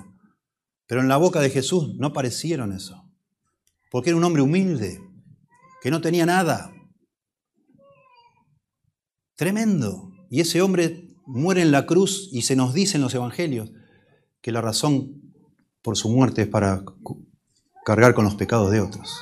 Pero 0.88 0.99
en 0.99 1.07
la 1.07 1.16
boca 1.16 1.39
de 1.39 1.51
Jesús 1.51 1.95
no 1.97 2.12
parecieron 2.12 2.74
eso. 2.74 3.01
Porque 3.89 4.10
era 4.10 4.18
un 4.18 4.26
hombre 4.26 4.41
humilde, 4.41 4.99
que 5.82 5.89
no 5.89 6.01
tenía 6.01 6.26
nada. 6.26 6.74
Tremendo. 9.38 10.12
Y 10.30 10.41
ese 10.41 10.62
hombre 10.62 11.16
muere 11.26 11.62
en 11.62 11.72
la 11.72 11.86
cruz 11.86 12.28
y 12.34 12.41
se 12.41 12.57
nos 12.57 12.74
dice 12.74 12.97
en 12.97 13.03
los 13.03 13.16
evangelios 13.16 13.72
que 14.42 14.52
la 14.52 14.62
razón 14.62 15.22
por 15.82 15.98
su 15.98 16.10
muerte 16.10 16.44
es 16.44 16.48
para 16.48 16.84
cargar 17.86 18.14
con 18.14 18.26
los 18.26 18.36
pecados 18.36 18.72
de 18.72 18.82
otros 18.82 19.22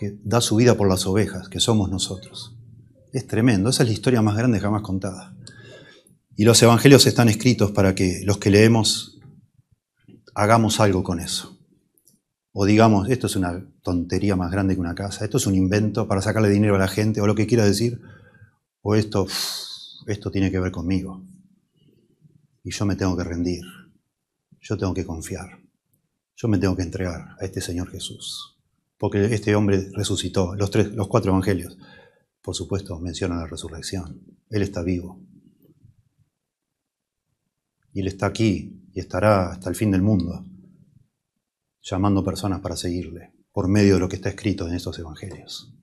que 0.00 0.18
da 0.24 0.40
su 0.40 0.56
vida 0.56 0.78
por 0.78 0.88
las 0.88 1.06
ovejas, 1.06 1.50
que 1.50 1.60
somos 1.60 1.90
nosotros. 1.90 2.56
Es 3.12 3.26
tremendo, 3.26 3.68
esa 3.68 3.82
es 3.82 3.90
la 3.90 3.92
historia 3.92 4.22
más 4.22 4.34
grande 4.34 4.58
jamás 4.58 4.80
contada. 4.80 5.36
Y 6.34 6.44
los 6.44 6.62
evangelios 6.62 7.06
están 7.06 7.28
escritos 7.28 7.72
para 7.72 7.94
que 7.94 8.22
los 8.24 8.38
que 8.38 8.48
leemos 8.50 9.20
hagamos 10.34 10.80
algo 10.80 11.02
con 11.02 11.20
eso. 11.20 11.58
O 12.52 12.64
digamos, 12.64 13.10
esto 13.10 13.26
es 13.26 13.36
una 13.36 13.62
tontería 13.82 14.36
más 14.36 14.50
grande 14.50 14.72
que 14.72 14.80
una 14.80 14.94
casa, 14.94 15.22
esto 15.26 15.36
es 15.36 15.46
un 15.46 15.54
invento 15.54 16.08
para 16.08 16.22
sacarle 16.22 16.48
dinero 16.48 16.76
a 16.76 16.78
la 16.78 16.88
gente, 16.88 17.20
o 17.20 17.26
lo 17.26 17.34
que 17.34 17.46
quiera 17.46 17.66
decir, 17.66 18.00
o 18.80 18.94
esto, 18.94 19.26
esto 20.06 20.30
tiene 20.30 20.50
que 20.50 20.60
ver 20.60 20.72
conmigo. 20.72 21.22
Y 22.62 22.70
yo 22.70 22.84
me 22.84 22.96
tengo 22.96 23.16
que 23.16 23.24
rendir, 23.24 23.64
yo 24.60 24.76
tengo 24.76 24.94
que 24.94 25.06
confiar, 25.06 25.60
yo 26.36 26.48
me 26.48 26.58
tengo 26.58 26.76
que 26.76 26.82
entregar 26.82 27.36
a 27.40 27.44
este 27.44 27.60
Señor 27.60 27.90
Jesús 27.90 28.60
porque 29.00 29.24
este 29.34 29.56
hombre 29.56 29.90
resucitó. 29.94 30.54
Los, 30.54 30.70
tres, 30.70 30.92
los 30.92 31.08
cuatro 31.08 31.30
evangelios, 31.30 31.78
por 32.42 32.54
supuesto, 32.54 33.00
mencionan 33.00 33.38
la 33.38 33.46
resurrección. 33.46 34.22
Él 34.50 34.60
está 34.60 34.82
vivo. 34.82 35.24
Y 37.94 38.00
Él 38.00 38.08
está 38.08 38.26
aquí 38.26 38.86
y 38.92 39.00
estará 39.00 39.52
hasta 39.52 39.70
el 39.70 39.74
fin 39.74 39.90
del 39.90 40.02
mundo, 40.02 40.44
llamando 41.80 42.22
personas 42.22 42.60
para 42.60 42.76
seguirle, 42.76 43.32
por 43.52 43.68
medio 43.68 43.94
de 43.94 44.00
lo 44.00 44.08
que 44.08 44.16
está 44.16 44.28
escrito 44.28 44.68
en 44.68 44.74
estos 44.74 44.98
evangelios. 44.98 45.74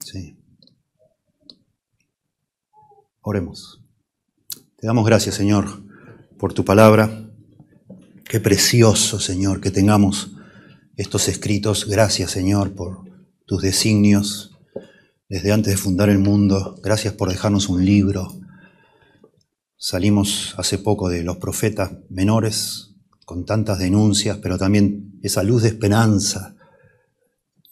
Sí. 0.00 0.36
Oremos. 3.20 3.85
Te 4.78 4.86
damos 4.86 5.06
gracias, 5.06 5.34
Señor, 5.34 5.82
por 6.38 6.52
tu 6.52 6.62
palabra. 6.62 7.30
Qué 8.28 8.40
precioso, 8.40 9.18
Señor, 9.18 9.62
que 9.62 9.70
tengamos 9.70 10.32
estos 10.96 11.28
escritos. 11.28 11.86
Gracias 11.88 12.32
Señor 12.32 12.74
por 12.74 12.98
tus 13.46 13.62
designios 13.62 14.54
desde 15.30 15.52
antes 15.52 15.72
de 15.72 15.78
fundar 15.78 16.10
el 16.10 16.18
mundo. 16.18 16.78
Gracias 16.82 17.14
por 17.14 17.30
dejarnos 17.30 17.70
un 17.70 17.86
libro. 17.86 18.38
Salimos 19.78 20.54
hace 20.58 20.76
poco 20.76 21.08
de 21.08 21.22
los 21.22 21.38
profetas 21.38 21.92
menores 22.10 22.96
con 23.24 23.46
tantas 23.46 23.78
denuncias, 23.78 24.36
pero 24.42 24.58
también 24.58 25.18
esa 25.22 25.42
luz 25.42 25.62
de 25.62 25.68
esperanza 25.68 26.54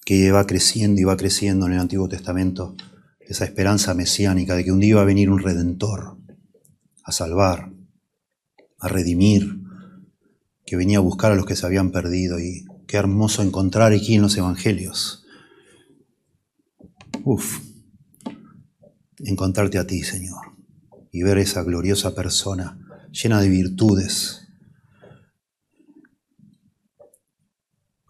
que 0.07 0.33
va 0.33 0.47
creciendo 0.47 1.03
y 1.03 1.05
va 1.05 1.19
creciendo 1.19 1.67
en 1.67 1.75
el 1.75 1.81
Antiguo 1.81 2.09
Testamento, 2.09 2.75
esa 3.21 3.45
esperanza 3.45 3.93
mesiánica 3.93 4.55
de 4.55 4.65
que 4.65 4.73
un 4.73 4.81
día 4.81 4.91
iba 4.91 5.03
a 5.03 5.05
venir 5.05 5.29
un 5.29 5.41
redentor 5.41 6.24
a 7.05 7.13
salvar, 7.13 7.73
a 8.81 8.89
redimir, 8.89 9.61
que 10.67 10.77
venía 10.77 10.99
a 10.99 11.03
buscar 11.03 11.31
a 11.31 11.37
los 11.37 11.47
que 11.47 11.57
se 11.57 11.67
habían 11.67 11.91
perdido 11.93 12.41
y 12.41 12.65
Qué 12.87 12.97
hermoso 12.97 13.43
encontrar 13.43 13.93
aquí 13.93 14.15
en 14.15 14.23
los 14.23 14.37
evangelios. 14.37 15.25
Uf, 17.25 17.61
encontrarte 19.19 19.79
a 19.79 19.87
ti, 19.87 20.03
Señor, 20.03 20.53
y 21.11 21.23
ver 21.23 21.39
esa 21.39 21.63
gloriosa 21.63 22.15
persona 22.15 22.79
llena 23.11 23.41
de 23.41 23.49
virtudes, 23.49 24.47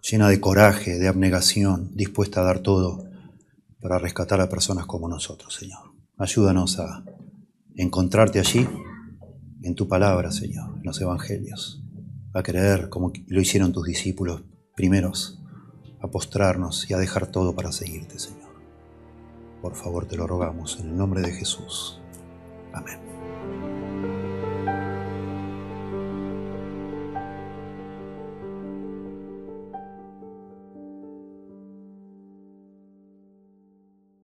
llena 0.03 0.29
de 0.29 0.41
coraje, 0.41 0.99
de 0.99 1.07
abnegación, 1.07 1.95
dispuesta 1.95 2.41
a 2.41 2.45
dar 2.45 2.61
todo 2.61 3.05
para 3.81 3.99
rescatar 3.99 4.41
a 4.41 4.49
personas 4.49 4.87
como 4.87 5.09
nosotros, 5.09 5.55
Señor. 5.55 5.93
Ayúdanos 6.17 6.81
a 6.81 7.05
encontrarte 7.77 8.39
allí, 8.39 8.67
en 9.63 9.75
tu 9.75 9.89
palabra, 9.89 10.31
Señor, 10.31 10.77
en 10.77 10.85
los 10.85 11.01
evangelios, 11.01 11.83
a 12.35 12.43
creer 12.43 12.89
como 12.89 13.13
lo 13.27 13.41
hicieron 13.41 13.73
tus 13.73 13.87
discípulos 13.87 14.45
primeros 14.77 15.41
a 16.01 16.09
postrarnos 16.09 16.91
y 16.91 16.95
a 16.95 16.99
dejar 16.99 17.29
todo 17.29 17.55
para 17.55 17.73
seguirte, 17.73 18.19
Señor. 18.19 18.53
Por 19.63 19.75
favor, 19.75 20.07
te 20.07 20.17
lo 20.17 20.27
rogamos 20.27 20.79
en 20.79 20.91
el 20.91 20.97
nombre 20.97 21.23
de 21.23 21.33
Jesús. 21.33 21.99
Amén. 22.75 23.14